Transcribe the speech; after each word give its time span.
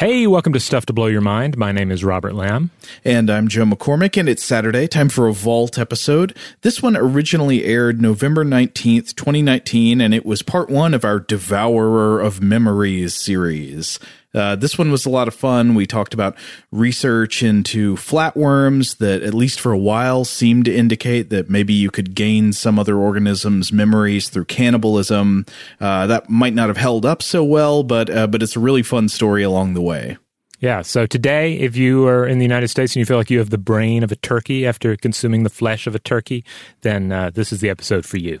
Hey, 0.00 0.26
welcome 0.26 0.54
to 0.54 0.60
Stuff 0.60 0.86
to 0.86 0.94
Blow 0.94 1.08
Your 1.08 1.20
Mind. 1.20 1.58
My 1.58 1.72
name 1.72 1.90
is 1.90 2.02
Robert 2.02 2.34
Lamb. 2.34 2.70
And 3.04 3.28
I'm 3.28 3.48
Joe 3.48 3.66
McCormick, 3.66 4.18
and 4.18 4.30
it's 4.30 4.42
Saturday, 4.42 4.88
time 4.88 5.10
for 5.10 5.28
a 5.28 5.34
Vault 5.34 5.78
episode. 5.78 6.34
This 6.62 6.82
one 6.82 6.96
originally 6.96 7.66
aired 7.66 8.00
November 8.00 8.42
19th, 8.42 9.14
2019, 9.14 10.00
and 10.00 10.14
it 10.14 10.24
was 10.24 10.40
part 10.40 10.70
one 10.70 10.94
of 10.94 11.04
our 11.04 11.20
Devourer 11.20 12.18
of 12.18 12.40
Memories 12.40 13.14
series. 13.14 13.98
Uh, 14.34 14.56
this 14.56 14.78
one 14.78 14.90
was 14.90 15.06
a 15.06 15.10
lot 15.10 15.28
of 15.28 15.34
fun. 15.34 15.74
We 15.74 15.86
talked 15.86 16.14
about 16.14 16.36
research 16.70 17.42
into 17.42 17.96
flatworms 17.96 18.98
that, 18.98 19.22
at 19.22 19.34
least 19.34 19.60
for 19.60 19.72
a 19.72 19.78
while, 19.78 20.24
seemed 20.24 20.66
to 20.66 20.74
indicate 20.74 21.30
that 21.30 21.50
maybe 21.50 21.72
you 21.72 21.90
could 21.90 22.14
gain 22.14 22.52
some 22.52 22.78
other 22.78 22.96
organism's 22.96 23.72
memories 23.72 24.28
through 24.28 24.44
cannibalism. 24.46 25.46
Uh, 25.80 26.06
that 26.06 26.30
might 26.30 26.54
not 26.54 26.68
have 26.68 26.76
held 26.76 27.04
up 27.04 27.22
so 27.22 27.42
well, 27.42 27.82
but 27.82 28.08
uh, 28.08 28.26
but 28.26 28.42
it's 28.42 28.56
a 28.56 28.60
really 28.60 28.82
fun 28.82 29.08
story 29.08 29.42
along 29.42 29.74
the 29.74 29.82
way. 29.82 30.16
Yeah. 30.60 30.82
So 30.82 31.06
today, 31.06 31.54
if 31.54 31.74
you 31.76 32.06
are 32.06 32.26
in 32.26 32.38
the 32.38 32.44
United 32.44 32.68
States 32.68 32.94
and 32.94 33.00
you 33.00 33.06
feel 33.06 33.16
like 33.16 33.30
you 33.30 33.38
have 33.38 33.50
the 33.50 33.58
brain 33.58 34.02
of 34.02 34.12
a 34.12 34.16
turkey 34.16 34.66
after 34.66 34.94
consuming 34.94 35.42
the 35.42 35.50
flesh 35.50 35.86
of 35.86 35.94
a 35.94 35.98
turkey, 35.98 36.44
then 36.82 37.10
uh, 37.10 37.30
this 37.30 37.50
is 37.50 37.60
the 37.60 37.70
episode 37.70 38.04
for 38.04 38.18
you. 38.18 38.40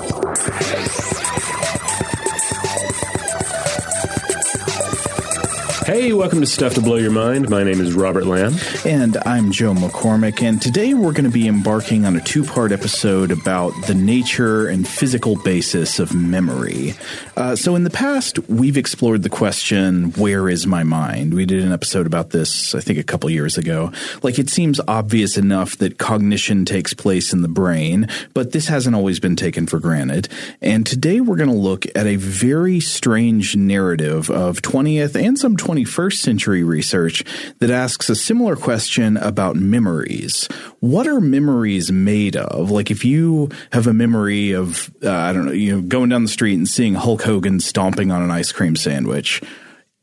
Hey, 5.83 6.13
welcome 6.13 6.41
to 6.41 6.45
Stuff 6.45 6.75
to 6.75 6.81
Blow 6.81 6.97
Your 6.97 7.09
Mind. 7.09 7.49
My 7.49 7.63
name 7.63 7.81
is 7.81 7.95
Robert 7.95 8.27
Lamb. 8.27 8.53
And 8.85 9.17
I'm 9.25 9.51
Joe 9.51 9.73
McCormick. 9.73 10.43
And 10.43 10.61
today 10.61 10.93
we're 10.93 11.11
going 11.11 11.25
to 11.25 11.31
be 11.31 11.47
embarking 11.47 12.05
on 12.05 12.15
a 12.15 12.21
two 12.21 12.43
part 12.43 12.71
episode 12.71 13.31
about 13.31 13.71
the 13.87 13.95
nature 13.95 14.67
and 14.67 14.87
physical 14.87 15.37
basis 15.37 15.97
of 15.97 16.13
memory. 16.13 16.93
Uh, 17.35 17.55
so, 17.55 17.75
in 17.75 17.83
the 17.83 17.89
past, 17.89 18.37
we've 18.47 18.77
explored 18.77 19.23
the 19.23 19.29
question, 19.29 20.11
where 20.11 20.47
is 20.47 20.67
my 20.67 20.83
mind? 20.83 21.33
We 21.33 21.47
did 21.47 21.63
an 21.63 21.71
episode 21.71 22.05
about 22.05 22.29
this, 22.29 22.75
I 22.75 22.79
think, 22.79 22.99
a 22.99 23.03
couple 23.03 23.31
years 23.31 23.57
ago. 23.57 23.91
Like, 24.21 24.37
it 24.37 24.51
seems 24.51 24.79
obvious 24.87 25.35
enough 25.35 25.77
that 25.77 25.97
cognition 25.97 26.63
takes 26.63 26.93
place 26.93 27.33
in 27.33 27.41
the 27.41 27.47
brain, 27.47 28.07
but 28.35 28.51
this 28.51 28.67
hasn't 28.67 28.95
always 28.95 29.19
been 29.19 29.35
taken 29.35 29.65
for 29.65 29.79
granted. 29.79 30.29
And 30.61 30.85
today 30.85 31.21
we're 31.21 31.37
going 31.37 31.49
to 31.49 31.55
look 31.55 31.87
at 31.95 32.05
a 32.05 32.17
very 32.17 32.79
strange 32.79 33.55
narrative 33.55 34.29
of 34.29 34.61
20th 34.61 35.19
and 35.19 35.39
some 35.39 35.57
20th 35.57 35.70
21st 35.71 36.17
century 36.17 36.63
research 36.63 37.23
that 37.59 37.71
asks 37.71 38.09
a 38.09 38.15
similar 38.15 38.57
question 38.57 39.15
about 39.15 39.55
memories. 39.55 40.47
What 40.81 41.07
are 41.07 41.21
memories 41.21 41.93
made 41.93 42.35
of? 42.35 42.71
Like 42.71 42.91
if 42.91 43.05
you 43.05 43.49
have 43.71 43.87
a 43.87 43.93
memory 43.93 44.51
of, 44.51 44.93
uh, 45.01 45.09
I 45.09 45.31
don't 45.31 45.45
know, 45.45 45.53
you 45.53 45.73
know, 45.73 45.81
going 45.81 46.09
down 46.09 46.23
the 46.23 46.29
street 46.29 46.55
and 46.55 46.67
seeing 46.67 46.95
Hulk 46.95 47.21
Hogan 47.21 47.61
stomping 47.61 48.11
on 48.11 48.21
an 48.21 48.31
ice 48.31 48.51
cream 48.51 48.75
sandwich, 48.75 49.41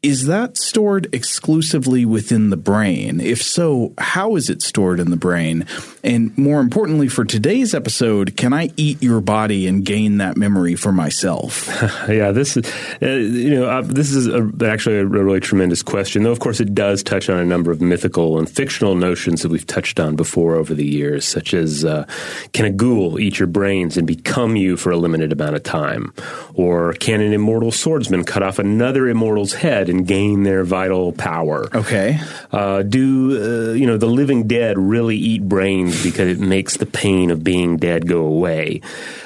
is 0.01 0.27
that 0.27 0.57
stored 0.57 1.13
exclusively 1.13 2.05
within 2.05 2.51
the 2.51 2.57
brain? 2.57 3.21
If 3.21 3.43
so, 3.43 3.95
how 3.99 4.37
is 4.37 4.49
it 4.49 4.63
stored 4.63 5.01
in 5.01 5.11
the 5.11 5.17
brain? 5.17 5.67
And 6.05 6.37
more 6.39 6.61
importantly, 6.61 7.09
for 7.09 7.25
today's 7.25 7.75
episode, 7.75 8.37
can 8.37 8.53
I 8.53 8.71
eat 8.77 9.03
your 9.03 9.21
body 9.21 9.67
and 9.67 9.85
gain 9.85 10.19
that 10.19 10.37
memory 10.37 10.77
for 10.77 10.93
myself? 10.93 11.67
yeah, 12.09 12.31
this 12.31 12.57
is 12.57 12.73
uh, 13.03 13.07
you 13.09 13.51
know 13.51 13.69
uh, 13.69 13.83
this 13.83 14.13
is 14.13 14.29
a, 14.29 14.49
actually 14.65 14.99
a 14.99 15.05
really 15.05 15.41
tremendous 15.41 15.83
question. 15.83 16.23
Though 16.23 16.31
of 16.31 16.39
course 16.39 16.61
it 16.61 16.77
does 16.77 17.03
touch 17.03 17.29
on 17.29 17.39
a 17.39 17.45
number 17.45 17.73
of 17.73 17.81
mythical 17.81 18.39
and 18.39 18.49
fictional 18.49 18.95
notions 18.95 19.43
that 19.43 19.51
we've 19.51 19.67
touched 19.67 19.99
on 19.99 20.15
before 20.15 20.55
over 20.55 20.75
the 20.75 20.87
years, 20.87 21.27
such 21.27 21.53
as 21.53 21.85
uh, 21.85 22.07
can 22.53 22.67
a 22.67 22.71
ghoul 22.71 23.19
eat 23.19 23.41
your 23.41 23.49
brains 23.49 23.97
and 23.97 24.07
become 24.07 24.55
you 24.55 24.77
for 24.77 24.93
a 24.93 24.97
limited 24.97 25.33
amount 25.33 25.57
of 25.57 25.65
time, 25.65 26.15
or 26.55 26.93
can 26.95 27.21
an 27.21 27.33
immortal 27.33 27.73
swordsman 27.73 28.23
cut 28.23 28.45
off 28.45 28.61
another 28.61 29.09
immortal's 29.09 29.55
head? 29.55 29.88
And 29.89 30.07
gain 30.07 30.43
their 30.43 30.65
vital 30.65 31.13
power. 31.13 31.69
Okay. 31.75 32.19
Uh, 32.53 32.83
do 32.83 33.71
uh, 33.71 33.73
you 33.73 33.87
know 33.87 33.97
the 33.97 34.07
living 34.07 34.47
dead 34.47 34.79
really 34.79 35.17
eat 35.17 35.49
brains 35.49 36.03
because 36.03 36.29
it 36.29 36.41
makes 36.41 36.77
the 36.77 36.87
pain 36.87 37.31
of 37.31 37.43
being 37.43 37.77
dead 37.77 38.07
go 38.07 38.25
away? 38.25 38.81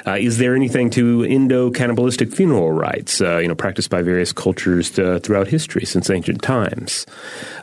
Uh, 0.06 0.16
is 0.18 0.38
there 0.38 0.54
anything 0.54 0.90
to 0.90 1.20
endocannibalistic 1.20 2.34
funeral 2.34 2.72
rites, 2.72 3.20
uh, 3.20 3.38
you 3.38 3.48
know, 3.48 3.54
practiced 3.54 3.90
by 3.90 4.02
various 4.02 4.32
cultures 4.32 4.98
uh, 4.98 5.20
throughout 5.22 5.48
history 5.48 5.84
since 5.84 6.10
ancient 6.10 6.42
times? 6.42 7.06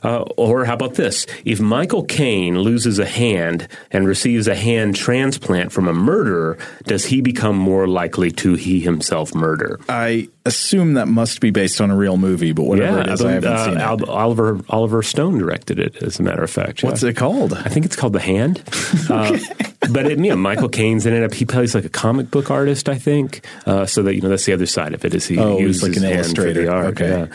Uh, 0.04 0.22
or 0.38 0.66
how 0.66 0.74
about 0.74 0.96
this? 0.96 1.26
If 1.44 1.60
Michael 1.60 2.04
Caine 2.04 2.60
loses 2.60 3.00
a 3.00 3.06
hand 3.06 3.68
and 3.92 4.08
receives 4.08 4.48
a 4.48 4.56
hand 4.56 4.96
transplant 4.96 5.72
from 5.72 5.88
a 5.88 5.94
murderer, 5.94 6.58
does 6.86 7.06
he 7.06 7.22
become 7.22 7.58
more 7.58 7.88
likely 7.88 8.32
to 8.32 8.56
he 8.56 8.80
himself 8.80 9.36
murder? 9.36 9.80
I 9.90 10.30
assume 10.46 10.94
that 10.94 11.08
must 11.08 11.42
be 11.42 11.52
based 11.52 11.82
on 11.82 11.92
a 11.92 11.96
real 11.96 12.18
movie, 12.18 12.54
but 12.54 12.64
whatever 12.92 12.98
yeah, 12.98 13.12
it 13.12 13.14
is, 13.14 13.22
I 13.22 13.32
haven't 13.32 13.52
uh, 13.52 13.66
seen 13.66 13.78
it. 13.78 14.10
Oliver 14.10 14.60
Oliver 14.70 15.04
Stone 15.04 15.38
directed 15.38 15.80
it, 15.80 16.02
as 16.04 16.20
a 16.20 16.24
matter 16.24 16.44
of 16.44 16.50
fact. 16.50 16.84
What's 16.84 17.04
it 17.04 17.16
called? 17.16 17.54
I 17.54 17.70
think 17.70 17.86
it's 17.86 17.96
called 17.96 18.14
The 18.14 18.20
Hand. 18.20 18.64
Okay. 19.10 19.40
uh, 19.62 19.70
but 19.92 20.06
it, 20.06 20.20
you 20.20 20.30
know, 20.30 20.36
Michael 20.36 20.70
Caine's 20.70 21.06
in 21.06 21.14
it. 21.14 21.34
He 21.34 21.46
plays 21.46 21.74
like 21.74 21.86
a 21.86 21.90
comic 21.90 22.30
book 22.32 22.52
artist, 22.52 22.90
I 22.90 22.98
think. 22.98 23.46
Uh, 23.66 23.86
so 23.86 24.04
that 24.04 24.16
you 24.16 24.22
know, 24.22 24.30
that's 24.30 24.46
the 24.46 24.54
other 24.54 24.66
side 24.66 24.94
of 24.94 25.06
it. 25.06 25.14
Is 25.14 25.28
he 25.28 25.38
oh, 25.38 25.58
uses 25.58 25.84
like 25.84 25.96
an 25.98 26.04
hand 26.04 26.16
illustrator. 26.16 26.72
art? 26.72 27.02
Okay. 27.02 27.10
Yeah. 27.10 27.28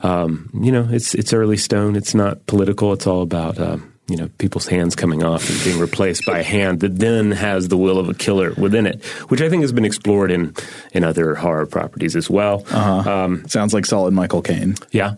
Um, 0.00 0.50
you 0.54 0.72
know, 0.72 0.88
it's 0.90 1.14
it's 1.14 1.32
early 1.32 1.56
Stone. 1.56 1.96
It's 1.96 2.14
not 2.14 2.46
political. 2.46 2.92
It's 2.92 3.06
all 3.06 3.22
about. 3.22 3.58
Um, 3.58 3.91
you 4.08 4.16
know 4.16 4.28
people's 4.38 4.66
hands 4.66 4.96
coming 4.96 5.22
off 5.22 5.48
and 5.48 5.62
being 5.64 5.78
replaced 5.78 6.26
by 6.26 6.40
a 6.40 6.42
hand 6.42 6.80
that 6.80 6.98
then 6.98 7.30
has 7.30 7.68
the 7.68 7.76
will 7.76 7.98
of 7.98 8.08
a 8.08 8.14
killer 8.14 8.52
within 8.54 8.86
it, 8.86 9.04
which 9.28 9.40
I 9.40 9.48
think 9.48 9.62
has 9.62 9.72
been 9.72 9.84
explored 9.84 10.30
in 10.30 10.54
in 10.92 11.04
other 11.04 11.34
horror 11.34 11.66
properties 11.66 12.16
as 12.16 12.28
well. 12.28 12.64
Uh-huh. 12.70 13.10
Um, 13.10 13.48
Sounds 13.48 13.72
like 13.72 13.86
solid 13.86 14.12
Michael 14.12 14.42
Caine. 14.42 14.74
Yeah, 14.90 15.14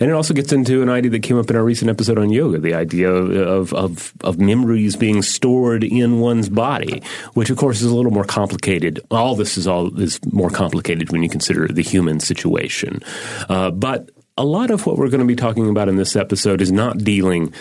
and 0.00 0.10
it 0.10 0.12
also 0.12 0.34
gets 0.34 0.52
into 0.52 0.82
an 0.82 0.88
idea 0.88 1.12
that 1.12 1.22
came 1.22 1.38
up 1.38 1.48
in 1.48 1.56
our 1.56 1.62
recent 1.62 1.90
episode 1.90 2.18
on 2.18 2.30
yoga: 2.30 2.58
the 2.58 2.74
idea 2.74 3.10
of 3.10 3.72
of 3.72 4.12
of 4.22 4.38
memories 4.38 4.96
being 4.96 5.22
stored 5.22 5.84
in 5.84 6.18
one's 6.18 6.48
body, 6.48 7.02
which 7.34 7.50
of 7.50 7.56
course 7.56 7.80
is 7.82 7.90
a 7.90 7.94
little 7.94 8.12
more 8.12 8.24
complicated. 8.24 9.00
All 9.10 9.36
this 9.36 9.56
is 9.56 9.68
all 9.68 9.98
is 10.00 10.18
more 10.32 10.50
complicated 10.50 11.12
when 11.12 11.22
you 11.22 11.28
consider 11.28 11.68
the 11.68 11.82
human 11.82 12.18
situation, 12.18 13.00
uh, 13.48 13.70
but 13.70 14.10
a 14.36 14.44
lot 14.44 14.70
of 14.70 14.84
what 14.84 14.98
we're 14.98 15.08
going 15.08 15.20
to 15.20 15.26
be 15.26 15.36
talking 15.36 15.68
about 15.68 15.88
in 15.88 15.96
this 15.96 16.16
episode 16.16 16.60
is 16.60 16.72
not 16.72 16.98
dealing 16.98 17.54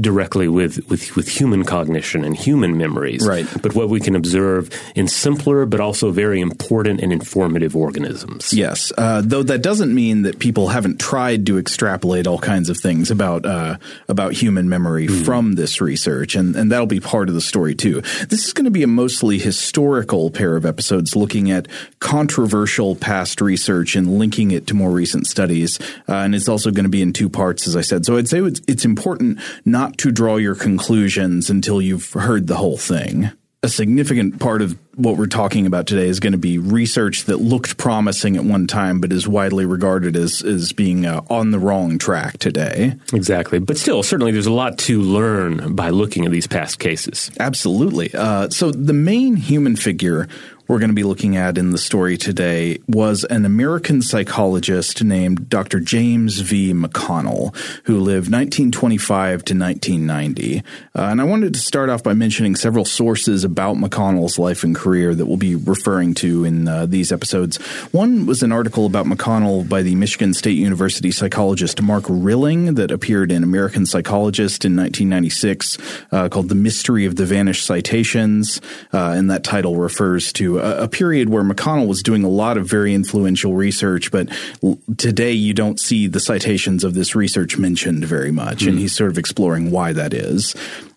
directly 0.00 0.48
with, 0.48 0.88
with, 0.88 1.14
with 1.14 1.28
human 1.28 1.64
cognition 1.64 2.24
and 2.24 2.36
human 2.36 2.76
memories, 2.76 3.26
right. 3.26 3.46
but 3.62 3.74
what 3.74 3.88
we 3.88 4.00
can 4.00 4.16
observe 4.16 4.70
in 4.94 5.06
simpler 5.06 5.66
but 5.66 5.80
also 5.80 6.10
very 6.10 6.40
important 6.40 7.00
and 7.00 7.12
informative 7.12 7.76
organisms. 7.76 8.52
Yes, 8.52 8.92
uh, 8.98 9.22
though 9.24 9.42
that 9.42 9.62
doesn't 9.62 9.94
mean 9.94 10.22
that 10.22 10.38
people 10.38 10.68
haven't 10.68 10.98
tried 10.98 11.46
to 11.46 11.58
extrapolate 11.58 12.26
all 12.26 12.38
kinds 12.38 12.68
of 12.68 12.78
things 12.78 13.10
about 13.10 13.46
uh, 13.46 13.76
about 14.08 14.32
human 14.32 14.68
memory 14.68 15.06
mm. 15.06 15.24
from 15.24 15.54
this 15.54 15.80
research, 15.80 16.34
and, 16.34 16.56
and 16.56 16.72
that'll 16.72 16.86
be 16.86 17.00
part 17.00 17.28
of 17.28 17.34
the 17.34 17.40
story 17.40 17.74
too. 17.74 18.00
This 18.28 18.46
is 18.46 18.52
going 18.52 18.64
to 18.64 18.70
be 18.70 18.82
a 18.82 18.88
mostly 18.88 19.38
historical 19.38 20.30
pair 20.30 20.56
of 20.56 20.66
episodes 20.66 21.14
looking 21.14 21.50
at 21.50 21.68
controversial 22.00 22.96
past 22.96 23.40
research 23.40 23.94
and 23.94 24.18
linking 24.18 24.50
it 24.50 24.66
to 24.66 24.74
more 24.74 24.90
recent 24.90 25.26
studies, 25.26 25.78
uh, 26.08 26.14
and 26.14 26.34
it's 26.34 26.48
also 26.48 26.70
going 26.70 26.84
to 26.84 26.90
be 26.90 27.02
in 27.02 27.12
two 27.12 27.28
parts, 27.28 27.68
as 27.68 27.76
I 27.76 27.82
said. 27.82 28.04
So 28.04 28.16
I'd 28.16 28.28
say 28.28 28.40
it's, 28.40 28.60
it's 28.66 28.84
important 28.84 29.38
not 29.70 29.98
to 29.98 30.10
draw 30.10 30.36
your 30.36 30.54
conclusions 30.54 31.50
until 31.50 31.80
you've 31.80 32.12
heard 32.12 32.46
the 32.46 32.56
whole 32.56 32.78
thing. 32.78 33.30
A 33.62 33.68
significant 33.68 34.38
part 34.38 34.62
of 34.62 34.78
what 34.94 35.16
we're 35.16 35.26
talking 35.26 35.66
about 35.66 35.88
today 35.88 36.06
is 36.06 36.20
going 36.20 36.32
to 36.32 36.38
be 36.38 36.58
research 36.58 37.24
that 37.24 37.38
looked 37.38 37.76
promising 37.76 38.36
at 38.36 38.44
one 38.44 38.68
time, 38.68 39.00
but 39.00 39.12
is 39.12 39.26
widely 39.26 39.64
regarded 39.64 40.16
as 40.16 40.42
as 40.42 40.72
being 40.72 41.06
uh, 41.06 41.22
on 41.28 41.50
the 41.50 41.58
wrong 41.58 41.98
track 41.98 42.38
today. 42.38 42.94
Exactly, 43.12 43.58
but 43.58 43.76
still, 43.76 44.04
certainly, 44.04 44.30
there's 44.30 44.46
a 44.46 44.52
lot 44.52 44.78
to 44.78 45.00
learn 45.00 45.74
by 45.74 45.90
looking 45.90 46.24
at 46.24 46.30
these 46.30 46.46
past 46.46 46.78
cases. 46.78 47.32
Absolutely. 47.40 48.14
Uh, 48.14 48.48
so 48.48 48.70
the 48.70 48.92
main 48.92 49.34
human 49.34 49.74
figure 49.74 50.28
we're 50.68 50.78
going 50.78 50.90
to 50.90 50.94
be 50.94 51.02
looking 51.02 51.34
at 51.34 51.56
in 51.56 51.70
the 51.70 51.78
story 51.78 52.18
today 52.18 52.78
was 52.86 53.24
an 53.24 53.46
American 53.46 54.02
psychologist 54.02 55.02
named 55.02 55.48
Dr. 55.48 55.80
James 55.80 56.40
V. 56.40 56.74
McConnell, 56.74 57.56
who 57.84 57.98
lived 57.98 58.30
1925 58.30 59.44
to 59.46 59.54
1990. 59.54 60.58
Uh, 60.58 60.62
and 60.94 61.22
I 61.22 61.24
wanted 61.24 61.54
to 61.54 61.60
start 61.60 61.88
off 61.88 62.02
by 62.02 62.12
mentioning 62.12 62.54
several 62.54 62.84
sources 62.84 63.44
about 63.44 63.76
McConnell's 63.76 64.38
life 64.38 64.62
and 64.62 64.76
career 64.76 65.14
that 65.14 65.24
we'll 65.24 65.38
be 65.38 65.54
referring 65.54 66.12
to 66.16 66.44
in 66.44 66.68
uh, 66.68 66.84
these 66.84 67.12
episodes. 67.12 67.56
One 67.92 68.26
was 68.26 68.42
an 68.42 68.52
article 68.52 68.84
about 68.84 69.06
McConnell 69.06 69.66
by 69.66 69.80
the 69.80 69.94
Michigan 69.94 70.34
State 70.34 70.58
University 70.58 71.10
psychologist 71.10 71.80
Mark 71.80 72.04
Rilling 72.10 72.74
that 72.74 72.90
appeared 72.90 73.32
in 73.32 73.42
American 73.42 73.86
Psychologist 73.86 74.66
in 74.66 74.76
1996 74.76 75.78
uh, 76.12 76.28
called 76.28 76.50
The 76.50 76.54
Mystery 76.54 77.06
of 77.06 77.16
the 77.16 77.24
Vanished 77.24 77.64
Citations. 77.64 78.60
Uh, 78.92 79.14
and 79.16 79.30
that 79.30 79.44
title 79.44 79.76
refers 79.76 80.30
to 80.34 80.57
a, 80.58 80.84
a, 80.84 80.88
period 80.88 81.28
where 81.28 81.42
McConnell 81.42 81.86
was 81.86 82.02
doing 82.02 82.24
a 82.24 82.28
lot 82.28 82.56
of 82.56 82.68
very 82.68 82.94
influential 82.94 83.54
research, 83.54 84.10
but 84.10 84.28
l- 84.62 84.78
today 84.96 85.32
you 85.32 85.54
don't 85.54 85.78
see 85.80 86.06
the 86.06 86.20
citations 86.20 86.84
of 86.84 86.94
this 86.94 87.14
research 87.14 87.58
mentioned 87.58 88.04
very 88.04 88.30
much, 88.30 88.64
mm. 88.64 88.68
and 88.68 88.76
hmm. 88.76 88.80
he's 88.80 88.94
sort 88.94 89.10
of 89.10 89.18
exploring 89.18 89.70
why 89.70 89.92
that 89.92 90.12
is. 90.12 90.54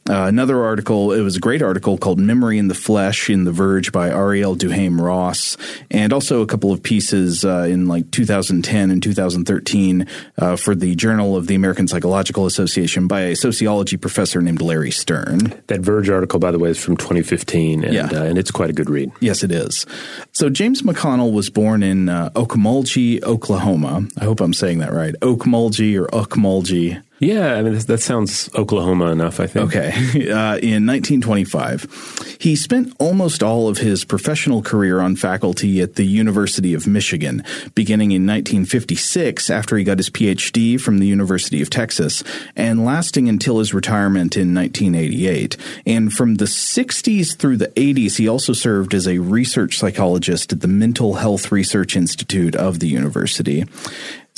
Uh, 0.09 0.25
another 0.25 0.63
article, 0.63 1.13
it 1.13 1.21
was 1.21 1.36
a 1.38 1.39
great 1.39 1.62
article 1.62 1.95
called 1.95 2.19
Memory 2.19 2.57
in 2.57 2.68
the 2.69 2.74
Flesh 2.74 3.30
in 3.30 3.44
The 3.44 3.51
Verge 3.51 3.92
by 3.92 4.09
Arielle 4.09 4.57
Duhaime-Ross, 4.57 5.57
and 5.92 6.12
also 6.12 6.42
a 6.42 6.48
couple 6.48 6.71
of 6.71 6.81
pieces 6.81 7.45
uh, 7.45 7.68
in 7.69 7.88
like 7.88 8.09
2010 8.09 8.89
and 8.89 9.01
2013 9.01 10.07
uh, 10.39 10.56
for 10.56 10.74
the 10.74 10.95
Journal 10.95 11.38
of 11.38 11.45
the 11.45 11.53
American 11.53 11.88
Psychological 11.88 12.48
Association 12.48 13.07
by 13.07 13.21
a 13.21 13.36
sociology 13.36 13.95
professor 13.95 14.42
named 14.42 14.59
Larry 14.62 14.89
Stern. 14.92 15.53
That 15.68 15.81
Verge 15.81 16.09
article, 16.09 16.39
by 16.39 16.50
the 16.51 16.57
way, 16.59 16.71
is 16.71 16.83
from 16.83 16.97
2015, 16.97 17.83
and, 17.83 17.94
Yeah. 17.94 18.07
uh, 18.12 18.24
and 18.24 18.39
it's 18.39 18.51
quite 18.51 18.71
a 18.71 18.74
good 18.74 18.89
read. 18.89 19.12
Yes, 19.19 19.44
it 19.44 19.51
is. 19.51 19.86
So 20.31 20.50
James 20.50 20.81
McConnell 20.81 21.31
was 21.31 21.51
born 21.51 21.83
in 21.83 22.09
uh, 22.09 22.31
Okmulgee, 22.31 23.21
Oklahoma. 23.24 24.07
I 24.19 24.24
hope 24.25 24.42
I'm 24.42 24.54
saying 24.54 24.80
that 24.80 24.94
right. 24.94 25.13
Okmulgee 25.21 25.95
or 25.95 26.07
Okmulgee. 26.07 27.01
Yeah, 27.21 27.53
I 27.53 27.62
mean, 27.62 27.77
that 27.77 28.01
sounds 28.01 28.50
Oklahoma 28.56 29.12
enough, 29.12 29.39
I 29.39 29.45
think. 29.45 29.68
Okay. 29.68 29.91
Uh, 30.31 30.57
in 30.57 30.85
1925, 30.85 32.38
he 32.39 32.56
spent 32.56 32.94
almost 33.00 33.44
all 33.44 33.68
of 33.68 33.79
his 33.79 34.06
professional 34.06 34.62
career 34.62 35.00
on 35.00 35.15
faculty 35.15 35.81
at 35.81 35.95
the 35.95 36.06
University 36.06 36.73
of 36.73 36.88
Michigan, 36.88 37.44
beginning 37.75 38.12
in 38.12 38.25
1956 38.25 39.50
after 39.50 39.77
he 39.77 39.83
got 39.83 39.97
his 39.97 40.09
PhD 40.09 40.79
from 40.79 41.00
the 41.00 41.07
University 41.07 41.62
of 41.62 41.69
Texas, 41.69 42.23
and 42.56 42.85
lasting 42.85 43.27
until 43.27 43.59
his 43.59 43.73
retirement 43.73 44.38
in 44.38 44.53
1988. 44.56 45.57
And 45.85 46.13
from 46.13 46.35
the 46.35 46.45
60s 46.45 47.35
through 47.35 47.57
the 47.57 47.69
80s, 47.69 48.18
he 48.18 48.27
also 48.27 48.53
served 48.53 48.94
as 48.94 49.07
a 49.07 49.19
research 49.19 49.77
psychologist 49.77 50.53
at 50.53 50.62
the 50.62 50.68
Mental 50.68 51.15
Health 51.15 51.51
Research 51.51 51.95
Institute 51.95 52.56
of 52.56 52.79
the 52.79 52.88
university. 52.88 53.65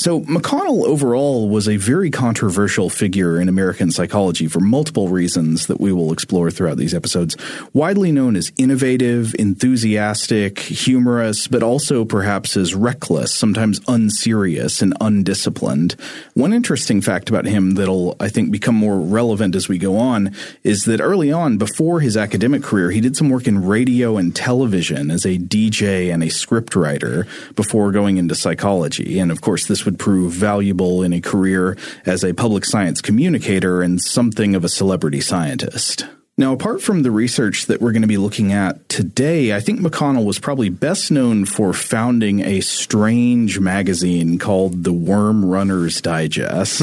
So, 0.04 0.20
McConnell 0.20 0.84
overall 0.84 1.48
was 1.48 1.70
a 1.70 1.78
very 1.78 2.12
controversial 2.12 2.90
figure 2.90 3.40
in 3.40 3.48
American 3.48 3.90
psychology 3.90 4.50
for 4.50 4.60
multiple 4.60 5.08
reasons 5.08 5.68
that 5.68 5.80
we 5.80 5.94
will 5.94 6.12
explore 6.12 6.52
throughout 6.52 6.76
these 6.76 6.94
episodes. 6.94 7.38
Widely 7.72 8.12
known 8.12 8.36
as 8.36 8.52
innovative, 8.58 9.34
enthusiastic, 9.40 10.60
humorous, 10.60 11.48
but 11.48 11.64
also 11.64 12.04
perhaps 12.04 12.58
as 12.58 12.76
reckless, 12.76 13.34
sometimes 13.34 13.80
unserious 13.88 14.82
and 14.82 14.94
undisciplined. 15.00 15.96
One 16.34 16.52
interesting 16.52 17.00
fact 17.00 17.30
about 17.30 17.46
him 17.46 17.76
that'll, 17.76 18.18
I 18.20 18.28
think, 18.28 18.52
become 18.52 18.76
more 18.76 19.00
relevant 19.00 19.56
as 19.56 19.70
we 19.70 19.78
go 19.78 19.96
on 19.96 20.36
is 20.66 20.84
that 20.84 21.00
early 21.00 21.32
on, 21.32 21.58
before 21.58 22.02
his 22.02 22.18
academic 22.18 22.62
career, 22.62 22.92
he 22.92 23.00
did 23.00 23.16
some 23.16 23.30
work 23.30 23.48
in 23.48 23.66
radio 23.66 24.18
and 24.18 24.36
television 24.36 25.10
as 25.10 25.24
a 25.24 25.38
DJ 25.38 26.14
and 26.14 26.22
a 26.22 26.28
scriptwriter 26.28 27.26
before 27.56 27.94
going 27.94 28.18
into 28.18 28.36
psychology. 28.36 29.18
And 29.18 29.32
of 29.32 29.40
course, 29.40 29.66
this 29.66 29.86
would 29.86 29.93
prove 29.98 30.34
valuable 30.34 31.04
in 31.04 31.14
a 31.14 31.22
career 31.22 31.78
as 32.06 32.24
a 32.24 32.34
public 32.34 32.66
science 32.66 33.02
communicator 33.02 33.82
and 33.82 34.02
something 34.02 34.56
of 34.56 34.64
a 34.64 34.70
celebrity 34.70 35.22
scientist. 35.22 36.06
Now, 36.36 36.52
apart 36.52 36.82
from 36.82 37.04
the 37.04 37.12
research 37.12 37.68
that 37.68 37.80
we're 37.80 37.92
going 37.92 38.02
to 38.02 38.08
be 38.08 38.18
looking 38.18 38.54
at 38.54 38.90
today, 38.90 39.56
I 39.56 39.60
think 39.60 39.82
McConnell 39.82 40.26
was 40.26 40.40
probably 40.40 40.70
best 40.70 41.12
known 41.12 41.46
for 41.46 41.74
founding 41.74 42.40
a 42.40 42.60
strange 42.62 43.60
magazine 43.60 44.40
called 44.40 44.84
the 44.84 44.94
Worm 44.94 45.46
Runners 45.46 46.02
Digest. 46.02 46.82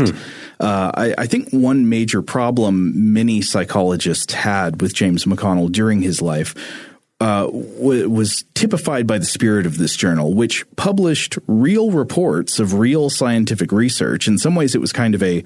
Uh, 0.61 0.93
I, 0.95 1.15
I 1.19 1.27
think 1.27 1.51
one 1.51 1.89
major 1.89 2.23
problem 2.23 3.13
many 3.13 3.43
psychologists 3.43 4.35
had 4.35 4.81
with 4.81 4.95
James 4.95 5.25
McConnell 5.25 5.73
during 5.73 6.01
his 6.01 6.23
life 6.23 6.55
uh, 7.21 7.47
w- 7.47 8.09
was 8.09 8.45
typified 8.55 9.07
by 9.07 9.19
the 9.19 9.27
spirit 9.27 9.67
of 9.67 9.79
this 9.79 9.95
journal, 9.95 10.35
which 10.35 10.65
published 10.77 11.39
real 11.47 11.91
reports 11.91 12.59
of 12.59 12.75
real 12.75 13.11
scientific 13.11 13.73
research. 13.73 14.27
In 14.27 14.39
some 14.39 14.55
ways, 14.55 14.75
it 14.75 14.81
was 14.81 14.93
kind 14.93 15.15
of 15.15 15.23
a 15.23 15.45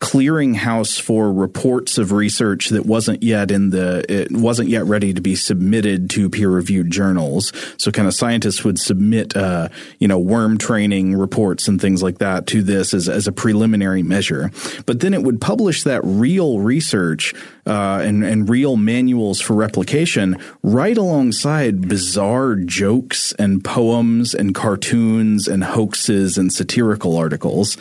clearinghouse 0.00 0.98
for 0.98 1.30
reports 1.30 1.98
of 1.98 2.10
research 2.10 2.70
that 2.70 2.86
wasn't 2.86 3.22
yet 3.22 3.50
in 3.50 3.68
the 3.68 4.04
it 4.08 4.32
wasn't 4.32 4.68
yet 4.68 4.84
ready 4.86 5.12
to 5.12 5.20
be 5.20 5.34
submitted 5.34 6.08
to 6.08 6.30
peer 6.30 6.48
reviewed 6.48 6.90
journals. 6.90 7.52
So 7.76 7.90
kind 7.90 8.08
of 8.08 8.14
scientists 8.14 8.64
would 8.64 8.78
submit 8.78 9.36
uh, 9.36 9.68
you 9.98 10.08
know 10.08 10.18
worm 10.18 10.56
training 10.56 11.16
reports 11.16 11.68
and 11.68 11.80
things 11.80 12.02
like 12.02 12.18
that 12.18 12.46
to 12.48 12.62
this 12.62 12.94
as, 12.94 13.08
as 13.08 13.26
a 13.26 13.32
preliminary 13.32 14.02
measure. 14.02 14.50
But 14.86 15.00
then 15.00 15.12
it 15.12 15.22
would 15.22 15.40
publish 15.40 15.82
that 15.82 16.00
real 16.02 16.60
research 16.60 17.34
uh, 17.66 18.00
and, 18.02 18.24
and 18.24 18.48
real 18.48 18.76
manuals 18.76 19.40
for 19.40 19.54
replication 19.54 20.36
right 20.62 20.96
alongside 20.96 21.88
bizarre 21.88 22.56
jokes 22.56 23.32
and 23.34 23.62
poems 23.62 24.34
and 24.34 24.54
cartoons 24.54 25.46
and 25.46 25.62
hoaxes 25.62 26.38
and 26.38 26.52
satirical 26.52 27.16
articles. 27.16 27.76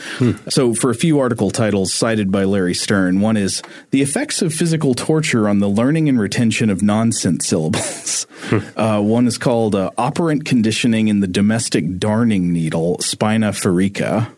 So, 0.49 0.73
for 0.73 0.89
a 0.89 0.95
few 0.95 1.19
article 1.19 1.49
titles 1.49 1.93
cited 2.09 2.31
by 2.31 2.43
Larry 2.43 2.73
Stern, 2.73 3.21
one 3.21 3.37
is 3.37 3.61
The 3.91 4.01
Effects 4.01 4.41
of 4.41 4.51
Physical 4.51 4.95
Torture 4.95 5.47
on 5.47 5.59
the 5.59 5.67
Learning 5.67 6.09
and 6.09 6.19
Retention 6.19 6.71
of 6.71 6.81
Nonsense 6.81 7.45
Syllables. 7.45 8.25
uh, 8.75 8.99
one 8.99 9.27
is 9.27 9.37
called 9.37 9.75
uh, 9.75 9.91
Operant 9.95 10.43
Conditioning 10.43 11.07
in 11.07 11.19
the 11.19 11.27
Domestic 11.27 11.99
Darning 11.99 12.51
Needle, 12.51 12.97
Spina 12.97 13.49
Ferica. 13.51 14.31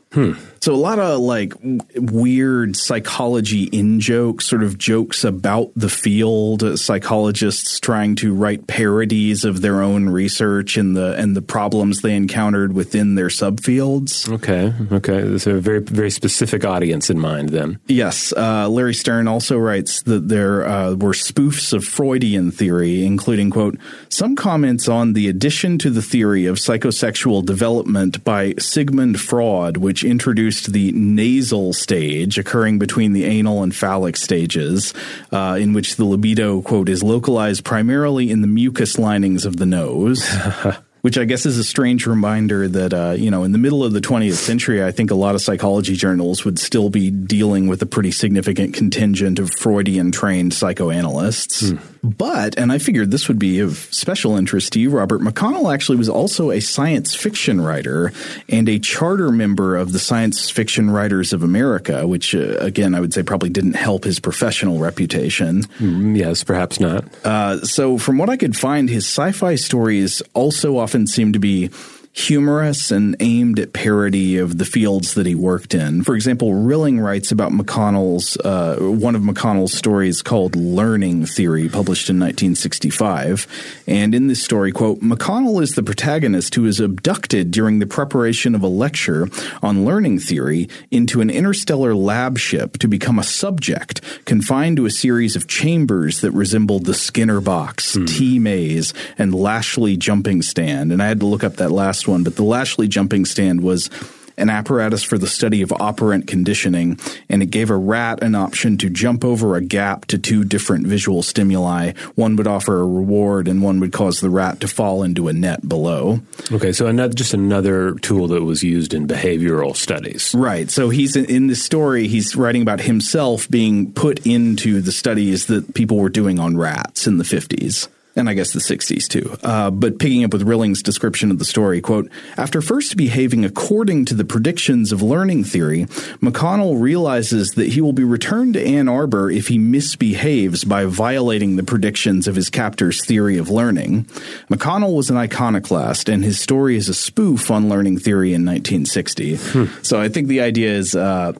So 0.61 0.75
a 0.75 0.77
lot 0.77 0.99
of 0.99 1.21
like 1.21 1.55
weird 1.95 2.75
psychology 2.75 3.63
in 3.63 3.99
jokes, 3.99 4.45
sort 4.45 4.61
of 4.61 4.77
jokes 4.77 5.23
about 5.23 5.71
the 5.75 5.89
field. 5.89 6.61
uh, 6.61 6.77
Psychologists 6.77 7.79
trying 7.79 8.15
to 8.17 8.31
write 8.31 8.67
parodies 8.67 9.43
of 9.43 9.61
their 9.61 9.81
own 9.81 10.09
research 10.09 10.77
and 10.77 10.95
the 10.95 11.15
and 11.15 11.35
the 11.35 11.41
problems 11.41 12.01
they 12.01 12.15
encountered 12.15 12.73
within 12.73 13.15
their 13.15 13.29
subfields. 13.29 14.31
Okay, 14.31 14.71
okay. 14.91 15.21
There's 15.21 15.47
a 15.47 15.59
very, 15.59 15.79
very 15.79 16.11
specific 16.11 16.63
audience 16.63 17.09
in 17.09 17.17
mind 17.17 17.49
then. 17.49 17.79
Yes, 17.87 18.31
uh, 18.31 18.69
Larry 18.69 18.93
Stern 18.93 19.27
also 19.27 19.57
writes 19.57 20.03
that 20.03 20.29
there 20.29 20.67
uh, 20.67 20.93
were 20.93 21.13
spoofs 21.13 21.73
of 21.73 21.85
Freudian 21.85 22.51
theory, 22.51 23.03
including 23.03 23.49
quote 23.49 23.79
some 24.09 24.35
comments 24.35 24.87
on 24.87 25.13
the 25.13 25.27
addition 25.27 25.79
to 25.79 25.89
the 25.89 26.03
theory 26.03 26.45
of 26.45 26.57
psychosexual 26.57 27.43
development 27.43 28.23
by 28.23 28.53
Sigmund 28.59 29.19
Freud, 29.19 29.77
which 29.77 30.03
introduced 30.03 30.50
the 30.59 30.91
nasal 30.91 31.73
stage 31.73 32.37
occurring 32.37 32.79
between 32.79 33.13
the 33.13 33.25
anal 33.25 33.63
and 33.63 33.75
phallic 33.75 34.17
stages, 34.17 34.93
uh, 35.31 35.57
in 35.59 35.73
which 35.73 35.95
the 35.95 36.05
libido 36.05 36.61
quote 36.61 36.89
is 36.89 37.03
localized 37.03 37.63
primarily 37.63 38.29
in 38.29 38.41
the 38.41 38.47
mucous 38.47 38.97
linings 38.97 39.45
of 39.45 39.57
the 39.57 39.65
nose. 39.65 40.27
Which 41.01 41.17
I 41.17 41.25
guess 41.25 41.47
is 41.47 41.57
a 41.57 41.63
strange 41.63 42.05
reminder 42.05 42.67
that, 42.67 42.93
uh, 42.93 43.15
you 43.17 43.31
know, 43.31 43.43
in 43.43 43.53
the 43.53 43.57
middle 43.57 43.83
of 43.83 43.91
the 43.91 44.01
20th 44.01 44.35
century, 44.35 44.83
I 44.83 44.91
think 44.91 45.09
a 45.09 45.15
lot 45.15 45.33
of 45.33 45.41
psychology 45.41 45.95
journals 45.95 46.45
would 46.45 46.59
still 46.59 46.91
be 46.91 47.09
dealing 47.09 47.67
with 47.67 47.81
a 47.81 47.87
pretty 47.87 48.11
significant 48.11 48.75
contingent 48.75 49.39
of 49.39 49.49
Freudian 49.49 50.11
trained 50.11 50.53
psychoanalysts. 50.53 51.73
But, 52.03 52.57
and 52.57 52.71
I 52.71 52.79
figured 52.79 53.11
this 53.11 53.27
would 53.27 53.37
be 53.37 53.59
of 53.59 53.77
special 53.91 54.35
interest 54.35 54.73
to 54.73 54.79
you, 54.79 54.89
Robert, 54.89 55.21
McConnell 55.21 55.71
actually 55.71 55.97
was 55.97 56.09
also 56.09 56.49
a 56.49 56.59
science 56.59 57.13
fiction 57.13 57.61
writer 57.61 58.11
and 58.49 58.67
a 58.67 58.79
charter 58.79 59.31
member 59.31 59.75
of 59.75 59.91
the 59.93 59.99
Science 59.99 60.49
Fiction 60.49 60.89
Writers 60.89 61.31
of 61.31 61.43
America, 61.43 62.07
which, 62.07 62.33
uh, 62.33 62.57
again, 62.57 62.95
I 62.95 62.99
would 62.99 63.13
say 63.13 63.21
probably 63.21 63.49
didn't 63.49 63.75
help 63.75 64.03
his 64.03 64.19
professional 64.19 64.79
reputation. 64.79 65.63
Mm, 65.79 66.17
Yes, 66.17 66.43
perhaps 66.43 66.79
not. 66.79 67.05
Uh, 67.23 67.61
so, 67.61 67.97
from 67.97 68.17
what 68.17 68.29
I 68.29 68.37
could 68.37 68.55
find, 68.57 68.89
his 68.89 69.05
sci 69.05 69.31
fi 69.31 69.55
stories 69.55 70.21
also 70.33 70.77
often 70.77 71.05
seem 71.07 71.33
to 71.33 71.39
be 71.39 71.69
humorous 72.13 72.91
and 72.91 73.15
aimed 73.19 73.59
at 73.59 73.73
parody 73.73 74.37
of 74.37 74.57
the 74.57 74.65
fields 74.65 75.13
that 75.13 75.25
he 75.25 75.33
worked 75.33 75.73
in. 75.73 76.03
For 76.03 76.15
example, 76.15 76.53
Rilling 76.53 76.99
writes 76.99 77.31
about 77.31 77.51
McConnell's, 77.51 78.37
uh, 78.37 78.77
one 78.79 79.15
of 79.15 79.21
McConnell's 79.21 79.73
stories 79.73 80.21
called 80.21 80.55
Learning 80.55 81.25
Theory, 81.25 81.69
published 81.69 82.09
in 82.09 82.19
1965. 82.19 83.47
And 83.87 84.13
in 84.13 84.27
this 84.27 84.43
story, 84.43 84.71
quote, 84.71 84.99
McConnell 84.99 85.61
is 85.61 85.71
the 85.71 85.83
protagonist 85.83 86.55
who 86.55 86.65
is 86.65 86.79
abducted 86.79 87.51
during 87.51 87.79
the 87.79 87.87
preparation 87.87 88.55
of 88.55 88.63
a 88.63 88.67
lecture 88.67 89.29
on 89.63 89.85
learning 89.85 90.19
theory 90.19 90.67
into 90.91 91.21
an 91.21 91.29
interstellar 91.29 91.95
lab 91.95 92.37
ship 92.37 92.77
to 92.79 92.87
become 92.87 93.19
a 93.19 93.23
subject 93.23 94.01
confined 94.25 94.77
to 94.77 94.85
a 94.85 94.91
series 94.91 95.35
of 95.35 95.47
chambers 95.47 96.21
that 96.21 96.31
resembled 96.31 96.85
the 96.85 96.93
Skinner 96.93 97.41
box, 97.41 97.97
T 98.07 98.37
maze, 98.39 98.93
and 99.17 99.33
Lashley 99.33 99.97
jumping 99.97 100.41
stand. 100.41 100.91
And 100.91 101.01
I 101.01 101.07
had 101.07 101.19
to 101.21 101.25
look 101.25 101.43
up 101.43 101.55
that 101.55 101.71
last 101.71 102.00
one, 102.07 102.23
but 102.23 102.35
the 102.35 102.43
Lashley 102.43 102.87
jumping 102.87 103.25
stand 103.25 103.61
was 103.61 103.89
an 104.37 104.49
apparatus 104.49 105.03
for 105.03 105.17
the 105.17 105.27
study 105.27 105.61
of 105.61 105.71
operant 105.73 106.27
conditioning, 106.27 106.99
and 107.29 107.43
it 107.43 107.47
gave 107.47 107.69
a 107.69 107.75
rat 107.75 108.23
an 108.23 108.35
option 108.35 108.77
to 108.77 108.89
jump 108.89 109.23
over 109.23 109.55
a 109.55 109.61
gap 109.61 110.05
to 110.05 110.17
two 110.17 110.43
different 110.43 110.87
visual 110.87 111.21
stimuli. 111.21 111.93
One 112.15 112.35
would 112.35 112.47
offer 112.47 112.79
a 112.79 112.87
reward, 112.87 113.47
and 113.47 113.61
one 113.61 113.79
would 113.79 113.93
cause 113.93 114.19
the 114.19 114.29
rat 114.29 114.59
to 114.61 114.67
fall 114.67 115.03
into 115.03 115.27
a 115.27 115.33
net 115.33 115.67
below. 115.67 116.21
Okay, 116.51 116.71
so 116.71 116.87
another, 116.87 117.13
just 117.13 117.33
another 117.33 117.95
tool 117.95 118.27
that 118.29 118.43
was 118.43 118.63
used 118.63 118.93
in 118.93 119.07
behavioral 119.07 119.75
studies. 119.75 120.33
Right. 120.35 120.69
So 120.71 120.89
he's 120.89 121.15
in, 121.15 121.25
in 121.25 121.47
this 121.47 121.63
story, 121.63 122.07
he's 122.07 122.35
writing 122.35 122.63
about 122.63 122.81
himself 122.81 123.49
being 123.49 123.93
put 123.93 124.25
into 124.25 124.81
the 124.81 124.91
studies 124.91 125.45
that 125.47 125.75
people 125.75 125.97
were 125.97 126.09
doing 126.09 126.39
on 126.39 126.57
rats 126.57 127.05
in 127.05 127.17
the 127.17 127.23
50s. 127.23 127.87
And 128.15 128.29
I 128.29 128.33
guess 128.33 128.51
the 128.51 128.59
60s 128.59 129.07
too. 129.07 129.37
Uh, 129.43 129.71
but 129.71 129.99
picking 129.99 130.23
up 130.23 130.33
with 130.33 130.43
Rilling's 130.43 130.83
description 130.83 131.31
of 131.31 131.39
the 131.39 131.45
story, 131.45 131.81
quote, 131.81 132.09
after 132.37 132.61
first 132.61 132.97
behaving 132.97 133.45
according 133.45 134.05
to 134.05 134.13
the 134.13 134.25
predictions 134.25 134.91
of 134.91 135.01
learning 135.01 135.43
theory, 135.43 135.85
McConnell 136.21 136.81
realizes 136.81 137.51
that 137.51 137.69
he 137.69 137.81
will 137.81 137.93
be 137.93 138.03
returned 138.03 138.53
to 138.55 138.65
Ann 138.65 138.89
Arbor 138.89 139.31
if 139.31 139.47
he 139.47 139.57
misbehaves 139.57 140.63
by 140.63 140.85
violating 140.85 141.55
the 141.55 141.63
predictions 141.63 142.27
of 142.27 142.35
his 142.35 142.49
captor's 142.49 143.05
theory 143.05 143.37
of 143.37 143.49
learning. 143.49 144.05
McConnell 144.49 144.95
was 144.95 145.09
an 145.09 145.17
iconoclast, 145.17 146.09
and 146.09 146.23
his 146.23 146.39
story 146.39 146.75
is 146.75 146.89
a 146.89 146.93
spoof 146.93 147.49
on 147.49 147.69
learning 147.69 147.99
theory 147.99 148.33
in 148.33 148.45
1960. 148.45 149.35
Hmm. 149.37 149.65
So 149.81 150.01
I 150.01 150.09
think 150.09 150.27
the 150.27 150.41
idea 150.41 150.71
is, 150.71 150.95
uh, 150.95 151.33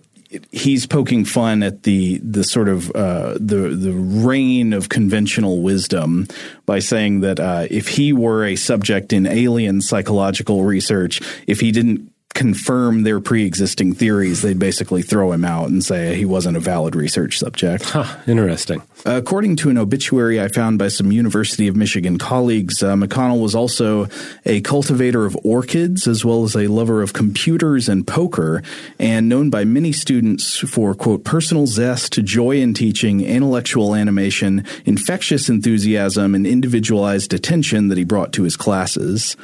he's 0.52 0.86
poking 0.86 1.26
fun 1.26 1.64
at 1.64 1.84
the 1.84 2.20
the 2.20 2.44
sort 2.44 2.70
of 2.70 2.92
uh, 2.92 3.34
the 3.40 3.76
the 3.76 3.92
reign 3.94 4.74
of 4.74 4.90
conventional 4.90 5.62
wisdom 5.62 6.28
by 6.66 6.80
saying 6.80 7.22
that 7.22 7.40
uh, 7.40 7.68
if 7.70 7.88
he 7.88 8.14
were 8.14 8.46
a 8.46 8.56
subject 8.56 9.14
in 9.14 9.26
alien 9.26 9.82
psychological 9.82 10.64
research, 10.64 11.22
if 11.48 11.60
he 11.60 11.72
didn't 11.72 12.11
confirm 12.34 13.04
their 13.04 13.20
pre-existing 13.20 13.94
theories, 13.94 14.42
they'd 14.42 14.60
basically 14.60 15.02
throw 15.02 15.32
him 15.32 15.46
out 15.46 15.70
and 15.70 15.84
say 15.84 16.16
he 16.16 16.26
wasn't 16.26 16.58
a 16.58 16.60
valid 16.60 16.96
research 16.96 17.38
subject. 17.38 17.90
Huh, 17.90 18.18
interesting. 18.28 18.82
According 19.06 19.56
to 19.58 19.70
an 19.70 19.78
obituary 19.78 20.42
I 20.42 20.48
found 20.48 20.78
by 20.78 20.90
some 20.90 21.12
University 21.12 21.68
of 21.68 21.76
Michigan 21.76 22.18
colleagues, 22.18 22.84
uh, 22.84 22.96
McConnell 22.96 23.42
was 23.42 23.56
also 23.56 24.08
a 24.46 24.62
cultivator 24.62 25.26
of 25.26 25.38
orchids 25.44 26.08
as 26.08 26.24
well 26.24 26.44
as 26.44 26.56
a 26.56 26.68
lover 26.68 27.02
of 27.02 27.14
computers 27.14 27.90
and 27.90 28.06
poker, 28.06 28.62
and 29.00 29.28
known 29.28 29.50
by 29.50 29.64
many 29.64 29.92
students 29.92 30.58
for 30.58 30.94
quote 30.94 31.24
personal 31.24 31.68
zest, 31.68 32.14
to 32.14 32.22
joy 32.22 32.58
in 32.58 32.74
teaching, 32.74 33.22
intellectual 33.22 33.96
animation, 33.96 34.66
infectious 34.86 35.50
enthusiasm, 35.50 36.36
and 36.36 36.46
individualized 36.46 37.34
attention 37.34 37.88
that 37.88 37.98
he 37.98 38.04
brought 38.04 38.34
to 38.34 38.44
his 38.44 38.56
classes. 38.56 39.36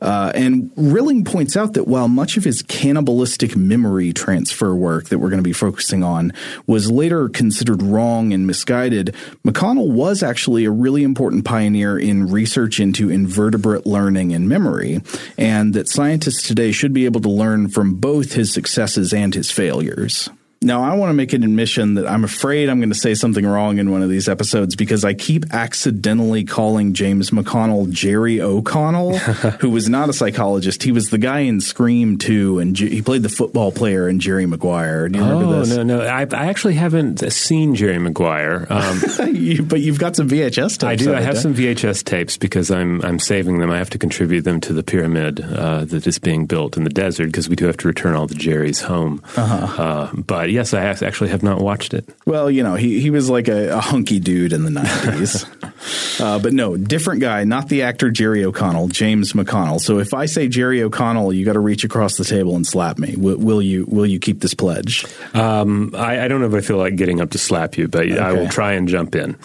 Uh, 0.00 0.32
and 0.34 0.70
Rilling 0.76 1.24
points 1.24 1.56
out 1.56 1.74
that 1.74 1.86
while 1.86 2.08
much 2.08 2.36
of 2.36 2.44
his 2.44 2.62
cannibalistic 2.62 3.56
memory 3.56 4.12
transfer 4.12 4.74
work 4.74 5.08
that 5.08 5.18
we're 5.18 5.28
going 5.28 5.42
to 5.42 5.42
be 5.42 5.52
focusing 5.52 6.02
on 6.02 6.32
was 6.66 6.90
later 6.90 7.28
considered 7.28 7.82
wrong 7.82 8.32
and 8.32 8.46
misguided, 8.46 9.14
McConnell 9.44 9.90
was 9.90 10.22
actually 10.22 10.64
a 10.64 10.70
really 10.70 11.02
important 11.02 11.44
pioneer 11.44 11.98
in 11.98 12.30
research 12.30 12.80
into 12.80 13.10
invertebrate 13.10 13.86
learning 13.86 14.32
and 14.32 14.48
memory, 14.48 15.00
and 15.36 15.74
that 15.74 15.88
scientists 15.88 16.46
today 16.46 16.72
should 16.72 16.92
be 16.92 17.04
able 17.04 17.20
to 17.20 17.30
learn 17.30 17.68
from 17.68 17.94
both 17.94 18.32
his 18.32 18.52
successes 18.52 19.12
and 19.12 19.34
his 19.34 19.50
failures. 19.50 20.30
Now, 20.62 20.82
I 20.82 20.94
want 20.94 21.08
to 21.08 21.14
make 21.14 21.32
an 21.32 21.42
admission 21.42 21.94
that 21.94 22.06
I'm 22.06 22.22
afraid 22.22 22.68
I'm 22.68 22.80
going 22.80 22.92
to 22.92 22.94
say 22.94 23.14
something 23.14 23.46
wrong 23.46 23.78
in 23.78 23.90
one 23.90 24.02
of 24.02 24.10
these 24.10 24.28
episodes 24.28 24.76
because 24.76 25.06
I 25.06 25.14
keep 25.14 25.54
accidentally 25.54 26.44
calling 26.44 26.92
James 26.92 27.30
McConnell 27.30 27.90
Jerry 27.90 28.42
O'Connell, 28.42 29.16
who 29.60 29.70
was 29.70 29.88
not 29.88 30.10
a 30.10 30.12
psychologist. 30.12 30.82
He 30.82 30.92
was 30.92 31.08
the 31.08 31.16
guy 31.16 31.38
in 31.40 31.62
Scream 31.62 32.18
2, 32.18 32.58
and 32.58 32.78
he 32.78 33.00
played 33.00 33.22
the 33.22 33.30
football 33.30 33.72
player 33.72 34.06
in 34.06 34.20
Jerry 34.20 34.44
Maguire. 34.44 35.08
Do 35.08 35.18
you 35.18 35.24
remember 35.24 35.46
oh, 35.46 35.58
this? 35.60 35.74
no, 35.78 35.82
no. 35.82 36.02
I, 36.02 36.26
I, 36.30 36.48
actually 36.48 36.74
haven't 36.74 37.32
seen 37.32 37.74
Jerry 37.74 37.98
Maguire. 37.98 38.66
Um, 38.68 39.00
you, 39.34 39.62
but 39.62 39.80
you've 39.80 39.98
got 39.98 40.14
some 40.14 40.28
VHS 40.28 40.76
tapes. 40.76 40.84
I 40.84 40.94
do. 40.94 41.14
I 41.14 41.22
have 41.22 41.38
some 41.38 41.54
VHS 41.54 42.04
tapes 42.04 42.36
because 42.36 42.70
I'm, 42.70 43.00
I'm 43.00 43.18
saving 43.18 43.60
them. 43.60 43.70
I 43.70 43.78
have 43.78 43.88
to 43.90 43.98
contribute 43.98 44.42
them 44.42 44.60
to 44.60 44.74
the 44.74 44.82
pyramid 44.82 45.40
uh, 45.40 45.86
that 45.86 46.06
is 46.06 46.18
being 46.18 46.44
built 46.44 46.76
in 46.76 46.84
the 46.84 46.90
desert 46.90 47.28
because 47.28 47.48
we 47.48 47.56
do 47.56 47.64
have 47.64 47.78
to 47.78 47.88
return 47.88 48.14
all 48.14 48.26
the 48.26 48.34
Jerry's 48.34 48.82
home. 48.82 49.22
Uh-huh. 49.38 49.82
Uh, 49.82 50.12
but 50.12 50.49
yes, 50.50 50.74
I 50.74 50.84
actually 50.84 51.30
have 51.30 51.42
not 51.42 51.60
watched 51.60 51.94
it. 51.94 52.08
Well, 52.26 52.50
you 52.50 52.62
know, 52.62 52.74
he, 52.74 53.00
he 53.00 53.10
was 53.10 53.28
like 53.28 53.48
a, 53.48 53.76
a 53.76 53.80
hunky 53.80 54.20
dude 54.20 54.52
in 54.52 54.64
the 54.64 54.70
90s. 54.70 56.20
uh, 56.20 56.38
but 56.38 56.52
no, 56.52 56.76
different 56.76 57.20
guy, 57.20 57.44
not 57.44 57.68
the 57.68 57.82
actor 57.82 58.10
Jerry 58.10 58.44
O'Connell, 58.44 58.88
James 58.88 59.32
McConnell. 59.32 59.80
So 59.80 59.98
if 59.98 60.14
I 60.14 60.26
say 60.26 60.48
Jerry 60.48 60.82
O'Connell, 60.82 61.32
you 61.32 61.44
got 61.44 61.54
to 61.54 61.60
reach 61.60 61.84
across 61.84 62.16
the 62.16 62.24
table 62.24 62.56
and 62.56 62.66
slap 62.66 62.98
me. 62.98 63.12
W- 63.12 63.38
will 63.38 63.62
you 63.62 63.80
Will 63.90 64.06
you 64.06 64.18
keep 64.18 64.40
this 64.40 64.54
pledge? 64.54 65.04
Um, 65.34 65.94
I, 65.94 66.24
I, 66.24 66.28
don't 66.28 66.40
know 66.40 66.46
if 66.46 66.54
I 66.54 66.60
feel 66.60 66.78
like 66.78 66.96
getting 66.96 67.20
up 67.20 67.30
to 67.30 67.38
slap 67.38 67.76
you, 67.76 67.88
but 67.88 68.06
okay. 68.06 68.18
I 68.18 68.32
will 68.32 68.48
try 68.48 68.72
and 68.72 68.88
jump 68.88 69.14
in. 69.14 69.36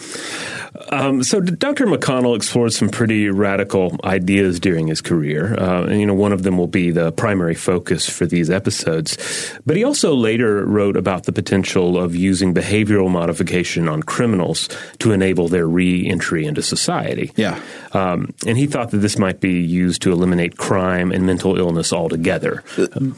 Um, 0.90 1.22
so 1.22 1.40
Dr. 1.40 1.86
McConnell 1.86 2.36
explored 2.36 2.72
some 2.72 2.88
pretty 2.88 3.28
radical 3.28 3.96
ideas 4.04 4.60
during 4.60 4.86
his 4.86 5.00
career, 5.00 5.58
uh, 5.58 5.84
and 5.84 6.00
you 6.00 6.06
know 6.06 6.14
one 6.14 6.32
of 6.32 6.42
them 6.42 6.58
will 6.58 6.66
be 6.66 6.90
the 6.90 7.12
primary 7.12 7.54
focus 7.54 8.08
for 8.08 8.26
these 8.26 8.50
episodes. 8.50 9.16
But 9.64 9.76
he 9.76 9.84
also 9.84 10.14
later 10.14 10.64
wrote 10.64 10.95
about 10.96 11.24
the 11.24 11.32
potential 11.32 11.98
of 11.98 12.16
using 12.16 12.54
behavioral 12.54 13.10
modification 13.10 13.88
on 13.88 14.02
criminals 14.02 14.68
to 14.98 15.12
enable 15.12 15.48
their 15.48 15.66
re-entry 15.66 16.46
into 16.46 16.62
society. 16.62 17.32
Yeah, 17.36 17.60
um, 17.92 18.34
and 18.46 18.58
he 18.58 18.66
thought 18.66 18.90
that 18.90 18.98
this 18.98 19.18
might 19.18 19.40
be 19.40 19.60
used 19.60 20.02
to 20.02 20.12
eliminate 20.12 20.56
crime 20.56 21.12
and 21.12 21.26
mental 21.26 21.56
illness 21.58 21.92
altogether. 21.92 22.64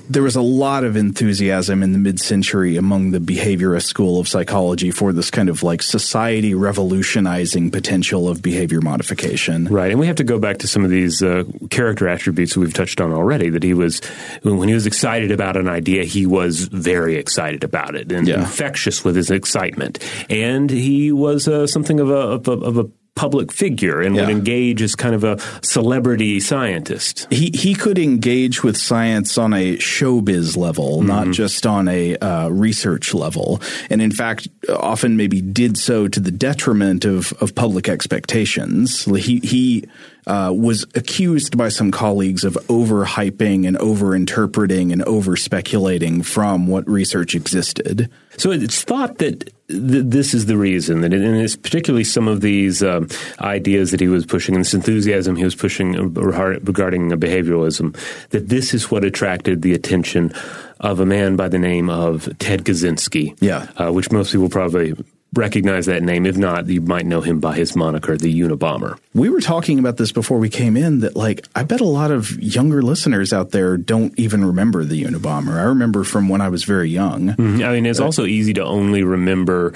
There 0.08 0.22
was 0.22 0.36
a 0.36 0.42
lot 0.42 0.84
of 0.84 0.96
enthusiasm 0.96 1.82
in 1.82 1.92
the 1.92 1.98
mid-century 1.98 2.76
among 2.76 3.12
the 3.12 3.18
behaviorist 3.18 3.84
school 3.84 4.20
of 4.20 4.28
psychology 4.28 4.90
for 4.90 5.12
this 5.12 5.30
kind 5.30 5.48
of 5.48 5.62
like 5.62 5.82
society 5.82 6.54
revolutionizing 6.54 7.70
potential 7.70 8.28
of 8.28 8.42
behavior 8.42 8.80
modification. 8.80 9.66
Right, 9.66 9.90
and 9.90 10.00
we 10.00 10.06
have 10.06 10.16
to 10.16 10.24
go 10.24 10.38
back 10.38 10.58
to 10.58 10.68
some 10.68 10.84
of 10.84 10.90
these 10.90 11.22
uh, 11.22 11.44
character 11.70 12.08
attributes 12.08 12.56
we've 12.56 12.74
touched 12.74 13.00
on 13.00 13.12
already. 13.12 13.50
That 13.50 13.62
he 13.62 13.74
was, 13.74 14.00
when 14.42 14.68
he 14.68 14.74
was 14.74 14.86
excited 14.86 15.30
about 15.30 15.56
an 15.56 15.68
idea, 15.68 16.04
he 16.04 16.26
was 16.26 16.68
very 16.68 17.16
excited 17.16 17.64
about 17.68 17.94
it 17.94 18.10
and 18.10 18.26
yeah. 18.26 18.40
infectious 18.40 19.04
with 19.04 19.16
his 19.16 19.30
excitement, 19.30 19.98
and 20.30 20.70
he 20.70 21.12
was 21.12 21.46
uh, 21.46 21.66
something 21.66 22.00
of 22.00 22.10
a, 22.10 22.14
of 22.14 22.48
a, 22.48 22.52
of 22.52 22.78
a 22.78 22.90
public 23.18 23.52
figure 23.52 24.00
and 24.00 24.14
yeah. 24.14 24.22
would 24.22 24.30
engage 24.30 24.80
as 24.80 24.94
kind 24.94 25.12
of 25.12 25.24
a 25.24 25.36
celebrity 25.60 26.38
scientist. 26.38 27.26
He 27.30 27.50
he 27.52 27.74
could 27.74 27.98
engage 27.98 28.62
with 28.62 28.76
science 28.76 29.36
on 29.36 29.52
a 29.52 29.76
showbiz 29.78 30.56
level, 30.56 30.98
mm-hmm. 30.98 31.08
not 31.08 31.30
just 31.32 31.66
on 31.66 31.88
a 31.88 32.16
uh, 32.16 32.48
research 32.48 33.12
level, 33.14 33.60
and 33.90 34.00
in 34.00 34.12
fact, 34.12 34.46
often 34.68 35.16
maybe 35.16 35.40
did 35.40 35.76
so 35.76 36.06
to 36.06 36.20
the 36.20 36.30
detriment 36.30 37.04
of 37.04 37.32
of 37.40 37.56
public 37.56 37.88
expectations. 37.88 39.04
He 39.04 39.40
he 39.40 39.88
uh, 40.28 40.52
was 40.52 40.84
accused 40.94 41.56
by 41.56 41.70
some 41.70 41.90
colleagues 41.90 42.44
of 42.44 42.54
overhyping 42.68 43.66
and 43.66 43.78
overinterpreting 43.78 44.92
and 44.92 45.02
over 45.04 45.36
speculating 45.36 46.22
from 46.22 46.66
what 46.66 46.86
research 46.86 47.34
existed. 47.34 48.10
So 48.36 48.50
it's 48.50 48.82
thought 48.84 49.18
that 49.18 49.50
th- 49.68 50.04
this 50.04 50.34
is 50.34 50.44
the 50.44 50.58
reason 50.58 51.00
that, 51.00 51.14
and 51.14 51.36
it's 51.36 51.56
particularly 51.56 52.04
some 52.04 52.28
of 52.28 52.42
these 52.42 52.82
um, 52.82 53.08
ideas 53.40 53.90
that 53.90 54.00
he 54.00 54.08
was 54.08 54.26
pushing 54.26 54.54
and 54.54 54.64
this 54.64 54.74
enthusiasm 54.74 55.34
he 55.34 55.44
was 55.44 55.56
pushing 55.56 55.92
regarding 56.12 57.10
behavioralism, 57.10 57.96
that 58.28 58.48
this 58.48 58.74
is 58.74 58.90
what 58.90 59.04
attracted 59.04 59.62
the 59.62 59.72
attention 59.72 60.32
of 60.80 61.00
a 61.00 61.06
man 61.06 61.36
by 61.36 61.48
the 61.48 61.58
name 61.58 61.88
of 61.88 62.28
Ted 62.38 62.64
Kaczynski. 62.64 63.36
Yeah, 63.40 63.70
uh, 63.76 63.90
which 63.90 64.12
most 64.12 64.30
people 64.30 64.50
probably 64.50 64.94
recognize 65.34 65.86
that 65.86 66.02
name. 66.02 66.26
If 66.26 66.36
not, 66.36 66.66
you 66.68 66.80
might 66.80 67.06
know 67.06 67.20
him 67.20 67.40
by 67.40 67.54
his 67.54 67.76
moniker, 67.76 68.16
the 68.16 68.32
Unabomber. 68.40 68.98
We 69.14 69.28
were 69.28 69.40
talking 69.40 69.78
about 69.78 69.96
this 69.96 70.10
before 70.10 70.38
we 70.38 70.48
came 70.48 70.76
in 70.76 71.00
that, 71.00 71.16
like, 71.16 71.46
I 71.54 71.64
bet 71.64 71.80
a 71.80 71.84
lot 71.84 72.10
of 72.10 72.30
younger 72.42 72.82
listeners 72.82 73.32
out 73.32 73.50
there 73.50 73.76
don't 73.76 74.18
even 74.18 74.44
remember 74.44 74.84
the 74.84 75.02
Unabomber. 75.04 75.56
I 75.58 75.64
remember 75.64 76.04
from 76.04 76.28
when 76.28 76.40
I 76.40 76.48
was 76.48 76.64
very 76.64 76.88
young. 76.88 77.28
Mm-hmm. 77.28 77.62
I 77.62 77.72
mean, 77.72 77.86
it's 77.86 78.00
uh, 78.00 78.04
also 78.04 78.24
easy 78.24 78.54
to 78.54 78.64
only 78.64 79.02
remember, 79.02 79.74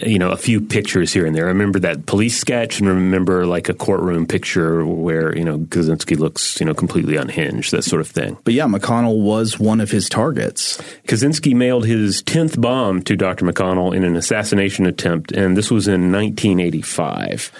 you 0.00 0.18
know, 0.18 0.30
a 0.30 0.36
few 0.36 0.60
pictures 0.60 1.12
here 1.12 1.26
and 1.26 1.34
there. 1.34 1.46
I 1.46 1.48
remember 1.48 1.80
that 1.80 2.06
police 2.06 2.38
sketch 2.38 2.78
and 2.78 2.88
remember 2.88 3.44
like 3.46 3.68
a 3.68 3.74
courtroom 3.74 4.26
picture 4.26 4.86
where, 4.86 5.36
you 5.36 5.44
know, 5.44 5.58
Kaczynski 5.58 6.16
looks, 6.16 6.60
you 6.60 6.66
know, 6.66 6.74
completely 6.74 7.16
unhinged, 7.16 7.72
that 7.72 7.82
sort 7.82 8.00
of 8.00 8.08
thing. 8.08 8.38
But 8.44 8.54
yeah, 8.54 8.66
McConnell 8.66 9.20
was 9.22 9.58
one 9.58 9.80
of 9.80 9.90
his 9.90 10.08
targets. 10.08 10.80
Kaczynski 11.08 11.54
mailed 11.54 11.86
his 11.86 12.22
10th 12.22 12.60
bomb 12.60 13.02
to 13.02 13.16
Dr. 13.16 13.44
McConnell 13.44 13.94
in 13.94 14.04
an 14.04 14.16
assassination 14.16 14.86
attempt, 14.92 15.32
and 15.32 15.56
this 15.56 15.70
was 15.70 15.88
in 15.88 16.12
1985. 16.12 17.50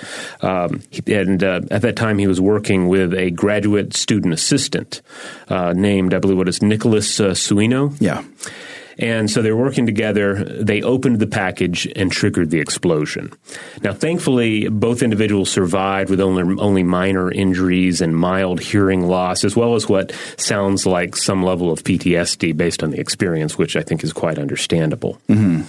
Um, 0.42 0.82
and 1.06 1.42
uh, 1.42 1.60
at 1.70 1.82
that 1.82 1.96
time, 1.96 2.18
he 2.18 2.26
was 2.26 2.40
working 2.40 2.88
with 2.88 3.14
a 3.14 3.30
graduate 3.30 3.94
student 3.94 4.32
assistant 4.32 5.02
uh, 5.48 5.72
named, 5.72 6.14
I 6.14 6.18
believe, 6.18 6.36
what 6.36 6.48
is 6.48 6.62
Nicholas 6.62 7.18
uh, 7.20 7.30
Suino. 7.30 7.96
Yeah. 8.00 8.22
And 8.99 9.30
so 9.30 9.42
they're 9.42 9.56
working 9.56 9.87
together. 9.87 10.44
They 10.44 10.82
opened 10.82 11.18
the 11.18 11.26
package 11.26 11.87
and 11.96 12.11
triggered 12.11 12.50
the 12.50 12.61
explosion. 12.61 13.32
Now, 13.82 13.92
thankfully, 13.92 14.68
both 14.68 15.02
individuals 15.02 15.50
survived 15.50 16.11
with 16.11 16.20
only, 16.20 16.61
only 16.61 16.82
minor 16.82 17.30
injuries 17.30 18.00
and 18.00 18.16
mild 18.16 18.61
hearing 18.61 19.06
loss, 19.06 19.44
as 19.44 19.56
well 19.56 19.75
as 19.75 19.88
what 19.88 20.12
sounds 20.37 20.87
like 20.87 21.16
some 21.16 21.42
level 21.42 21.70
of 21.70 21.82
PTSD 21.84 22.56
based 22.56 22.82
on 22.82 22.90
the 22.90 23.00
experience, 23.00 23.58
which 23.58 23.76
I 23.76 23.82
think 23.82 24.04
is 24.04 24.12
quite 24.12 24.38
understandable. 24.38 25.18
Mm-hmm. 25.28 25.62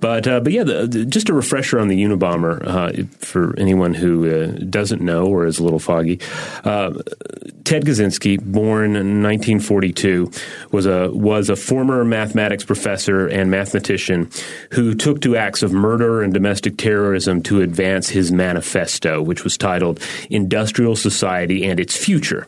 But, 0.00 0.26
uh, 0.26 0.40
but 0.40 0.52
yeah, 0.52 0.64
the, 0.64 0.86
the, 0.86 1.04
just 1.04 1.28
a 1.28 1.34
refresher 1.34 1.78
on 1.78 1.88
the 1.88 2.02
Unabomber 2.02 2.66
uh, 2.66 3.04
for 3.18 3.58
anyone 3.58 3.94
who 3.94 4.28
uh, 4.28 4.46
doesn't 4.68 5.02
know 5.02 5.26
or 5.26 5.46
is 5.46 5.58
a 5.58 5.64
little 5.64 5.78
foggy. 5.78 6.20
Uh, 6.64 6.92
Ted 7.64 7.84
Kaczynski, 7.84 8.42
born 8.42 8.96
in 8.96 9.22
1942, 9.22 10.30
was 10.70 10.86
a 10.86 11.10
was 11.10 11.48
a 11.48 11.56
former 11.56 12.04
mathematics 12.04 12.61
economics 12.62 12.82
professor 12.82 13.26
and 13.28 13.50
mathematician 13.50 14.30
who 14.72 14.94
took 14.94 15.20
to 15.20 15.36
acts 15.36 15.62
of 15.62 15.72
murder 15.72 16.22
and 16.22 16.32
domestic 16.32 16.76
terrorism 16.76 17.42
to 17.42 17.60
advance 17.60 18.08
his 18.08 18.32
manifesto, 18.32 19.22
which 19.22 19.44
was 19.44 19.56
titled 19.56 20.00
Industrial 20.30 20.96
Society 20.96 21.64
and 21.64 21.80
Its 21.80 21.96
Future, 21.96 22.46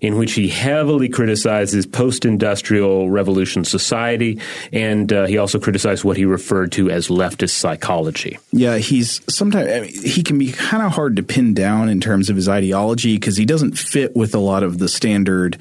in 0.00 0.16
which 0.16 0.32
he 0.34 0.48
heavily 0.48 1.08
criticizes 1.08 1.86
post 1.86 2.24
industrial 2.24 3.10
revolution 3.10 3.64
society, 3.64 4.40
and 4.72 5.12
uh, 5.12 5.26
he 5.26 5.38
also 5.38 5.58
criticized 5.58 6.04
what 6.04 6.16
he 6.16 6.24
referred 6.24 6.72
to 6.72 6.90
as 6.90 7.08
leftist 7.08 7.54
psychology. 7.54 8.38
Yeah, 8.52 8.78
he's 8.78 9.20
sometimes 9.28 9.70
I 9.70 9.80
mean, 9.80 9.92
he 9.92 10.22
can 10.22 10.38
be 10.38 10.52
kind 10.52 10.82
of 10.82 10.92
hard 10.92 11.16
to 11.16 11.22
pin 11.22 11.54
down 11.54 11.88
in 11.88 12.00
terms 12.00 12.30
of 12.30 12.36
his 12.36 12.48
ideology 12.48 13.16
because 13.16 13.36
he 13.36 13.44
doesn't 13.44 13.78
fit 13.78 14.14
with 14.14 14.34
a 14.34 14.38
lot 14.38 14.62
of 14.62 14.78
the 14.78 14.88
standard 14.88 15.58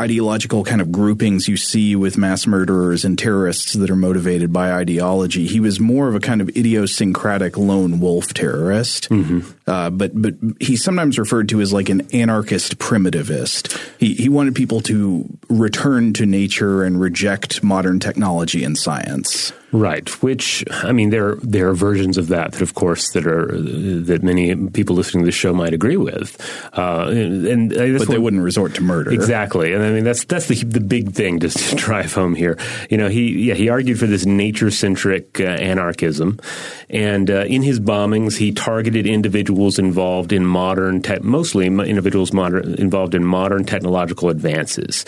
ideological 0.00 0.64
kind 0.64 0.80
of 0.80 0.90
groupings 0.90 1.46
you 1.46 1.56
see 1.56 1.94
with 1.94 2.16
mass 2.16 2.46
murderers 2.46 3.04
and 3.04 3.18
terrorists 3.18 3.74
that 3.74 3.90
are 3.90 3.96
motivated 3.96 4.52
by 4.52 4.72
ideology. 4.72 5.46
He 5.46 5.60
was 5.60 5.78
more 5.78 6.08
of 6.08 6.14
a 6.14 6.20
kind 6.20 6.40
of 6.40 6.48
idiosyncratic 6.56 7.58
lone 7.58 8.00
wolf 8.00 8.32
terrorist, 8.32 9.10
mm-hmm. 9.10 9.40
uh, 9.66 9.90
but 9.90 10.20
but 10.20 10.34
he's 10.58 10.82
sometimes 10.82 11.18
referred 11.18 11.48
to 11.50 11.60
as 11.60 11.72
like 11.72 11.90
an 11.90 12.08
anarchist 12.14 12.78
primitivist. 12.78 13.78
He 13.98 14.14
he 14.14 14.28
wanted 14.28 14.54
people 14.54 14.80
to 14.82 15.26
return 15.48 16.14
to 16.14 16.26
nature 16.26 16.82
and 16.82 17.00
reject 17.00 17.62
modern 17.62 18.00
technology 18.00 18.64
and 18.64 18.78
science. 18.78 19.52
Right. 19.72 20.08
Which 20.22 20.64
I 20.70 20.92
mean, 20.92 21.10
there 21.10 21.36
there 21.36 21.68
are 21.68 21.74
versions 21.74 22.18
of 22.18 22.28
that 22.28 22.52
that, 22.52 22.62
of 22.62 22.74
course, 22.74 23.10
that 23.12 23.26
are 23.26 23.46
that 23.52 24.22
many 24.22 24.54
people 24.70 24.96
listening 24.96 25.24
to 25.24 25.26
the 25.26 25.32
show 25.32 25.52
might 25.52 25.74
agree 25.74 25.96
with, 25.96 26.40
uh, 26.76 27.06
and, 27.08 27.46
and 27.46 27.98
but 27.98 28.08
they 28.08 28.18
wouldn't 28.18 28.42
resort 28.42 28.74
to 28.76 28.82
murder. 28.82 29.12
Exactly. 29.12 29.72
And 29.72 29.82
I 29.82 29.90
mean, 29.90 30.04
that's 30.04 30.24
that's 30.24 30.46
the 30.46 30.56
the 30.64 30.80
big 30.80 31.12
thing 31.12 31.40
to, 31.40 31.48
to 31.48 31.76
drive 31.76 32.12
home 32.12 32.34
here. 32.34 32.58
You 32.88 32.96
know, 32.96 33.08
he 33.08 33.48
yeah 33.48 33.54
he 33.54 33.68
argued 33.68 33.98
for 33.98 34.06
this 34.06 34.26
nature 34.26 34.70
centric 34.70 35.40
uh, 35.40 35.44
anarchism, 35.44 36.40
and 36.88 37.30
uh, 37.30 37.44
in 37.46 37.62
his 37.62 37.78
bombings, 37.78 38.36
he 38.36 38.52
targeted 38.52 39.06
individuals 39.06 39.78
involved 39.78 40.32
in 40.32 40.44
modern, 40.44 41.02
te- 41.02 41.20
mostly 41.20 41.66
individuals 41.66 42.32
modern, 42.32 42.74
involved 42.74 43.14
in 43.14 43.24
modern 43.24 43.64
technological 43.64 44.28
advances, 44.28 45.04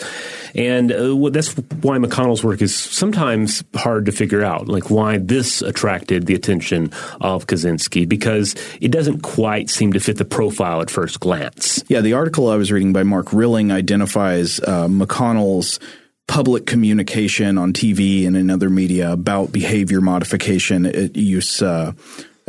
and 0.55 0.91
uh, 0.91 1.29
that's 1.29 1.53
why 1.81 1.97
McConnell's 1.97 2.43
work 2.43 2.61
is 2.61 2.75
sometimes 2.75 3.63
hard 3.75 4.05
to 4.05 4.11
figure 4.11 4.43
out 4.43 4.52
like 4.59 4.89
why 4.89 5.17
this 5.17 5.61
attracted 5.61 6.25
the 6.25 6.35
attention 6.35 6.91
of 7.21 7.47
Kaczynski, 7.47 8.07
because 8.07 8.55
it 8.81 8.91
doesn't 8.91 9.21
quite 9.21 9.69
seem 9.69 9.93
to 9.93 9.99
fit 9.99 10.17
the 10.17 10.25
profile 10.25 10.81
at 10.81 10.89
first 10.89 11.19
glance. 11.19 11.83
Yeah, 11.87 12.01
the 12.01 12.13
article 12.13 12.49
I 12.49 12.55
was 12.55 12.71
reading 12.71 12.93
by 12.93 13.03
Mark 13.03 13.33
Rilling 13.33 13.71
identifies 13.71 14.59
uh, 14.59 14.87
McConnell's 14.87 15.79
public 16.27 16.65
communication 16.65 17.57
on 17.57 17.73
TV 17.73 18.25
and 18.25 18.37
in 18.37 18.49
other 18.49 18.69
media 18.69 19.11
about 19.11 19.51
behavior 19.51 20.01
modification 20.01 21.11
use 21.13 21.61
uh, 21.61 21.91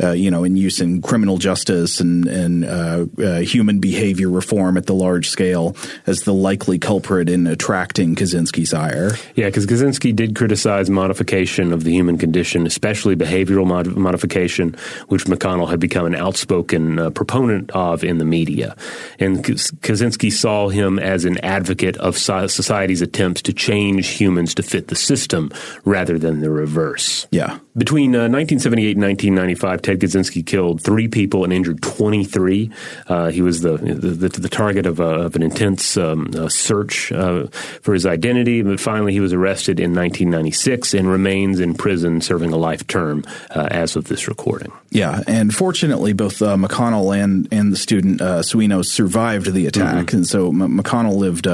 uh, 0.03 0.11
you 0.11 0.29
know, 0.29 0.43
in 0.43 0.55
use 0.57 0.81
in 0.81 1.01
criminal 1.01 1.37
justice 1.37 1.99
and, 1.99 2.27
and 2.27 2.65
uh, 2.65 3.05
uh, 3.23 3.39
human 3.39 3.79
behavior 3.79 4.29
reform 4.29 4.77
at 4.77 4.85
the 4.85 4.93
large 4.93 5.29
scale 5.29 5.75
as 6.05 6.23
the 6.23 6.33
likely 6.33 6.77
culprit 6.77 7.29
in 7.29 7.47
attracting 7.47 8.15
Kaczynski's 8.15 8.73
ire. 8.73 9.11
Yeah, 9.35 9.45
because 9.45 9.65
Kaczynski 9.65 10.15
did 10.15 10.35
criticize 10.35 10.89
modification 10.89 11.71
of 11.71 11.83
the 11.83 11.91
human 11.91 12.17
condition, 12.17 12.65
especially 12.65 13.15
behavioral 13.15 13.65
mod- 13.65 13.95
modification, 13.95 14.75
which 15.07 15.25
McConnell 15.25 15.69
had 15.69 15.79
become 15.79 16.05
an 16.05 16.15
outspoken 16.15 16.99
uh, 16.99 17.09
proponent 17.09 17.71
of 17.71 18.03
in 18.03 18.17
the 18.17 18.25
media. 18.25 18.75
And 19.19 19.43
Kaczynski 19.43 20.31
saw 20.31 20.69
him 20.69 20.99
as 20.99 21.25
an 21.25 21.37
advocate 21.39 21.97
of 21.97 22.17
society's 22.17 23.01
attempts 23.01 23.41
to 23.43 23.53
change 23.53 24.07
humans 24.07 24.53
to 24.55 24.63
fit 24.63 24.89
the 24.89 24.95
system 24.95 25.51
rather 25.85 26.19
than 26.19 26.41
the 26.41 26.49
reverse. 26.49 27.27
Yeah. 27.31 27.59
Between 27.77 28.11
1978 28.11 28.87
uh, 28.87 28.91
and 28.91 29.03
1995, 29.03 29.81
Ted 29.81 29.99
Kaczynski 29.99 30.45
killed 30.45 30.81
three 30.81 31.09
people 31.09 31.43
and 31.43 31.51
injured 31.51 31.81
23. 31.81 32.71
Uh, 33.07 33.29
he 33.31 33.41
was 33.41 33.61
the, 33.61 33.75
the, 33.77 34.29
the 34.29 34.47
target 34.47 34.85
of, 34.85 35.01
a, 35.01 35.03
of, 35.03 35.35
an 35.35 35.41
intense 35.41 35.97
um, 35.97 36.31
search 36.49 37.11
uh, 37.11 37.47
for 37.81 37.93
his 37.93 38.05
identity, 38.05 38.61
but 38.61 38.79
finally 38.79 39.11
he 39.11 39.19
was 39.19 39.33
arrested 39.33 39.81
in 39.81 39.93
1996 39.93 40.93
and 40.93 41.09
remains 41.09 41.59
in 41.59 41.73
prison 41.73 42.21
serving 42.21 42.53
a 42.53 42.57
life 42.57 42.87
term 42.87 43.25
uh, 43.49 43.67
as 43.71 43.97
of 43.97 44.05
this 44.05 44.29
recording. 44.29 44.71
Yeah, 44.91 45.21
and 45.27 45.53
fortunately, 45.53 46.13
both 46.13 46.41
uh, 46.41 46.55
McConnell 46.55 47.13
and, 47.21 47.49
and 47.51 47.73
the 47.73 47.77
student 47.77 48.21
uh, 48.21 48.39
Suino 48.39 48.85
survived 48.85 49.51
the 49.51 49.67
attack, 49.67 50.05
mm-hmm. 50.05 50.15
and 50.15 50.27
so 50.27 50.47
M- 50.47 50.79
McConnell 50.79 51.17
lived 51.17 51.45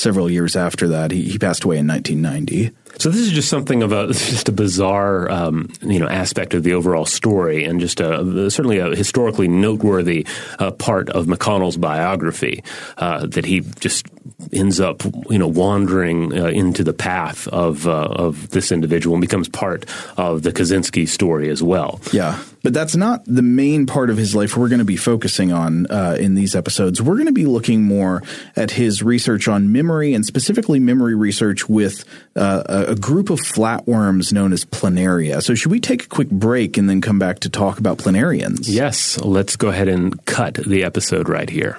several 0.00 0.30
years 0.30 0.56
after 0.56 0.88
that. 0.88 1.10
He, 1.10 1.22
he 1.28 1.38
passed 1.38 1.64
away 1.64 1.76
in 1.76 1.86
1990. 1.86 2.74
So 2.98 3.10
this 3.10 3.20
is 3.20 3.32
just 3.32 3.48
something 3.48 3.82
of 3.82 3.92
a 3.92 4.06
just 4.12 4.48
a 4.48 4.52
bizarre 4.52 5.30
um, 5.30 5.72
you 5.82 5.98
know 5.98 6.08
aspect 6.08 6.54
of 6.54 6.62
the 6.62 6.74
overall 6.74 7.04
story, 7.04 7.64
and 7.64 7.80
just 7.80 8.00
a, 8.00 8.50
certainly 8.50 8.78
a 8.78 8.94
historically 8.94 9.48
noteworthy 9.48 10.26
uh, 10.58 10.70
part 10.70 11.10
of 11.10 11.26
McConnell's 11.26 11.76
biography 11.76 12.62
uh, 12.98 13.26
that 13.26 13.44
he 13.44 13.60
just 13.80 14.06
ends 14.52 14.80
up 14.80 15.02
you 15.30 15.38
know 15.38 15.48
wandering 15.48 16.38
uh, 16.38 16.46
into 16.46 16.84
the 16.84 16.92
path 16.92 17.48
of 17.48 17.86
uh, 17.86 17.90
of 17.90 18.50
this 18.50 18.72
individual 18.72 19.14
and 19.14 19.20
becomes 19.20 19.48
part 19.48 19.86
of 20.16 20.42
the 20.42 20.52
Kaczynski 20.52 21.08
story 21.08 21.50
as 21.50 21.62
well. 21.62 22.00
Yeah, 22.12 22.38
but 22.62 22.74
that's 22.74 22.96
not 22.96 23.24
the 23.26 23.42
main 23.42 23.86
part 23.86 24.10
of 24.10 24.16
his 24.16 24.34
life 24.34 24.56
we're 24.56 24.68
going 24.68 24.80
to 24.80 24.84
be 24.84 24.96
focusing 24.96 25.52
on 25.52 25.86
uh, 25.86 26.16
in 26.18 26.34
these 26.34 26.56
episodes. 26.56 27.00
We're 27.00 27.14
going 27.14 27.26
to 27.26 27.32
be 27.32 27.46
looking 27.46 27.84
more 27.84 28.22
at 28.56 28.72
his 28.72 29.02
research 29.02 29.48
on 29.48 29.72
memory 29.72 30.14
and 30.14 30.24
specifically 30.24 30.80
memory 30.80 31.14
research 31.14 31.68
with 31.68 32.04
uh, 32.34 32.84
a 32.88 32.96
group 32.96 33.30
of 33.30 33.40
flatworms 33.40 34.32
known 34.32 34.52
as 34.52 34.64
planaria. 34.64 35.42
So, 35.42 35.54
should 35.54 35.70
we 35.70 35.80
take 35.80 36.04
a 36.04 36.08
quick 36.08 36.28
break 36.28 36.76
and 36.76 36.90
then 36.90 37.00
come 37.00 37.18
back 37.18 37.40
to 37.40 37.50
talk 37.50 37.78
about 37.78 37.98
planarians? 37.98 38.64
Yes, 38.64 39.18
let's 39.20 39.56
go 39.56 39.68
ahead 39.68 39.88
and 39.88 40.24
cut 40.26 40.54
the 40.54 40.84
episode 40.84 41.28
right 41.28 41.48
here. 41.48 41.78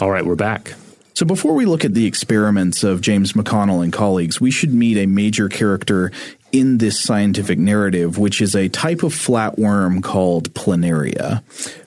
All 0.00 0.10
right, 0.12 0.24
we're 0.24 0.36
back. 0.36 0.74
So, 1.14 1.26
before 1.26 1.54
we 1.54 1.66
look 1.66 1.84
at 1.84 1.92
the 1.92 2.06
experiments 2.06 2.84
of 2.84 3.00
James 3.00 3.32
McConnell 3.32 3.82
and 3.82 3.92
colleagues, 3.92 4.40
we 4.40 4.52
should 4.52 4.72
meet 4.72 4.96
a 4.96 5.06
major 5.06 5.48
character 5.48 6.12
in 6.52 6.78
this 6.78 7.02
scientific 7.02 7.58
narrative, 7.58 8.16
which 8.16 8.40
is 8.40 8.54
a 8.54 8.68
type 8.68 9.02
of 9.02 9.12
flatworm 9.12 10.00
called 10.00 10.54
planaria. 10.54 11.42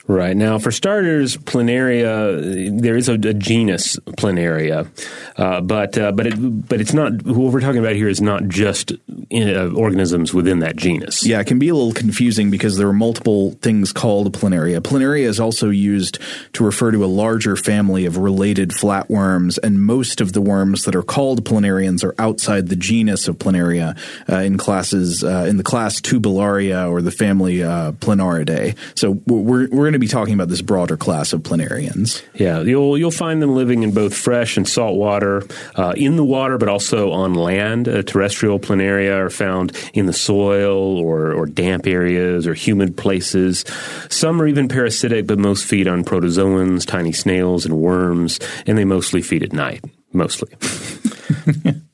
Right. 0.08 0.36
Now, 0.36 0.58
for 0.58 0.72
starters, 0.72 1.36
planaria, 1.36 2.80
there 2.80 2.96
is 2.96 3.08
a, 3.08 3.14
a 3.14 3.34
genus 3.34 3.96
planaria, 4.18 4.88
uh, 5.36 5.60
but 5.60 5.96
uh, 5.96 6.10
but 6.10 6.26
it, 6.26 6.68
but 6.68 6.80
it's 6.80 6.92
not. 6.92 7.22
What 7.22 7.52
we're 7.52 7.60
talking 7.60 7.78
about 7.78 7.94
here 7.94 8.08
is 8.08 8.20
not 8.20 8.48
just 8.48 8.92
in, 9.30 9.56
uh, 9.56 9.70
organisms 9.76 10.34
within 10.34 10.58
that 10.58 10.74
genus. 10.74 11.24
Yeah, 11.24 11.38
it 11.38 11.46
can 11.46 11.60
be 11.60 11.68
a 11.68 11.74
little 11.74 11.92
confusing 11.92 12.50
because 12.50 12.76
there 12.76 12.88
are 12.88 12.92
multiple 12.92 13.52
things 13.62 13.92
called 13.92 14.32
planaria. 14.36 14.80
Planaria 14.80 15.26
is 15.26 15.38
also 15.38 15.70
used 15.70 16.18
to 16.54 16.64
refer 16.64 16.90
to 16.90 17.04
a 17.04 17.06
larger 17.06 17.54
family 17.54 18.04
of 18.04 18.16
related 18.16 18.70
flatworms, 18.70 19.56
and 19.62 19.80
most 19.80 20.20
of 20.20 20.32
the 20.32 20.40
worms 20.40 20.82
that 20.82 20.96
are 20.96 21.04
called 21.04 21.44
planarians 21.44 22.02
are 22.02 22.16
outside 22.18 22.68
the 22.68 22.76
genus 22.76 23.28
of 23.28 23.38
planaria 23.38 23.96
uh, 24.28 24.38
in 24.38 24.58
classes 24.58 25.22
uh, 25.22 25.46
in 25.48 25.58
the 25.58 25.62
class 25.62 26.00
Turbellaria 26.00 26.90
or 26.90 27.02
the 27.02 27.12
family 27.12 27.62
uh, 27.62 27.92
Planariidae. 27.92 28.76
So 28.96 29.12
we're 29.26 29.68
we're 29.70 29.91
going 29.92 30.00
to 30.00 30.06
be 30.06 30.08
talking 30.08 30.32
about 30.32 30.48
this 30.48 30.62
broader 30.62 30.96
class 30.96 31.34
of 31.34 31.42
planarians. 31.42 32.22
Yeah, 32.34 32.62
you'll 32.62 32.96
you'll 32.96 33.10
find 33.10 33.42
them 33.42 33.54
living 33.54 33.82
in 33.82 33.92
both 33.92 34.14
fresh 34.14 34.56
and 34.56 34.66
salt 34.66 34.96
water, 34.96 35.46
uh, 35.74 35.92
in 35.96 36.16
the 36.16 36.24
water, 36.24 36.56
but 36.56 36.68
also 36.68 37.12
on 37.12 37.34
land. 37.34 37.88
Uh, 37.88 38.02
terrestrial 38.02 38.58
planaria 38.58 39.14
are 39.14 39.30
found 39.30 39.76
in 39.92 40.06
the 40.06 40.12
soil 40.14 40.98
or, 40.98 41.32
or 41.34 41.44
damp 41.44 41.86
areas 41.86 42.46
or 42.46 42.54
humid 42.54 42.96
places. 42.96 43.66
Some 44.08 44.40
are 44.40 44.46
even 44.46 44.66
parasitic, 44.66 45.26
but 45.26 45.38
most 45.38 45.66
feed 45.66 45.86
on 45.86 46.04
protozoans, 46.04 46.86
tiny 46.86 47.12
snails, 47.12 47.66
and 47.66 47.76
worms, 47.76 48.40
and 48.66 48.78
they 48.78 48.86
mostly 48.86 49.20
feed 49.20 49.42
at 49.42 49.52
night. 49.52 49.84
Mostly. 50.12 50.54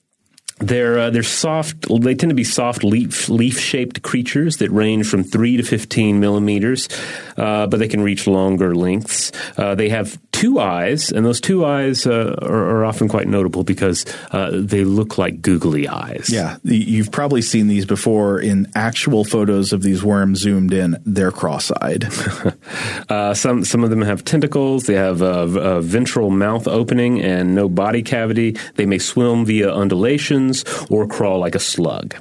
They're 0.61 0.99
uh, 0.99 1.11
they're 1.11 1.23
soft. 1.23 1.87
They 1.89 2.15
tend 2.15 2.31
to 2.31 2.35
be 2.35 2.45
soft 2.45 2.83
leaf 2.83 3.29
leaf 3.29 3.59
shaped 3.59 4.03
creatures 4.03 4.57
that 4.57 4.71
range 4.71 5.07
from 5.09 5.23
three 5.23 5.57
to 5.57 5.63
fifteen 5.63 6.21
millimeters, 6.21 6.89
uh, 7.37 7.67
but 7.67 7.79
they 7.79 7.89
can 7.89 8.01
reach 8.01 8.27
longer 8.27 8.75
lengths. 8.75 9.31
Uh, 9.57 9.75
they 9.75 9.89
have 9.89 10.19
two 10.39 10.61
eyes, 10.61 11.11
and 11.11 11.27
those 11.27 11.41
two 11.41 11.65
eyes 11.65 12.07
uh, 12.07 12.37
are, 12.41 12.71
are, 12.71 12.85
often 12.85 13.09
quite 13.09 13.27
notable 13.27 13.65
because 13.65 14.07
uh, 14.31 14.51
they 14.53 14.85
look 14.85 15.19
like 15.19 15.43
googly 15.43 15.89
eyes. 15.89 16.31
Yeah, 16.31 16.59
you've 16.63 17.11
probably 17.11 17.43
seen 17.43 17.67
these 17.67 17.85
before 17.85 18.41
in 18.41 18.71
actual 18.77 19.25
photos 19.25 19.73
of 19.73 19.83
these 19.83 20.05
worms 20.05 20.39
zoomed 20.39 20.73
in. 20.73 20.97
They're 21.05 21.33
cross-eyed. 21.33 22.05
uh, 23.09 23.35
some 23.35 23.65
some 23.65 23.83
of 23.83 23.91
them 23.91 24.03
have 24.03 24.25
tentacles. 24.25 24.85
They 24.85 24.95
have 24.95 25.23
a, 25.23 25.49
a, 25.49 25.83
ventral 25.83 26.31
mouth 26.31 26.69
opening 26.69 27.21
and 27.21 27.57
no 27.57 27.69
body 27.69 28.03
cavity. 28.03 28.57
They 28.77 28.87
may 28.87 28.99
swim 28.99 29.45
via 29.45 29.73
undulations 29.73 30.65
or 30.89 31.09
crawl 31.09 31.41
like 31.41 31.57
a 31.57 31.61
slug. 31.61 32.15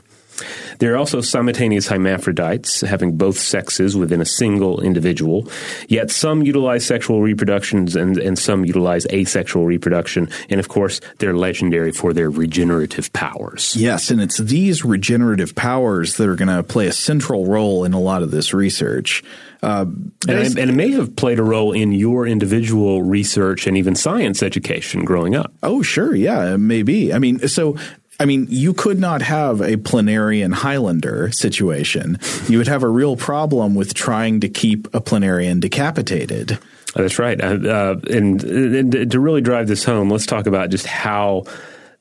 There 0.80 0.94
are 0.94 0.98
also 0.98 1.22
simultaneous 1.22 1.88
hermaphrodites, 1.88 2.82
having 2.82 3.18
both 3.18 3.38
sexes 3.38 3.96
within 3.96 4.22
a 4.22 4.26
single 4.26 4.82
individual. 4.82 5.48
Yet 5.88 6.12
some 6.12 6.44
utilize 6.44 6.86
sexual 6.86 7.22
reproductions 7.22 7.96
and, 7.96 8.18
and 8.18 8.38
some 8.38 8.66
utilize 8.66 9.06
asexual 9.12 9.66
reproduction. 9.66 10.30
And 10.50 10.60
of 10.60 10.68
course, 10.68 11.02
they're 11.20 11.36
legendary 11.36 11.92
for 11.92 12.14
their 12.14 12.30
regenerative 12.30 13.12
powers. 13.14 13.76
Yes, 13.76 14.12
and 14.12 14.22
it's 14.22 14.38
these 14.38 14.86
regenerative 14.86 15.56
powers 15.56 16.18
that 16.18 16.28
are 16.28 16.36
going 16.36 16.56
to 16.56 16.64
play 16.64 16.88
a 16.88 16.94
central 16.94 17.46
role 17.46 17.84
in 17.84 17.94
a 17.94 18.00
lot 18.00 18.24
of 18.24 18.32
this 18.32 18.54
research. 18.54 19.24
Uh, 19.64 19.86
and, 20.28 20.58
and, 20.58 20.70
it 20.70 20.74
may 20.74 20.92
have 20.92 21.16
played 21.16 21.40
a 21.40 21.44
role 21.44 21.72
in 21.72 21.92
your 21.92 22.28
individual 22.28 23.02
research 23.02 23.66
and 23.66 23.76
even 23.76 23.96
science 23.96 24.44
education 24.44 25.04
growing 25.04 25.36
up. 25.36 25.52
Oh, 25.64 25.82
sure. 25.82 26.16
Yeah, 26.16 26.58
maybe. 26.58 27.12
I 27.12 27.18
mean, 27.18 27.48
so 27.48 27.76
I 28.20 28.26
mean, 28.26 28.48
you 28.50 28.74
could 28.74 29.00
not 29.00 29.22
have 29.22 29.62
a 29.62 29.78
planarian 29.78 30.54
Highlander 30.54 31.32
situation. 31.32 32.18
You 32.48 32.58
would 32.58 32.68
have 32.68 32.82
a 32.82 32.90
real 32.90 33.16
problem 33.16 33.76
with 33.76 33.94
trying 33.94 34.40
to 34.40 34.50
keep 34.50 34.88
a 34.96 35.02
planarian 35.02 35.60
decapitated. 35.60 36.58
That's 36.96 37.20
right. 37.20 37.40
Uh, 37.40 37.58
uh, 37.68 38.00
and, 38.10 38.44
and 38.44 39.12
to 39.12 39.20
really 39.20 39.42
drive 39.42 39.68
this 39.68 39.84
home, 39.84 40.10
let's 40.10 40.26
talk 40.26 40.48
about 40.48 40.72
just 40.72 40.88
how 40.88 41.44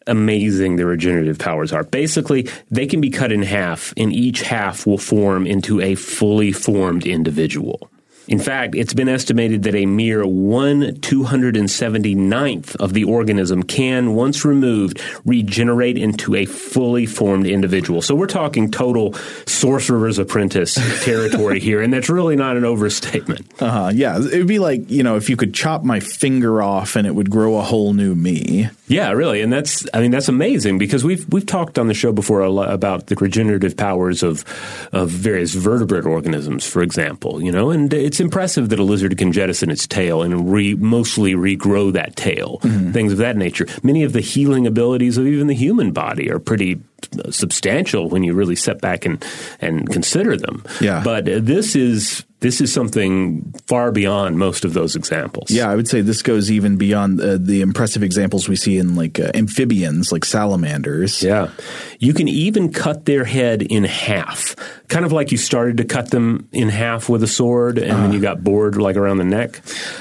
amazing 0.07 0.77
the 0.77 0.87
regenerative 0.87 1.39
powers 1.39 1.73
are. 1.73 1.85
Basically, 1.85 2.49
they 2.71 2.87
can 2.87 3.01
be 3.01 3.11
cut 3.11 3.31
in 3.31 3.43
half, 3.43 3.93
and 3.97 4.13
each 4.13 4.41
half 4.41 4.87
will 4.87 4.99
form 4.99 5.47
into 5.47 5.81
a 5.81 5.97
fully 5.97 6.53
formed 6.53 7.07
individual. 7.07 7.91
In 8.29 8.39
fact, 8.39 8.75
it's 8.75 8.95
been 8.95 9.09
estimated 9.09 9.62
that 9.65 9.75
a 9.75 9.87
mere 9.87 10.27
1 10.27 10.97
279th 10.97 12.77
of 12.77 12.93
the 12.93 13.05
organism 13.05 13.62
can, 13.62 14.15
once 14.15 14.45
removed, 14.45 15.01
regenerate 15.25 15.97
into 15.97 16.35
a 16.35 16.45
fully 16.45 17.07
formed 17.07 17.47
individual. 17.47 18.03
So 18.03 18.15
we're 18.15 18.27
talking 18.27 18.71
total 18.71 19.15
sorcerer's 19.47 20.19
apprentice 20.19 20.75
territory 21.05 21.61
here, 21.61 21.81
and 21.81 21.93
that's 21.93 22.09
really 22.09 22.37
not 22.37 22.57
an 22.57 22.65
overstatement. 22.65 23.47
Uh-huh, 23.62 23.93
yeah, 23.95 24.19
it 24.19 24.39
would 24.39 24.49
be 24.49 24.59
like, 24.59 24.91
you 24.91 25.03
know, 25.03 25.17
if 25.17 25.31
you 25.31 25.37
could 25.37 25.55
chop 25.55 25.85
my 25.85 26.01
finger 26.01 26.62
off 26.62 26.97
and 26.97 27.07
it 27.07 27.15
would 27.15 27.31
grow 27.31 27.59
a 27.59 27.62
whole 27.62 27.93
new 27.93 28.15
me. 28.15 28.69
Yeah, 28.89 29.11
really, 29.12 29.41
and 29.41 29.53
that's 29.53 29.87
I 29.93 30.01
mean 30.01 30.12
that's 30.12 30.29
amazing 30.29 30.79
because 30.79 31.05
we've 31.05 31.27
we've 31.33 31.47
talked 31.47 31.77
on 31.79 31.89
the 31.89 31.95
show 31.95 32.12
before 32.12 32.41
about 32.41 33.09
the 33.09 33.17
regenerative 33.17 33.77
powers 33.77 34.23
of 34.23 34.45
of 34.93 35.11
various 35.11 35.55
vertebrate 35.55 36.07
organisms, 36.07 36.65
for 36.65 36.83
example, 36.83 37.43
you 37.43 37.51
know, 37.51 37.71
and 37.71 37.93
it's 37.93 38.16
impressive 38.21 38.69
that 38.71 38.79
a 38.79 38.83
lizard 38.83 39.17
can 39.19 39.33
jettison 39.33 39.71
its 39.71 39.87
tail 39.87 40.23
and 40.23 40.53
re, 40.53 40.75
mostly 40.75 41.35
regrow 41.35 41.93
that 41.93 42.17
tail, 42.17 42.59
mm-hmm. 42.63 42.93
things 42.93 43.13
of 43.13 43.19
that 43.19 43.37
nature. 43.37 43.67
Many 43.83 44.03
of 44.05 44.13
the 44.13 44.21
healing 44.21 44.67
abilities 44.67 45.19
of 45.19 45.27
even 45.27 45.47
the 45.47 45.55
human 45.55 45.93
body 45.93 46.31
are 46.31 46.39
pretty 46.39 46.81
substantial 47.31 48.09
when 48.09 48.23
you 48.23 48.35
really 48.35 48.57
step 48.57 48.81
back 48.81 49.05
and 49.05 49.25
and 49.61 49.91
consider 49.91 50.37
them. 50.37 50.65
Yeah. 50.81 51.03
But 51.05 51.25
this 51.25 51.77
is 51.77 52.25
this 52.41 52.61
is 52.61 52.73
something 52.73 53.53
far 53.67 53.91
beyond 53.91 54.39
most 54.39 54.65
of 54.65 54.75
those 54.75 54.95
examples. 54.95 55.51
Yeah, 55.51 55.71
I 55.71 55.75
would 55.75 55.89
say 55.89 56.03
this 56.03 56.23
goes 56.23 56.51
even 56.51 56.77
beyond 56.77 57.21
uh, 57.21 57.39
the 57.41 57.63
impressive 57.63 58.03
examples 58.03 58.49
we 58.49 58.57
see 58.57 58.77
in 58.79 58.95
like 58.95 59.19
uh, 59.19 59.31
amphibians, 59.35 60.13
like 60.13 60.25
salamanders. 60.25 61.23
Yeah. 61.23 61.51
You 61.99 62.13
can 62.13 62.29
even 62.29 62.73
cut 62.73 63.07
their 63.07 63.25
head 63.25 63.63
in 63.63 63.85
half, 63.85 64.55
kind 64.89 65.07
of 65.07 65.13
like 65.13 65.33
you 65.33 65.39
started 65.39 65.79
to 65.79 65.85
cut 65.85 66.11
them 66.11 66.49
in 66.53 66.69
half 66.69 67.09
with 67.09 67.23
a 67.23 67.27
sword, 67.27 67.79
and 67.79 67.93
uh. 67.93 67.97
then 68.03 68.13
you 68.13 68.21
got 68.21 68.45
bored 68.45 68.77
like 68.77 68.97
around 68.97 69.17
the 69.17 69.25
neck. 69.25 69.61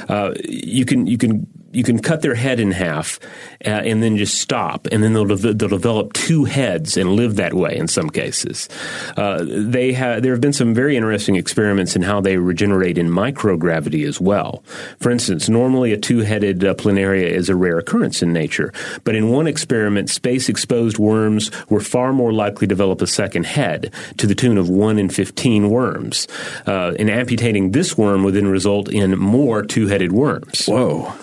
Uh, 0.09 0.33
you 0.43 0.85
can 0.85 1.07
you 1.07 1.17
can 1.17 1.47
you 1.75 1.83
can 1.83 1.99
cut 1.99 2.21
their 2.21 2.35
head 2.35 2.59
in 2.59 2.71
half 2.71 3.19
uh, 3.65 3.69
and 3.69 4.01
then 4.01 4.17
just 4.17 4.39
stop, 4.39 4.87
and 4.91 5.03
then 5.03 5.13
they'll, 5.13 5.25
de- 5.25 5.53
they'll 5.53 5.69
develop 5.69 6.13
two 6.13 6.45
heads 6.45 6.97
and 6.97 7.15
live 7.15 7.35
that 7.35 7.53
way 7.53 7.75
in 7.75 7.87
some 7.87 8.09
cases. 8.09 8.69
Uh, 9.17 9.43
they 9.45 9.93
ha- 9.93 10.19
there 10.19 10.31
have 10.31 10.41
been 10.41 10.53
some 10.53 10.73
very 10.73 10.95
interesting 10.95 11.35
experiments 11.35 11.95
in 11.95 12.01
how 12.01 12.21
they 12.21 12.37
regenerate 12.37 12.97
in 12.97 13.09
microgravity 13.09 14.07
as 14.07 14.21
well. 14.21 14.63
For 14.99 15.11
instance, 15.11 15.49
normally 15.49 15.93
a 15.93 15.97
two-headed 15.97 16.63
uh, 16.63 16.73
planaria 16.75 17.27
is 17.27 17.49
a 17.49 17.55
rare 17.55 17.77
occurrence 17.77 18.21
in 18.21 18.31
nature, 18.33 18.71
but 19.03 19.15
in 19.15 19.29
one 19.29 19.47
experiment, 19.47 20.09
space-exposed 20.09 20.97
worms 20.97 21.51
were 21.69 21.81
far 21.81 22.13
more 22.13 22.31
likely 22.31 22.67
to 22.67 22.75
develop 22.75 23.01
a 23.01 23.07
second 23.07 23.45
head, 23.45 23.91
to 24.17 24.27
the 24.27 24.35
tune 24.35 24.57
of 24.57 24.69
one 24.69 24.97
in 24.97 25.09
fifteen 25.09 25.69
worms. 25.69 26.27
Uh, 26.65 26.93
and 26.99 27.09
amputating 27.09 27.71
this 27.71 27.97
worm 27.97 28.23
would 28.23 28.33
then 28.33 28.47
result 28.47 28.89
in 28.89 29.17
more 29.17 29.63
two-headed 29.63 30.11
worms. 30.11 30.65
Whoa. 30.67 31.13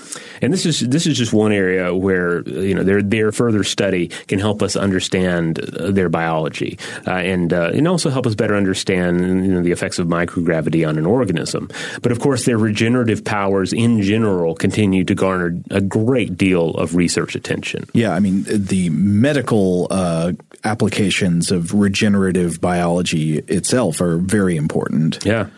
And 0.42 0.52
this 0.52 0.66
is 0.66 0.80
this 0.80 1.06
is 1.06 1.16
just 1.16 1.32
one 1.32 1.52
area 1.52 1.94
where 1.94 2.42
you 2.42 2.74
know 2.74 2.82
their 2.82 3.00
their 3.00 3.32
further 3.32 3.64
study 3.64 4.08
can 4.26 4.38
help 4.38 4.62
us 4.62 4.76
understand 4.76 5.60
uh, 5.60 5.90
their 5.90 6.08
biology 6.08 6.78
uh, 7.06 7.12
and 7.12 7.52
uh, 7.52 7.70
and 7.72 7.86
also 7.88 8.10
help 8.10 8.26
us 8.26 8.34
better 8.34 8.56
understand 8.56 9.46
you 9.46 9.52
know, 9.52 9.62
the 9.62 9.72
effects 9.72 9.98
of 9.98 10.08
microgravity 10.08 10.86
on 10.86 10.98
an 10.98 11.06
organism. 11.06 11.70
But 12.02 12.12
of 12.12 12.20
course, 12.20 12.44
their 12.44 12.58
regenerative 12.58 13.24
powers 13.24 13.72
in 13.72 14.02
general 14.02 14.54
continue 14.54 15.04
to 15.04 15.14
garner 15.14 15.56
a 15.70 15.80
great 15.80 16.36
deal 16.36 16.70
of 16.70 16.96
research 16.96 17.34
attention. 17.34 17.88
Yeah, 17.94 18.12
I 18.12 18.20
mean 18.20 18.44
the 18.48 18.90
medical 18.90 19.86
uh, 19.90 20.32
applications 20.64 21.50
of 21.50 21.72
regenerative 21.74 22.60
biology 22.60 23.38
itself 23.38 24.00
are 24.00 24.18
very 24.18 24.56
important. 24.56 25.24
Yeah. 25.24 25.48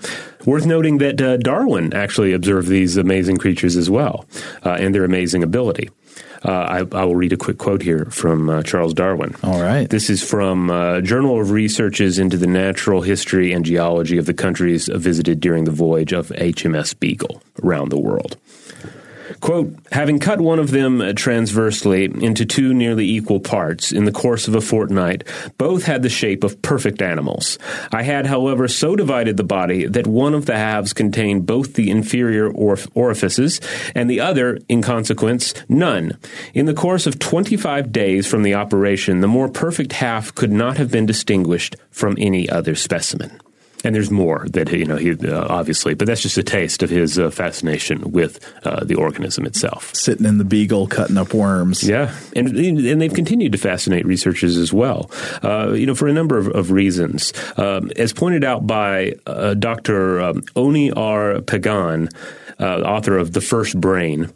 Worth 0.46 0.66
noting 0.66 0.98
that 0.98 1.20
uh, 1.20 1.36
Darwin 1.38 1.94
actually 1.94 2.32
observed 2.32 2.68
these 2.68 2.96
amazing 2.96 3.38
creatures 3.38 3.76
as 3.76 3.88
well 3.88 4.26
uh, 4.64 4.70
and 4.72 4.94
their 4.94 5.04
amazing 5.04 5.42
ability. 5.42 5.90
Uh, 6.44 6.84
I, 6.92 6.98
I, 6.98 7.04
will 7.04 7.16
read 7.16 7.32
a 7.32 7.38
quick 7.38 7.56
quote 7.56 7.80
here 7.80 8.04
from 8.10 8.50
uh, 8.50 8.62
Charles 8.62 8.92
Darwin. 8.92 9.34
All 9.42 9.62
right. 9.62 9.88
This 9.88 10.10
is 10.10 10.22
from 10.22 10.70
uh, 10.70 11.00
Journal 11.00 11.40
of 11.40 11.50
Researches 11.50 12.18
into 12.18 12.36
the 12.36 12.46
Natural 12.46 13.00
History 13.00 13.52
and 13.52 13.64
Geology 13.64 14.18
of 14.18 14.26
the 14.26 14.34
Countries 14.34 14.90
Visited 14.92 15.40
During 15.40 15.64
the 15.64 15.70
Voyage 15.70 16.12
of 16.12 16.28
HMS 16.28 16.98
Beagle 16.98 17.42
Around 17.62 17.88
the 17.88 17.98
World. 17.98 18.36
Quote, 19.44 19.76
having 19.92 20.20
cut 20.20 20.40
one 20.40 20.58
of 20.58 20.70
them 20.70 21.02
uh, 21.02 21.12
transversely 21.12 22.04
into 22.04 22.46
two 22.46 22.72
nearly 22.72 23.06
equal 23.06 23.40
parts 23.40 23.92
in 23.92 24.06
the 24.06 24.10
course 24.10 24.48
of 24.48 24.54
a 24.54 24.60
fortnight, 24.62 25.22
both 25.58 25.84
had 25.84 26.02
the 26.02 26.08
shape 26.08 26.44
of 26.44 26.62
perfect 26.62 27.02
animals. 27.02 27.58
I 27.92 28.04
had, 28.04 28.24
however, 28.24 28.68
so 28.68 28.96
divided 28.96 29.36
the 29.36 29.44
body 29.44 29.86
that 29.86 30.06
one 30.06 30.32
of 30.32 30.46
the 30.46 30.56
halves 30.56 30.94
contained 30.94 31.44
both 31.44 31.74
the 31.74 31.90
inferior 31.90 32.50
orifices 32.50 33.60
and 33.94 34.08
the 34.08 34.20
other, 34.20 34.60
in 34.70 34.80
consequence, 34.80 35.52
none. 35.68 36.16
In 36.54 36.64
the 36.64 36.72
course 36.72 37.06
of 37.06 37.18
25 37.18 37.92
days 37.92 38.26
from 38.26 38.44
the 38.44 38.54
operation, 38.54 39.20
the 39.20 39.28
more 39.28 39.50
perfect 39.50 39.92
half 39.92 40.34
could 40.34 40.52
not 40.52 40.78
have 40.78 40.90
been 40.90 41.04
distinguished 41.04 41.76
from 41.90 42.16
any 42.18 42.48
other 42.48 42.74
specimen. 42.74 43.38
And 43.84 43.94
there's 43.94 44.10
more 44.10 44.46
that 44.50 44.72
you 44.72 44.84
know 44.84 44.96
he 44.96 45.12
uh, 45.12 45.46
obviously, 45.48 45.94
but 45.94 46.06
that's 46.06 46.22
just 46.22 46.38
a 46.38 46.42
taste 46.42 46.82
of 46.82 46.90
his 46.90 47.18
uh, 47.18 47.30
fascination 47.30 48.12
with 48.12 48.40
uh, 48.64 48.82
the 48.84 48.94
organism 48.94 49.46
itself. 49.46 49.94
Sitting 49.94 50.26
in 50.26 50.38
the 50.38 50.44
Beagle, 50.44 50.86
cutting 50.86 51.18
up 51.18 51.34
worms. 51.34 51.82
Yeah, 51.82 52.14
and 52.34 52.48
and 52.48 53.00
they've 53.00 53.12
continued 53.12 53.52
to 53.52 53.58
fascinate 53.58 54.06
researchers 54.06 54.56
as 54.56 54.72
well. 54.72 55.10
Uh, 55.42 55.72
you 55.72 55.86
know, 55.86 55.94
for 55.94 56.08
a 56.08 56.12
number 56.12 56.38
of, 56.38 56.48
of 56.48 56.70
reasons, 56.70 57.32
um, 57.56 57.90
as 57.96 58.12
pointed 58.12 58.42
out 58.42 58.66
by 58.66 59.14
uh, 59.26 59.54
Dr. 59.54 60.20
Um, 60.20 60.40
Oné 60.56 60.92
R. 60.96 61.40
Pagán 61.40 62.10
uh, 62.60 62.80
author 62.80 63.18
of 63.18 63.32
The 63.32 63.40
First 63.40 63.80
Brain, 63.80 64.30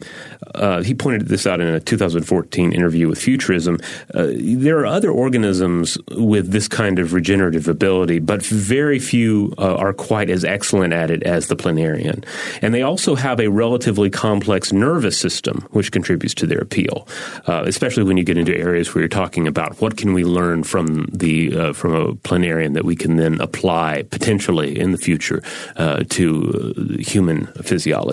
uh, 0.55 0.81
he 0.81 0.93
pointed 0.93 1.27
this 1.27 1.45
out 1.47 1.61
in 1.61 1.67
a 1.67 1.79
2014 1.79 2.73
interview 2.73 3.07
with 3.07 3.19
Futurism. 3.19 3.79
Uh, 4.13 4.27
there 4.33 4.79
are 4.79 4.85
other 4.85 5.11
organisms 5.11 5.97
with 6.17 6.51
this 6.51 6.67
kind 6.67 6.99
of 6.99 7.13
regenerative 7.13 7.67
ability, 7.67 8.19
but 8.19 8.43
very 8.43 8.99
few 8.99 9.53
uh, 9.57 9.75
are 9.75 9.93
quite 9.93 10.29
as 10.29 10.43
excellent 10.43 10.93
at 10.93 11.11
it 11.11 11.23
as 11.23 11.47
the 11.47 11.55
planarian. 11.55 12.25
And 12.61 12.73
they 12.73 12.81
also 12.81 13.15
have 13.15 13.39
a 13.39 13.47
relatively 13.49 14.09
complex 14.09 14.73
nervous 14.73 15.17
system, 15.17 15.67
which 15.71 15.91
contributes 15.91 16.33
to 16.35 16.47
their 16.47 16.59
appeal, 16.59 17.07
uh, 17.47 17.63
especially 17.65 18.03
when 18.03 18.17
you 18.17 18.23
get 18.23 18.37
into 18.37 18.55
areas 18.57 18.93
where 18.93 19.01
you're 19.01 19.09
talking 19.09 19.47
about 19.47 19.79
what 19.81 19.97
can 19.97 20.13
we 20.13 20.23
learn 20.23 20.63
from 20.63 21.05
the 21.11 21.49
from 21.73 21.93
a 21.93 22.13
planarian 22.13 22.73
that 22.73 22.85
we 22.85 22.95
can 22.95 23.17
then 23.17 23.39
apply 23.41 24.03
potentially 24.03 24.77
in 24.77 24.91
the 24.91 24.97
future 24.97 25.41
to 26.09 26.97
human 26.99 27.47
physiology. 27.63 28.08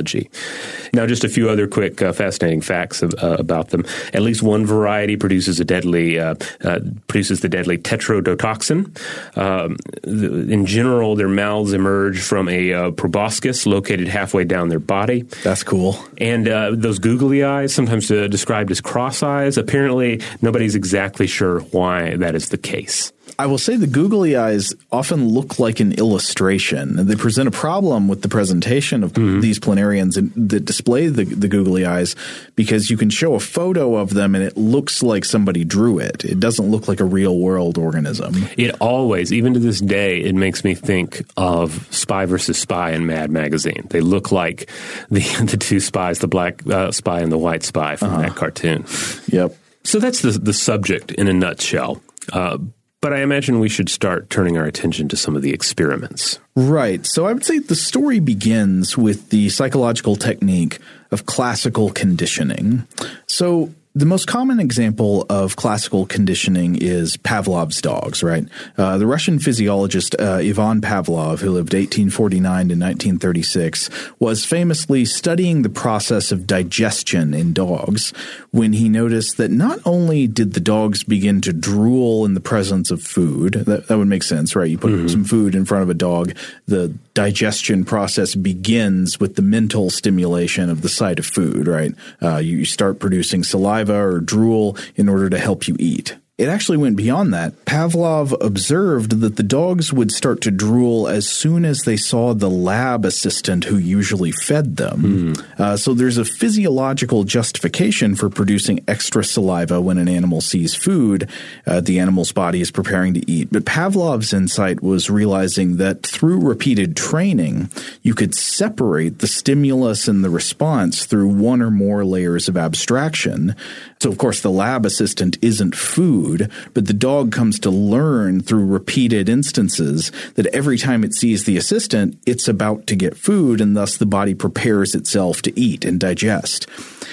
Now, 0.93 1.07
just 1.07 1.25
a 1.25 1.29
few 1.29 1.49
other 1.49 1.67
quick, 1.67 2.03
uh, 2.03 2.13
fascinating 2.13 2.61
facts 2.61 3.03
of, 3.03 3.15
uh, 3.23 3.37
about 3.39 3.71
them. 3.71 3.85
At 4.13 4.23
least 4.23 4.43
one 4.43 4.67
variety 4.67 5.17
produces 5.17 5.61
a 5.61 5.65
deadly 5.65 6.19
uh, 6.19 6.35
uh 6.63 6.81
produces 7.07 7.41
the 7.41 7.49
deadly 7.49 7.79
tetrodotoxin. 7.79 8.97
Um, 9.37 9.77
in 10.05 10.67
general, 10.67 11.17
their 11.17 11.29
mouths 11.29 11.73
emerge 11.73 12.21
from 12.21 12.49
a 12.49 12.73
uh, 12.73 12.91
proboscis 12.93 13.67
located 13.67 14.09
halfway 14.09 14.45
down 14.45 14.69
their 14.69 14.79
body. 14.79 15.23
That's 15.43 15.63
cool. 15.63 15.99
And 16.19 16.49
uh, 16.49 16.73
those 16.75 16.99
googly 16.99 17.45
eyes, 17.45 17.75
sometimes 17.75 18.09
described 18.09 18.71
as 18.71 18.81
cross 18.81 19.23
eyes. 19.23 19.59
Apparently, 19.59 20.21
nobody's 20.41 20.75
exactly 20.75 21.27
sure 21.27 21.61
why 21.61 22.17
that 22.17 22.35
is 22.35 22.49
the 22.49 22.59
case. 22.59 23.13
I 23.39 23.47
will 23.47 23.59
say 23.59 23.77
the 23.77 23.87
googly 23.87 24.37
eyes 24.37 24.73
often 24.91 25.29
look 25.29 25.59
like 25.59 25.81
an 25.81 25.93
illustration. 25.93 27.07
They 27.07 27.17
present 27.17 27.49
a 27.49 27.51
problem 27.51 28.09
with 28.09 28.23
the 28.23 28.29
presentation 28.29 29.03
of 29.03 29.13
mm-hmm. 29.13 29.41
these 29.41 29.59
planarians 29.59 30.15
that 30.49 30.65
display 30.65 31.09
the, 31.09 31.25
the 31.25 31.49
googly 31.49 31.85
eyes 31.85 32.17
because 32.55 32.89
you 32.89 32.97
can 32.97 33.11
show 33.11 33.35
a 33.35 33.41
photo 33.41 33.97
of 33.97 34.15
them 34.15 34.35
and 34.35 34.45
it 34.45 34.57
looks 34.57 35.03
like 35.03 35.25
somebody 35.25 35.65
drew 35.65 35.99
it. 35.99 36.25
It 36.25 36.41
doesn't 36.41 36.71
look 36.71 36.89
like 36.89 37.01
a 37.01 37.05
real 37.05 37.39
world 37.39 37.79
organism. 37.79 38.35
It 38.57 38.75
always, 38.81 39.33
even 39.33 39.55
to 39.55 39.61
this 39.61 39.81
day, 39.81 40.21
it 40.21 40.35
makes 40.35 40.65
me 40.65 40.75
think 40.75 41.23
of 41.37 41.87
Spy 41.95 42.25
versus 42.27 42.59
Spy 42.59 42.93
in 42.93 43.07
Mad 43.07 43.31
Magazine. 43.31 43.87
They 43.91 44.01
look 44.01 44.33
like 44.33 44.71
the 45.11 45.21
the 45.45 45.57
two 45.57 45.81
spies, 45.81 46.21
the 46.21 46.29
black 46.29 46.67
uh, 46.67 46.93
spy 46.93 47.21
and 47.21 47.31
the 47.31 47.39
white 47.39 47.65
spy 47.65 47.97
from 47.97 48.11
uh-huh. 48.11 48.23
that 48.23 48.35
cartoon. 48.37 48.87
Yep. 49.29 49.57
So 49.85 49.99
that's 49.99 50.23
the 50.23 50.31
the 50.31 50.55
subject 50.55 51.13
in 51.13 51.29
a 51.29 51.33
nutshell. 51.33 52.01
Uh, 52.33 52.59
but 53.01 53.13
I 53.13 53.21
imagine 53.21 53.61
we 53.61 53.69
should 53.69 53.89
start 53.89 54.31
turning 54.31 54.57
our 54.57 54.65
attention 54.65 55.09
to 55.09 55.17
some 55.17 55.37
of 55.37 55.43
the 55.43 55.53
experiments. 55.53 56.39
Right. 56.55 57.05
So 57.07 57.27
I 57.27 57.33
would 57.33 57.45
say 57.45 57.59
the 57.59 57.75
story 57.75 58.21
begins 58.21 58.97
with 58.97 59.31
the 59.31 59.49
psychological 59.51 60.17
technique 60.17 60.79
of 61.11 61.27
classical 61.27 61.91
conditioning. 61.91 62.87
So 63.27 63.73
the 63.97 64.05
most 64.05 64.27
common 64.27 64.61
example 64.61 65.25
of 65.31 65.57
classical 65.57 66.05
conditioning 66.05 66.77
is 66.77 67.17
Pavlov's 67.17 67.81
dogs, 67.81 68.23
right? 68.23 68.47
Uh, 68.77 68.99
the 68.99 69.07
Russian 69.07 69.39
physiologist 69.39 70.15
uh, 70.21 70.35
Ivan 70.35 70.83
Pavlov, 70.83 71.41
who 71.41 71.51
lived 71.51 71.73
1849 71.73 72.43
to 72.69 72.75
1936, 72.75 73.89
was 74.19 74.45
famously 74.45 75.07
studying 75.07 75.63
the 75.63 75.71
process 75.71 76.31
of 76.31 76.47
digestion 76.47 77.33
in 77.33 77.55
dogs 77.55 78.13
when 78.51 78.75
he 78.75 78.91
noticed 78.91 79.39
that 79.39 79.51
not 79.51 79.79
only 79.87 80.27
did 80.27 80.53
the 80.53 80.61
dogs 80.61 81.03
begin 81.03 81.41
to 81.41 81.55
drool 81.55 82.27
in 82.27 82.35
the 82.35 82.41
presence 82.41 82.91
of 82.91 83.03
food, 83.03 83.55
that, 83.55 83.89
that 83.89 83.97
would 83.97 84.09
make 84.09 84.23
sense, 84.23 84.55
right? 84.55 84.69
You 84.69 84.77
put 84.77 84.93
mm-hmm. 84.93 85.09
some 85.09 85.25
food 85.25 85.55
in 85.55 85.65
front 85.65 85.85
of 85.85 85.89
a 85.89 85.95
dog, 85.95 86.35
the 86.67 86.89
digestion 87.15 87.83
process 87.83 88.35
begins 88.35 89.19
with 89.19 89.37
the 89.37 89.43
mental 89.43 89.89
stimulation 89.89 90.69
of 90.69 90.83
the 90.83 90.89
sight 90.91 91.19
of 91.19 91.25
food, 91.25 91.67
right? 91.67 91.95
Uh, 92.21 92.37
you 92.37 92.67
start 92.67 92.99
producing 92.99 93.43
saliva 93.43 93.86
saliva 93.87 94.07
or 94.07 94.21
drool 94.21 94.77
in 94.95 95.09
order 95.09 95.31
to 95.31 95.39
help 95.39 95.69
you 95.69 95.77
eat. 95.79 96.17
It 96.39 96.49
actually 96.49 96.77
went 96.77 96.97
beyond 96.97 97.33
that. 97.33 97.65
Pavlov 97.65 98.37
observed 98.45 99.21
that 99.21 99.37
the 99.37 99.43
dogs 99.43 99.93
would 99.93 100.13
start 100.13 100.43
to 100.43 100.51
drool 100.51 101.09
as 101.09 101.27
soon 101.27 101.65
as 101.65 101.83
they 101.83 101.97
saw 101.97 102.35
the 102.35 102.51
lab 102.51 103.07
assistant 103.07 103.65
who 103.65 103.79
usually 103.79 104.33
fed 104.33 104.77
them. 104.77 105.35
Mm. 105.35 105.59
Uh, 105.59 105.77
so 105.79 105.95
there's 105.95 106.19
a 106.19 106.27
physiological 106.27 107.25
justification 107.25 108.15
for 108.15 108.29
producing 108.29 108.85
extra 108.87 109.25
saliva 109.25 109.81
when 109.81 109.97
an 109.97 110.09
animal 110.09 110.43
sees 110.43 110.75
food 110.75 111.31
uh, 111.67 111.81
the 111.81 111.99
animal's 111.99 112.33
body 112.33 112.61
is 112.61 112.71
preparing 112.71 113.15
to 113.15 113.31
eat. 113.31 113.49
But 113.51 113.65
Pavlov's 113.65 114.33
insight 114.33 114.83
was 114.83 115.11
realizing 115.11 115.77
that 115.79 116.03
through 116.03 116.41
repeated 116.41 116.97
training, 116.97 117.71
you 118.03 118.15
could 118.15 118.35
separate 118.35 119.19
the 119.19 119.27
stimulus 119.27 120.09
and 120.09 120.25
the 120.25 120.31
response 120.31 121.07
through 121.07 121.29
one 121.29 121.63
or 121.63 121.71
more 121.71 122.05
layers 122.05 122.49
of 122.49 122.57
abstraction. 122.57 123.55
So, 124.01 124.11
of 124.11 124.19
course, 124.19 124.41
the 124.41 124.51
lab 124.51 124.85
assistant 124.85 125.39
isn't 125.43 125.75
food, 125.75 126.26
but 126.75 126.87
the 126.87 126.93
dog 126.93 127.33
comes 127.33 127.59
to 127.61 127.71
learn 127.71 128.41
through 128.41 128.67
repeated 128.67 129.29
instances 129.29 130.11
that 130.35 130.47
every 130.47 130.79
time 130.79 131.05
it 131.05 131.15
sees 131.15 131.45
the 131.45 131.57
assistant, 131.57 132.19
it's 132.27 132.49
about 132.49 132.87
to 132.87 132.97
get 132.97 133.17
food, 133.17 133.61
and 133.61 133.77
thus 133.77 133.97
the 133.97 134.07
body 134.07 134.35
prepares 134.35 134.95
itself 134.95 135.43
to 135.43 135.59
eat 135.59 135.85
and 135.85 136.01
digest. 136.01 136.67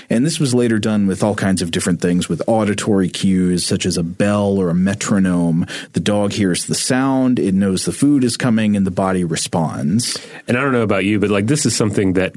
And 0.10 0.26
this 0.26 0.39
was 0.39 0.54
later 0.54 0.80
done 0.80 1.08
with 1.08 1.23
all 1.23 1.36
kinds 1.36 1.62
of 1.62 1.71
different 1.71 2.02
things 2.02 2.28
with 2.28 2.41
auditory 2.47 3.10
cues, 3.10 3.65
such 3.65 3.86
as 3.86 3.97
a 3.97 4.04
bell 4.04 4.58
or 4.58 4.69
a 4.69 4.76
metronome. 4.76 5.65
The 5.93 5.99
dog 5.99 6.34
hears 6.34 6.65
the 6.65 6.76
sound, 6.76 7.39
it 7.39 7.54
knows 7.54 7.86
the 7.86 7.91
food 7.91 8.23
is 8.23 8.38
coming, 8.38 8.76
and 8.76 8.86
the 8.86 8.91
body 8.91 9.23
responds. 9.23 10.17
And 10.47 10.58
I 10.58 10.62
don't 10.62 10.73
know 10.73 10.82
about 10.82 11.06
you, 11.06 11.19
but 11.19 11.30
like 11.30 11.47
this 11.47 11.65
is 11.65 11.76
something 11.76 12.13
that 12.13 12.36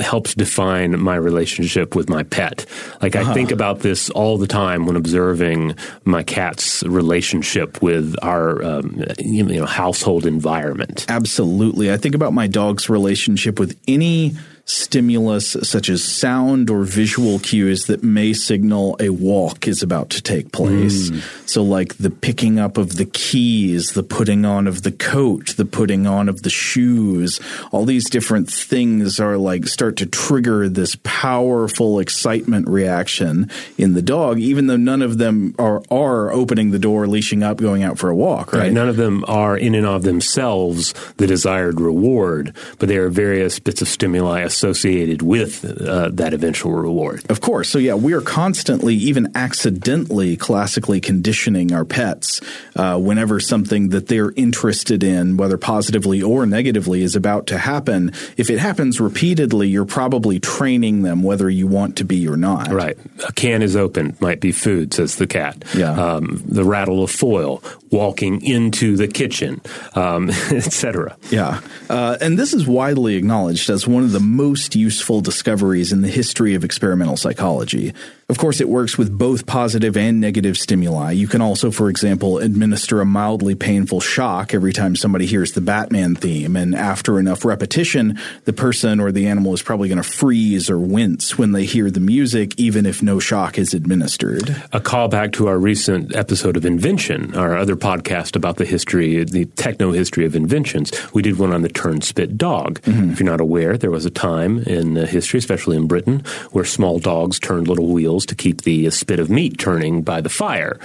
helps 0.00 0.34
define 0.34 0.98
my 0.98 1.16
relationship 1.16 1.94
with 1.94 2.08
my 2.08 2.22
pet. 2.22 2.64
Like 3.02 3.14
uh-huh. 3.14 3.30
I 3.30 3.34
think 3.34 3.50
about 3.50 3.80
this 3.80 4.08
all 4.10 4.38
the 4.38 4.46
time 4.46 4.86
when 4.86 4.96
observing 4.96 5.76
my 6.04 6.22
cat's 6.22 6.82
relationship 6.84 7.82
with 7.82 8.16
our 8.22 8.62
um, 8.64 9.04
you 9.18 9.42
know 9.42 9.66
household 9.66 10.24
environment. 10.24 11.04
Absolutely. 11.08 11.92
I 11.92 11.96
think 11.96 12.14
about 12.14 12.32
my 12.32 12.46
dog's 12.46 12.88
relationship 12.88 13.58
with 13.58 13.78
any 13.86 14.32
stimulus 14.72 15.56
such 15.62 15.88
as 15.88 16.02
sound 16.02 16.70
or 16.70 16.84
visual 16.84 17.38
cues 17.38 17.84
that 17.84 18.02
may 18.02 18.32
signal 18.32 18.96
a 19.00 19.10
walk 19.10 19.68
is 19.68 19.82
about 19.82 20.10
to 20.10 20.22
take 20.22 20.52
place. 20.52 21.10
Mm. 21.10 21.48
So 21.48 21.62
like 21.62 21.98
the 21.98 22.10
picking 22.10 22.58
up 22.58 22.78
of 22.78 22.96
the 22.96 23.04
keys, 23.04 23.92
the 23.92 24.02
putting 24.02 24.44
on 24.44 24.66
of 24.66 24.82
the 24.82 24.92
coat, 24.92 25.54
the 25.56 25.64
putting 25.64 26.06
on 26.06 26.28
of 26.28 26.42
the 26.42 26.50
shoes, 26.50 27.40
all 27.70 27.84
these 27.84 28.08
different 28.08 28.50
things 28.50 29.20
are 29.20 29.36
like 29.36 29.66
start 29.66 29.96
to 29.98 30.06
trigger 30.06 30.68
this 30.68 30.96
powerful 31.02 31.98
excitement 31.98 32.68
reaction 32.68 33.50
in 33.76 33.94
the 33.94 34.02
dog, 34.02 34.38
even 34.38 34.66
though 34.66 34.76
none 34.76 35.02
of 35.02 35.18
them 35.18 35.54
are, 35.58 35.82
are 35.90 36.32
opening 36.32 36.70
the 36.70 36.78
door, 36.78 37.06
leashing 37.06 37.42
up, 37.42 37.58
going 37.58 37.82
out 37.82 37.98
for 37.98 38.08
a 38.08 38.16
walk, 38.16 38.52
right? 38.52 38.60
right? 38.60 38.72
None 38.72 38.88
of 38.88 38.96
them 38.96 39.24
are 39.28 39.56
in 39.56 39.74
and 39.74 39.86
of 39.86 40.02
themselves 40.02 40.94
the 41.16 41.26
desired 41.26 41.80
reward, 41.80 42.54
but 42.78 42.88
they 42.88 42.96
are 42.96 43.08
various 43.08 43.58
bits 43.58 43.82
of 43.82 43.88
stimuli 43.88 44.40
associated 44.62 45.22
with 45.22 45.64
uh, 45.64 46.08
that 46.10 46.32
eventual 46.32 46.72
reward. 46.72 47.28
Of 47.28 47.40
course. 47.40 47.68
So, 47.68 47.78
yeah, 47.78 47.94
we 47.94 48.12
are 48.12 48.20
constantly, 48.20 48.94
even 48.94 49.32
accidentally, 49.34 50.36
classically 50.36 51.00
conditioning 51.00 51.72
our 51.72 51.84
pets 51.84 52.40
uh, 52.76 52.96
whenever 52.98 53.40
something 53.40 53.88
that 53.88 54.06
they're 54.06 54.30
interested 54.32 55.02
in, 55.02 55.36
whether 55.36 55.58
positively 55.58 56.22
or 56.22 56.46
negatively, 56.46 57.02
is 57.02 57.16
about 57.16 57.48
to 57.48 57.58
happen. 57.58 58.12
If 58.36 58.50
it 58.50 58.60
happens 58.60 59.00
repeatedly, 59.00 59.68
you're 59.68 59.84
probably 59.84 60.38
training 60.38 61.02
them 61.02 61.24
whether 61.24 61.50
you 61.50 61.66
want 61.66 61.96
to 61.96 62.04
be 62.04 62.28
or 62.28 62.36
not. 62.36 62.70
Right. 62.70 62.96
A 63.28 63.32
can 63.32 63.62
is 63.62 63.74
open, 63.74 64.16
might 64.20 64.40
be 64.40 64.52
food, 64.52 64.94
says 64.94 65.16
the 65.16 65.26
cat. 65.26 65.64
Yeah. 65.74 65.90
Um, 65.90 66.42
the 66.46 66.64
rattle 66.64 67.02
of 67.02 67.10
foil, 67.10 67.62
walking 67.90 68.42
into 68.42 68.96
the 68.96 69.08
kitchen, 69.08 69.60
um, 69.94 70.30
etc. 70.50 71.16
Yeah. 71.30 71.60
Uh, 71.90 72.16
and 72.20 72.38
this 72.38 72.54
is 72.54 72.66
widely 72.66 73.16
acknowledged 73.16 73.68
as 73.70 73.88
one 73.88 74.04
of 74.04 74.12
the 74.12 74.20
most 74.20 74.41
useful 74.74 75.20
discoveries 75.20 75.92
in 75.92 76.02
the 76.02 76.08
history 76.08 76.54
of 76.54 76.64
experimental 76.64 77.16
psychology. 77.16 77.92
Of 78.28 78.38
course, 78.38 78.60
it 78.60 78.68
works 78.68 78.96
with 78.96 79.16
both 79.16 79.44
positive 79.44 79.94
and 79.94 80.18
negative 80.18 80.56
stimuli. 80.56 81.12
You 81.12 81.28
can 81.28 81.42
also, 81.42 81.70
for 81.70 81.90
example, 81.90 82.38
administer 82.38 83.00
a 83.00 83.04
mildly 83.04 83.54
painful 83.54 84.00
shock 84.00 84.54
every 84.54 84.72
time 84.72 84.96
somebody 84.96 85.26
hears 85.26 85.52
the 85.52 85.60
Batman 85.60 86.14
theme, 86.14 86.56
and 86.56 86.74
after 86.74 87.18
enough 87.18 87.44
repetition, 87.44 88.18
the 88.44 88.54
person 88.54 89.00
or 89.00 89.12
the 89.12 89.26
animal 89.26 89.52
is 89.52 89.60
probably 89.60 89.88
going 89.88 90.02
to 90.02 90.08
freeze 90.08 90.70
or 90.70 90.78
wince 90.78 91.36
when 91.36 91.52
they 91.52 91.66
hear 91.66 91.90
the 91.90 92.00
music, 92.00 92.58
even 92.58 92.86
if 92.86 93.02
no 93.02 93.18
shock 93.20 93.58
is 93.58 93.74
administered. 93.74 94.48
A 94.72 94.80
callback 94.80 95.32
to 95.34 95.48
our 95.48 95.58
recent 95.58 96.16
episode 96.16 96.56
of 96.56 96.64
Invention, 96.64 97.36
our 97.36 97.56
other 97.56 97.76
podcast 97.76 98.34
about 98.34 98.56
the 98.56 98.64
history, 98.64 99.22
the 99.24 99.44
techno 99.44 99.92
history 99.92 100.24
of 100.24 100.34
inventions. 100.34 100.90
We 101.12 101.20
did 101.20 101.38
one 101.38 101.52
on 101.52 101.60
the 101.60 101.68
turnspit 101.68 102.36
dog. 102.38 102.80
Mm-hmm. 102.82 103.12
If 103.12 103.20
you're 103.20 103.28
not 103.30 103.42
aware, 103.42 103.76
there 103.76 103.90
was 103.90 104.06
a 104.06 104.10
time 104.10 104.31
in 104.40 104.96
history, 104.96 105.38
especially 105.38 105.76
in 105.76 105.86
Britain, 105.86 106.24
where 106.50 106.64
small 106.64 106.98
dogs 106.98 107.38
turned 107.38 107.68
little 107.68 107.88
wheels 107.88 108.26
to 108.26 108.34
keep 108.34 108.62
the 108.62 108.90
spit 108.90 109.18
of 109.18 109.30
meat 109.30 109.58
turning 109.58 110.02
by 110.02 110.20
the 110.20 110.28
fire. 110.28 110.78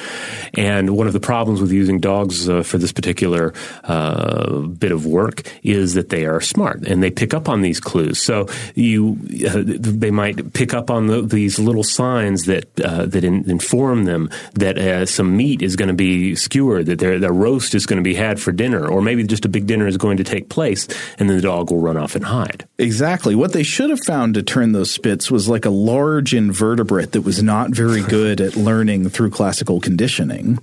And 0.54 0.96
one 0.98 1.08
of 1.08 1.14
the 1.14 1.20
problems 1.20 1.62
with 1.62 1.72
using 1.72 2.00
dogs 2.00 2.50
uh, 2.50 2.64
for 2.64 2.78
this 2.78 2.92
particular 2.92 3.54
uh, 3.84 4.60
bit 4.62 4.92
of 4.92 5.06
work 5.06 5.44
is 5.64 5.94
that 5.94 6.10
they 6.10 6.26
are 6.26 6.42
smart 6.42 6.88
and 6.88 7.02
they 7.02 7.12
pick 7.12 7.34
up 7.34 7.50
on 7.50 7.62
these 7.62 7.80
clues. 7.80 8.20
So 8.22 8.48
you, 8.76 9.18
uh, 9.48 9.64
they 9.66 10.12
might 10.12 10.54
pick 10.54 10.74
up 10.74 10.90
on 10.90 11.08
the, 11.08 11.22
these 11.22 11.60
little 11.60 11.84
signs 11.84 12.46
that 12.46 12.66
uh, 12.80 13.06
that 13.06 13.24
in, 13.24 13.50
inform 13.50 14.06
them 14.06 14.30
that 14.54 14.78
uh, 14.78 15.06
some 15.06 15.36
meat 15.36 15.62
is 15.62 15.76
going 15.76 15.90
to 15.90 15.94
be 15.96 16.36
skewered, 16.36 16.86
that 16.88 17.00
their, 17.00 17.20
their 17.20 17.34
roast 17.34 17.76
is 17.76 17.86
going 17.86 17.98
to 17.98 18.04
be 18.04 18.16
had 18.16 18.40
for 18.40 18.52
dinner, 18.52 18.88
or 18.88 19.02
maybe 19.02 19.24
just 19.24 19.46
a 19.46 19.50
big 19.50 19.66
dinner 19.68 19.88
is 19.88 19.98
going 19.98 20.18
to 20.18 20.24
take 20.24 20.50
place, 20.50 20.88
and 21.20 21.30
then 21.30 21.38
the 21.38 21.42
dog 21.42 21.72
will 21.72 21.80
run 21.80 21.98
off 21.98 22.16
and 22.16 22.26
hide. 22.26 22.68
Exactly. 22.78 23.36
What 23.38 23.54
they 23.54 23.62
should 23.62 23.92
have 23.92 24.04
found 24.04 24.34
to 24.34 24.42
turn 24.42 24.72
those 24.72 24.90
spits 24.90 25.30
was 25.30 25.48
like 25.48 25.66
a 25.66 25.70
large 25.70 26.34
invertebrate 26.34 27.12
that 27.12 27.22
was 27.22 27.44
not 27.44 27.70
very 27.70 28.02
good 28.02 28.42
at 28.42 28.56
learning 28.56 29.10
through 29.10 29.30
classical 29.30 29.80
conditioning. 29.80 30.58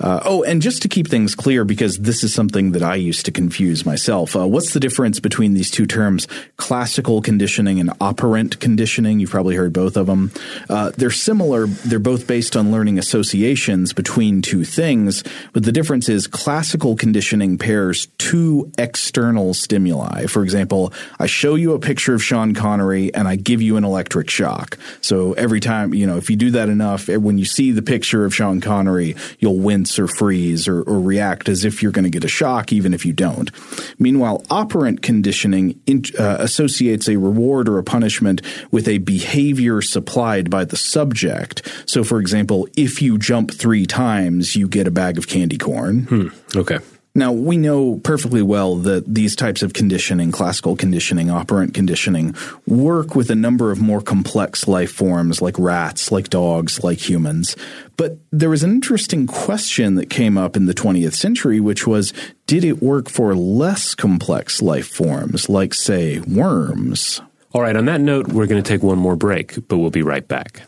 Uh, 0.00 0.20
oh, 0.24 0.42
and 0.42 0.60
just 0.60 0.82
to 0.82 0.88
keep 0.88 1.08
things 1.08 1.34
clear, 1.34 1.64
because 1.64 1.98
this 1.98 2.24
is 2.24 2.34
something 2.34 2.72
that 2.72 2.82
I 2.82 2.96
used 2.96 3.24
to 3.26 3.30
confuse 3.30 3.86
myself, 3.86 4.34
uh, 4.34 4.46
what's 4.46 4.72
the 4.72 4.80
difference 4.80 5.20
between 5.20 5.54
these 5.54 5.70
two 5.70 5.86
terms, 5.86 6.26
classical 6.56 7.22
conditioning 7.22 7.78
and 7.78 7.92
operant 8.00 8.58
conditioning? 8.58 9.20
You've 9.20 9.30
probably 9.30 9.54
heard 9.54 9.72
both 9.72 9.96
of 9.96 10.06
them. 10.06 10.32
Uh, 10.68 10.90
they're 10.96 11.10
similar. 11.10 11.66
They're 11.66 11.98
both 11.98 12.26
based 12.26 12.56
on 12.56 12.72
learning 12.72 12.98
associations 12.98 13.92
between 13.92 14.42
two 14.42 14.64
things, 14.64 15.22
but 15.52 15.64
the 15.64 15.72
difference 15.72 16.08
is 16.08 16.26
classical 16.26 16.96
conditioning 16.96 17.56
pairs 17.56 18.08
two 18.18 18.72
external 18.78 19.54
stimuli. 19.54 20.26
For 20.26 20.42
example, 20.42 20.92
I 21.18 21.26
show 21.26 21.54
you 21.54 21.72
a 21.72 21.78
picture 21.78 22.14
of 22.14 22.22
Sean 22.22 22.54
Connery 22.54 23.14
and 23.14 23.28
I 23.28 23.36
give 23.36 23.62
you 23.62 23.76
an 23.76 23.84
electric 23.84 24.28
shock. 24.28 24.76
So 25.00 25.34
every 25.34 25.60
time, 25.60 25.94
you 25.94 26.06
know, 26.06 26.16
if 26.16 26.30
you 26.30 26.36
do 26.36 26.50
that 26.52 26.68
enough, 26.68 27.08
when 27.08 27.38
you 27.38 27.44
see 27.44 27.70
the 27.70 27.82
picture 27.82 28.24
of 28.24 28.34
Sean 28.34 28.60
Connery, 28.60 29.14
you'll 29.44 29.58
wince 29.58 29.98
or 29.98 30.08
freeze 30.08 30.66
or, 30.66 30.80
or 30.82 30.98
react 30.98 31.50
as 31.50 31.66
if 31.66 31.82
you're 31.82 31.92
going 31.92 32.04
to 32.04 32.10
get 32.10 32.24
a 32.24 32.28
shock, 32.28 32.72
even 32.72 32.94
if 32.94 33.04
you 33.04 33.12
don't. 33.12 33.50
Meanwhile, 33.98 34.42
operant 34.48 35.02
conditioning 35.02 35.78
in, 35.86 36.02
uh, 36.18 36.38
associates 36.40 37.08
a 37.08 37.18
reward 37.18 37.68
or 37.68 37.78
a 37.78 37.84
punishment 37.84 38.40
with 38.70 38.88
a 38.88 38.98
behavior 38.98 39.82
supplied 39.82 40.48
by 40.48 40.64
the 40.64 40.78
subject. 40.78 41.70
So, 41.84 42.04
for 42.04 42.20
example, 42.20 42.66
if 42.74 43.02
you 43.02 43.18
jump 43.18 43.52
three 43.52 43.84
times, 43.84 44.56
you 44.56 44.66
get 44.66 44.86
a 44.86 44.90
bag 44.90 45.18
of 45.18 45.28
candy 45.28 45.58
corn. 45.58 46.04
Hmm. 46.04 46.28
Okay. 46.56 46.78
Now, 47.16 47.30
we 47.30 47.56
know 47.56 48.00
perfectly 48.02 48.42
well 48.42 48.74
that 48.74 49.14
these 49.14 49.36
types 49.36 49.62
of 49.62 49.72
conditioning, 49.72 50.32
classical 50.32 50.74
conditioning, 50.74 51.30
operant 51.30 51.72
conditioning, 51.72 52.34
work 52.66 53.14
with 53.14 53.30
a 53.30 53.36
number 53.36 53.70
of 53.70 53.80
more 53.80 54.00
complex 54.00 54.66
life 54.66 54.90
forms 54.90 55.40
like 55.40 55.56
rats, 55.56 56.10
like 56.10 56.28
dogs, 56.28 56.82
like 56.82 57.08
humans. 57.08 57.56
But 57.96 58.18
there 58.32 58.50
was 58.50 58.64
an 58.64 58.72
interesting 58.72 59.28
question 59.28 59.94
that 59.94 60.10
came 60.10 60.36
up 60.36 60.56
in 60.56 60.66
the 60.66 60.74
20th 60.74 61.14
century, 61.14 61.60
which 61.60 61.86
was 61.86 62.12
did 62.48 62.64
it 62.64 62.82
work 62.82 63.08
for 63.08 63.36
less 63.36 63.94
complex 63.94 64.60
life 64.60 64.88
forms, 64.88 65.48
like, 65.48 65.72
say, 65.72 66.18
worms? 66.18 67.20
All 67.52 67.62
right, 67.62 67.76
on 67.76 67.84
that 67.84 68.00
note, 68.00 68.26
we're 68.28 68.48
going 68.48 68.60
to 68.60 68.68
take 68.68 68.82
one 68.82 68.98
more 68.98 69.14
break, 69.14 69.68
but 69.68 69.78
we'll 69.78 69.90
be 69.90 70.02
right 70.02 70.26
back. 70.26 70.62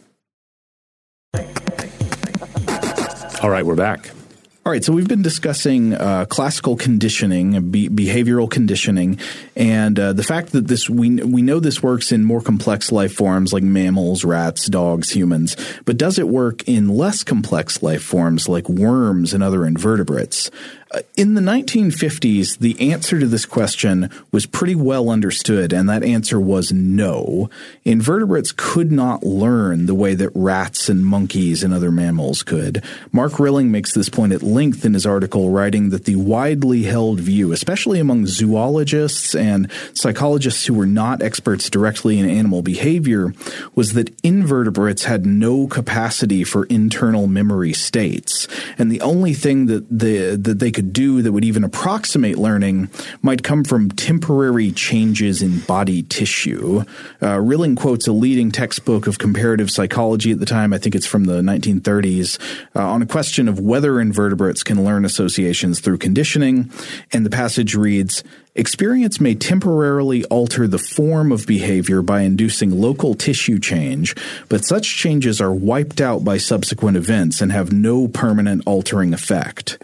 All 3.42 3.50
right, 3.50 3.66
we're 3.66 3.74
back. 3.74 4.11
All 4.66 4.72
right, 4.72 4.83
so 4.83 4.92
we've 4.92 5.07
been 5.07 5.22
discussing 5.22 5.94
uh, 5.94 6.24
classical 6.24 6.74
conditioning, 6.74 7.70
be- 7.70 7.88
behavioral 7.88 8.50
conditioning, 8.50 9.20
and 9.55 9.96
uh, 9.96 10.12
the 10.12 10.24
fact 10.24 10.50
that 10.50 10.66
this 10.66 10.90
we 10.90 11.22
we 11.22 11.40
know 11.40 11.61
this 11.61 11.85
works 11.85 12.11
in 12.11 12.24
more 12.24 12.40
complex 12.40 12.90
life 12.90 13.14
forms 13.14 13.52
like 13.52 13.62
mammals, 13.62 14.24
rats, 14.24 14.66
dogs, 14.66 15.11
humans, 15.11 15.57
but 15.85 15.96
does 15.96 16.18
it 16.18 16.26
work 16.26 16.66
in 16.66 16.88
less 16.88 17.22
complex 17.22 17.81
life 17.81 18.02
forms 18.02 18.48
like 18.48 18.68
worms 18.68 19.33
and 19.33 19.40
other 19.40 19.64
invertebrates? 19.64 20.50
Uh, 20.92 21.01
in 21.16 21.35
the 21.35 21.40
1950s, 21.40 22.59
the 22.59 22.92
answer 22.92 23.18
to 23.18 23.27
this 23.27 23.44
question 23.44 24.09
was 24.31 24.46
pretty 24.46 24.77
well 24.77 25.11
understood, 25.11 25.72
and 25.72 25.88
that 25.88 26.05
answer 26.05 26.38
was 26.38 26.70
no. 26.70 27.51
Invertebrates 27.85 28.53
could 28.57 28.92
not 28.92 29.25
learn 29.25 29.87
the 29.87 29.96
way 29.96 30.14
that 30.14 30.31
rats 30.33 30.88
and 30.88 31.05
monkeys 31.05 31.64
and 31.64 31.75
other 31.75 31.90
mammals 31.90 32.44
could. 32.44 32.85
Mark 33.11 33.40
Rilling 33.40 33.72
makes 33.72 33.94
this 33.94 34.09
point 34.09 34.33
at 34.33 34.44
length 34.44 34.85
in 34.85 34.94
his 34.94 35.05
article, 35.05 35.51
writing 35.51 35.90
that 35.90 36.05
the 36.05 36.14
widely 36.14 36.85
held 36.85 37.18
view, 37.18 37.51
especially 37.51 37.99
among 37.99 38.27
zoologists 38.27 39.35
and 39.35 39.68
psychologists 39.92 40.66
who 40.66 40.75
were 40.75 40.87
not 40.87 41.20
experts 41.20 41.68
directly 41.68 42.20
in 42.20 42.31
animal 42.31 42.62
behavior, 42.62 43.35
was 43.75 43.94
that 43.94 44.14
invertebrates 44.22 45.05
had 45.05 45.27
no 45.27 45.66
capacity 45.66 46.44
for 46.44 46.64
internal 46.66 47.27
memory 47.27 47.72
states, 47.72 48.46
and 48.79 48.92
the 48.92 49.01
only 49.01 49.35
thing 49.35 49.66
that 49.66 49.85
the 49.90 50.37
that 50.37 50.61
they 50.61 50.75
could 50.76 50.92
do 50.92 51.22
that 51.22 51.32
would 51.32 51.44
even 51.44 51.64
approximate 51.64 52.36
learning 52.36 52.90
might 53.22 53.42
come 53.42 53.64
from 53.64 53.90
temporary 53.90 54.70
changes 54.70 55.40
in 55.40 55.60
body 55.60 56.02
tissue. 56.02 56.84
Uh, 57.22 57.40
Rilling 57.40 57.76
quotes 57.76 58.06
a 58.06 58.12
leading 58.12 58.50
textbook 58.50 59.06
of 59.06 59.18
comparative 59.18 59.70
psychology 59.70 60.32
at 60.32 60.38
the 60.38 60.44
time, 60.44 60.74
I 60.74 60.78
think 60.78 60.94
it's 60.94 61.06
from 61.06 61.24
the 61.24 61.40
1930s, 61.40 62.38
uh, 62.76 62.86
on 62.86 63.00
a 63.00 63.06
question 63.06 63.48
of 63.48 63.58
whether 63.58 63.98
invertebrates 63.98 64.62
can 64.62 64.84
learn 64.84 65.06
associations 65.06 65.80
through 65.80 65.96
conditioning. 65.96 66.70
And 67.10 67.24
the 67.24 67.30
passage 67.30 67.74
reads, 67.74 68.22
Experience 68.54 69.18
may 69.18 69.34
temporarily 69.34 70.24
alter 70.26 70.66
the 70.66 70.78
form 70.78 71.32
of 71.32 71.46
behavior 71.46 72.02
by 72.02 72.20
inducing 72.20 72.70
local 72.70 73.14
tissue 73.14 73.58
change, 73.58 74.14
but 74.50 74.64
such 74.64 74.96
changes 74.96 75.40
are 75.40 75.52
wiped 75.52 76.02
out 76.02 76.22
by 76.22 76.36
subsequent 76.36 76.98
events 76.98 77.40
and 77.40 77.50
have 77.50 77.72
no 77.72 78.08
permanent 78.08 78.62
altering 78.66 79.14
effect. 79.14 79.78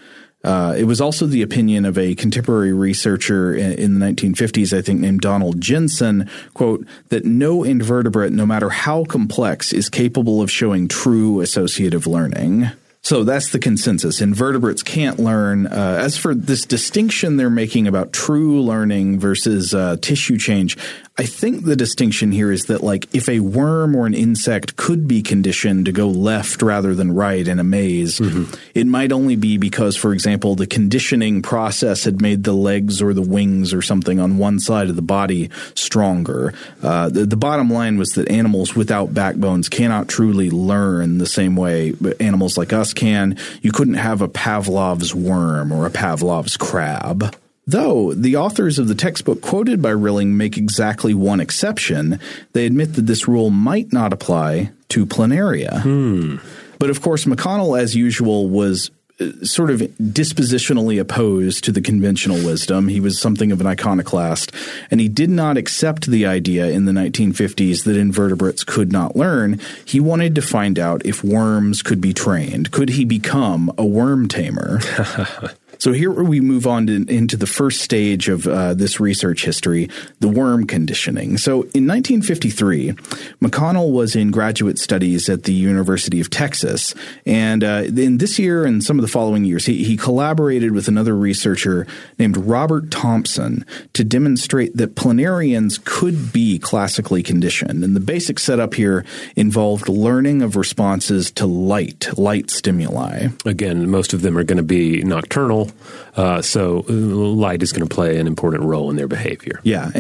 Uh, 0.44 0.74
it 0.76 0.85
was 0.85 1.00
also 1.00 1.26
the 1.26 1.42
opinion 1.42 1.85
of 1.85 1.96
a 1.96 2.14
contemporary 2.14 2.72
researcher 2.72 3.55
in, 3.55 3.98
the 3.98 4.07
1950s, 4.07 4.76
I 4.76 4.83
think, 4.83 5.00
named 5.00 5.20
Donald 5.20 5.61
Jensen, 5.61 6.28
quote, 6.55 6.87
that 7.11 7.24
no 7.24 7.62
invertebrate, 7.62 8.33
no 8.33 8.44
matter 8.46 8.70
how 8.70 9.05
complex, 9.05 9.72
is 9.72 9.88
capable 9.88 10.42
of 10.42 10.50
showing 10.50 10.88
true 10.88 11.40
associative 11.40 12.07
learning. 12.07 12.70
So 13.05 13.24
that's 13.24 13.50
the 13.50 13.59
consensus. 13.59 14.20
Invertebrates 14.20 14.85
can't 14.85 15.18
learn. 15.18 15.66
Uh, 15.66 15.98
as 16.00 16.16
for 16.16 16.37
this 16.37 16.64
distinction 16.64 17.37
they're 17.37 17.50
making 17.50 17.88
about 17.88 18.12
true 18.12 18.62
learning 18.62 19.18
versus 19.18 19.74
uh, 19.74 19.96
tissue 20.00 20.38
change, 20.38 20.78
I 21.18 21.27
think 21.27 21.64
the 21.64 21.77
distinction 21.77 22.33
here 22.33 22.51
is 22.51 22.64
that, 22.66 22.83
like, 22.83 23.14
if 23.14 23.29
a 23.29 23.40
worm 23.40 23.94
or 23.94 24.07
an 24.07 24.14
insect 24.14 24.77
could 24.77 25.07
be 25.07 25.20
conditioned 25.20 25.85
to 25.85 25.92
go 25.92 26.09
left 26.09 26.62
rather 26.62 26.94
than 26.94 27.14
right 27.14 27.46
in 27.46 27.59
a 27.59 27.64
maze, 27.64 28.18
mm-hmm. 28.18 28.55
it 28.75 28.87
might 28.87 29.12
only 29.12 29.37
be 29.37 29.59
because, 29.59 29.94
for 29.94 30.14
example, 30.14 30.55
the 30.55 30.66
conditioning 30.66 31.42
process 31.42 32.05
had 32.05 32.22
made 32.22 32.44
the 32.44 32.55
legs 32.55 33.03
or 33.03 33.12
the 33.12 33.20
wings 33.20 33.75
or 33.75 33.83
something 33.83 34.20
on 34.20 34.38
one 34.38 34.59
side 34.59 34.88
of 34.88 34.96
the 34.96 35.03
body 35.03 35.51
stronger. 35.75 36.55
Uh, 36.83 37.11
the, 37.11 37.27
the 37.27 37.37
bottom 37.37 37.68
line 37.68 37.98
was 37.98 38.12
that 38.12 38.31
animals 38.31 38.75
without 38.75 39.12
backbones 39.12 39.68
cannot 39.68 40.09
truly 40.09 40.48
learn 40.48 41.18
the 41.18 41.27
same 41.27 41.57
way 41.57 41.92
animals 42.20 42.57
like 42.57 42.72
us 42.72 42.94
can. 42.94 43.37
You 43.61 43.70
couldn't 43.70 43.94
have 43.94 44.22
a 44.22 44.29
Pavlov's 44.29 45.14
worm 45.14 45.72
or 45.72 45.85
a 45.85 45.90
Pavlov's 45.90 46.57
crab. 46.57 47.37
Though 47.66 48.12
the 48.12 48.37
authors 48.37 48.79
of 48.79 48.88
the 48.88 48.94
textbook 48.94 49.40
quoted 49.40 49.81
by 49.81 49.90
Rilling 49.90 50.37
make 50.37 50.57
exactly 50.57 51.14
one 51.14 51.40
exception, 51.40 52.18
they 52.53 52.66
admit 52.66 52.94
that 52.94 53.07
this 53.07 53.29
rule 53.29 53.51
might 53.51 53.92
not 53.92 54.12
apply 54.12 54.72
to 54.88 55.07
planaria. 55.07 55.83
Hmm. 55.83 56.37
But 56.79 56.90
of 56.90 57.01
course, 57.01 57.25
McConnell, 57.25 57.81
as 57.81 57.94
usual, 57.94 58.48
was 58.48 58.90
uh, 59.20 59.44
sort 59.44 59.70
of 59.70 59.81
dispositionally 60.01 61.01
opposed 61.01 61.62
to 61.64 61.70
the 61.70 61.81
conventional 61.81 62.44
wisdom. 62.44 62.88
He 62.88 62.98
was 62.98 63.20
something 63.20 63.53
of 63.53 63.61
an 63.61 63.68
iconoclast, 63.68 64.51
and 64.90 65.01
he 65.01 65.09
did 65.09 65.31
not 65.31 65.57
accept 65.57 66.07
the 66.07 66.27
idea 66.27 66.66
in 66.66 66.87
the 66.87 66.92
1950s 66.92 67.85
that 67.85 67.96
invertebrates 67.96 68.64
could 68.64 68.90
not 68.90 69.14
learn. 69.14 69.61
He 69.85 70.01
wanted 70.01 70.35
to 70.35 70.42
find 70.42 70.81
out 70.81 71.07
if 71.07 71.22
worms 71.22 71.83
could 71.83 72.01
be 72.01 72.12
trained. 72.12 72.72
Could 72.72 72.88
he 72.90 73.05
become 73.05 73.72
a 73.79 73.87
worm 73.87 74.27
tamer? 74.27 74.81
So 75.83 75.90
here 75.90 76.12
we 76.12 76.40
move 76.40 76.64
on 76.64 76.87
to, 76.87 77.05
into 77.12 77.37
the 77.37 77.45
first 77.45 77.81
stage 77.81 78.29
of 78.29 78.47
uh, 78.47 78.73
this 78.73 79.01
research 79.01 79.45
history, 79.45 79.90
the 80.21 80.29
worm 80.29 80.64
conditioning. 80.64 81.38
So 81.38 81.62
in 81.75 81.88
1953, 81.88 82.92
McConnell 83.42 83.90
was 83.90 84.14
in 84.14 84.31
graduate 84.31 84.79
studies 84.79 85.29
at 85.29 85.42
the 85.42 85.53
University 85.53 86.21
of 86.21 86.31
Texas, 86.31 86.95
and 87.27 87.64
uh, 87.64 87.83
in 87.97 88.18
this 88.18 88.38
year 88.38 88.64
and 88.64 88.81
some 88.85 88.97
of 88.97 89.03
the 89.03 89.11
following 89.11 89.45
years, 89.45 89.66
he, 89.66 89.83
he 89.83 89.97
collaborated 89.97 90.71
with 90.71 90.87
another 90.87 91.16
researcher 91.16 91.85
named 92.16 92.37
Robert 92.37 92.92
Thompson 92.92 93.66
to 93.95 94.05
demonstrate 94.05 94.77
that 94.77 94.95
planarians 94.95 95.85
could 95.85 96.33
be 96.33 96.61
classically 96.61 97.25
conditioned. 97.25 97.83
And 97.83 97.97
the 97.97 98.01
basic 98.01 98.38
setup 98.38 98.75
here 98.75 99.05
involved 99.35 99.88
learning 99.88 100.42
of 100.42 100.55
responses 100.55 101.33
to 101.33 101.47
light, 101.47 102.16
light 102.16 102.53
stimuli. 102.53 103.31
Again, 103.45 103.90
most 103.90 104.12
of 104.12 104.23
them 104.23 104.38
are 104.38 104.45
going 104.45 104.59
to 104.59 104.62
be 104.62 105.03
nocturnal 105.03 105.72
uh, 106.17 106.43
so 106.43 106.85
uh, 106.89 106.93
light 106.93 107.63
is 107.63 107.73
going 107.73 107.87
to 107.87 107.95
play 107.95 108.19
an 108.19 108.27
important 108.27 108.65
role 108.65 108.91
in 108.91 108.97
their 108.97 109.09
behavior. 109.09 109.61
Yeah, 109.63 109.91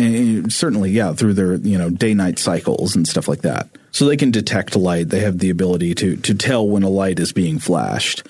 certainly, 0.48 0.90
yeah, 0.90 1.12
through 1.12 1.34
their 1.34 1.54
you 1.54 1.78
know 1.78 1.90
day 1.90 2.14
night 2.14 2.38
cycles 2.38 2.94
and 2.96 3.06
stuff 3.06 3.28
like 3.28 3.42
that. 3.42 3.68
So 3.90 4.06
they 4.06 4.16
can 4.16 4.30
detect 4.30 4.76
light. 4.76 5.08
They 5.08 5.20
have 5.20 5.38
the 5.38 5.50
ability 5.50 5.94
to 5.96 6.16
to 6.16 6.34
tell 6.34 6.66
when 6.66 6.82
a 6.82 6.88
light 6.88 7.18
is 7.18 7.32
being 7.32 7.58
flashed. 7.58 8.26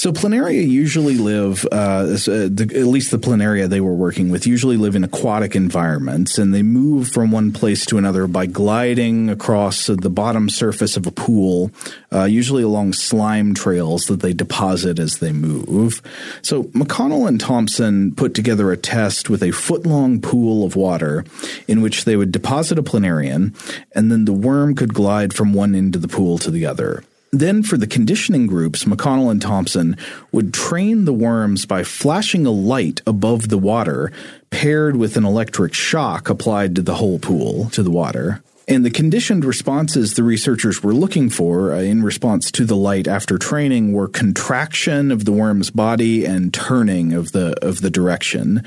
So 0.00 0.14
planaria 0.14 0.66
usually 0.66 1.18
live, 1.18 1.66
uh, 1.70 1.74
uh, 1.74 2.48
the, 2.48 2.72
at 2.74 2.86
least 2.86 3.10
the 3.10 3.18
planaria 3.18 3.68
they 3.68 3.82
were 3.82 3.92
working 3.92 4.30
with, 4.30 4.46
usually 4.46 4.78
live 4.78 4.96
in 4.96 5.04
aquatic 5.04 5.54
environments, 5.54 6.38
and 6.38 6.54
they 6.54 6.62
move 6.62 7.08
from 7.08 7.30
one 7.30 7.52
place 7.52 7.84
to 7.84 7.98
another 7.98 8.26
by 8.26 8.46
gliding 8.46 9.28
across 9.28 9.88
the 9.88 10.08
bottom 10.08 10.48
surface 10.48 10.96
of 10.96 11.06
a 11.06 11.10
pool, 11.10 11.70
uh, 12.14 12.24
usually 12.24 12.62
along 12.62 12.94
slime 12.94 13.52
trails 13.52 14.06
that 14.06 14.20
they 14.20 14.32
deposit 14.32 14.98
as 14.98 15.18
they 15.18 15.32
move. 15.32 16.00
So 16.40 16.62
McConnell 16.72 17.28
and 17.28 17.38
Thompson 17.38 18.14
put 18.14 18.32
together 18.32 18.72
a 18.72 18.78
test 18.78 19.28
with 19.28 19.42
a 19.42 19.50
foot-long 19.50 20.22
pool 20.22 20.64
of 20.64 20.76
water 20.76 21.26
in 21.68 21.82
which 21.82 22.06
they 22.06 22.16
would 22.16 22.32
deposit 22.32 22.78
a 22.78 22.82
planarian, 22.82 23.54
and 23.92 24.10
then 24.10 24.24
the 24.24 24.32
worm 24.32 24.74
could 24.74 24.94
glide 24.94 25.34
from 25.34 25.52
one 25.52 25.74
end 25.74 25.94
of 25.94 26.00
the 26.00 26.08
pool 26.08 26.38
to 26.38 26.50
the 26.50 26.64
other. 26.64 27.04
Then, 27.32 27.62
for 27.62 27.76
the 27.76 27.86
conditioning 27.86 28.48
groups, 28.48 28.84
McConnell 28.84 29.30
and 29.30 29.40
Thompson 29.40 29.96
would 30.32 30.52
train 30.52 31.04
the 31.04 31.12
worms 31.12 31.64
by 31.64 31.84
flashing 31.84 32.44
a 32.44 32.50
light 32.50 33.02
above 33.06 33.48
the 33.48 33.58
water 33.58 34.10
paired 34.50 34.96
with 34.96 35.16
an 35.16 35.24
electric 35.24 35.72
shock 35.72 36.28
applied 36.28 36.74
to 36.74 36.82
the 36.82 36.96
whole 36.96 37.20
pool, 37.20 37.70
to 37.70 37.84
the 37.84 37.90
water. 37.90 38.42
And 38.66 38.84
the 38.84 38.90
conditioned 38.90 39.44
responses 39.44 40.14
the 40.14 40.22
researchers 40.22 40.82
were 40.82 40.94
looking 40.94 41.28
for 41.28 41.72
uh, 41.72 41.80
in 41.80 42.04
response 42.04 42.52
to 42.52 42.64
the 42.64 42.76
light 42.76 43.08
after 43.08 43.36
training 43.36 43.92
were 43.92 44.06
contraction 44.06 45.10
of 45.10 45.24
the 45.24 45.32
worm's 45.32 45.70
body 45.70 46.24
and 46.24 46.54
turning 46.54 47.12
of 47.12 47.32
the 47.32 47.56
of 47.66 47.80
the 47.80 47.90
direction. 47.90 48.64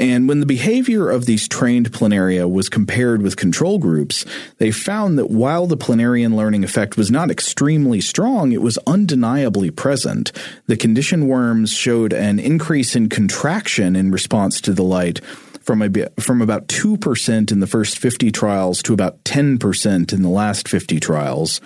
And 0.00 0.26
when 0.28 0.40
the 0.40 0.46
behavior 0.46 1.10
of 1.10 1.26
these 1.26 1.46
trained 1.46 1.92
planaria 1.92 2.50
was 2.50 2.70
compared 2.70 3.20
with 3.20 3.36
control 3.36 3.78
groups, 3.78 4.24
they 4.56 4.70
found 4.70 5.18
that 5.18 5.30
while 5.30 5.66
the 5.66 5.76
planarian 5.76 6.34
learning 6.34 6.64
effect 6.64 6.96
was 6.96 7.10
not 7.10 7.30
extremely 7.30 8.00
strong, 8.00 8.52
it 8.52 8.62
was 8.62 8.78
undeniably 8.86 9.70
present. 9.70 10.32
The 10.66 10.78
conditioned 10.78 11.28
worms 11.28 11.74
showed 11.74 12.14
an 12.14 12.38
increase 12.38 12.96
in 12.96 13.10
contraction 13.10 13.94
in 13.94 14.10
response 14.10 14.62
to 14.62 14.72
the 14.72 14.82
light 14.82 15.20
from 15.60 15.82
a, 15.82 15.90
from 16.18 16.42
about 16.42 16.68
2% 16.68 17.52
in 17.52 17.60
the 17.60 17.66
first 17.66 17.98
50 17.98 18.30
trials 18.32 18.82
to 18.82 18.92
about 18.92 19.22
10% 19.24 20.12
in 20.12 20.22
the 20.22 20.28
last 20.28 20.68
50 20.68 20.98
trials. 21.00 21.60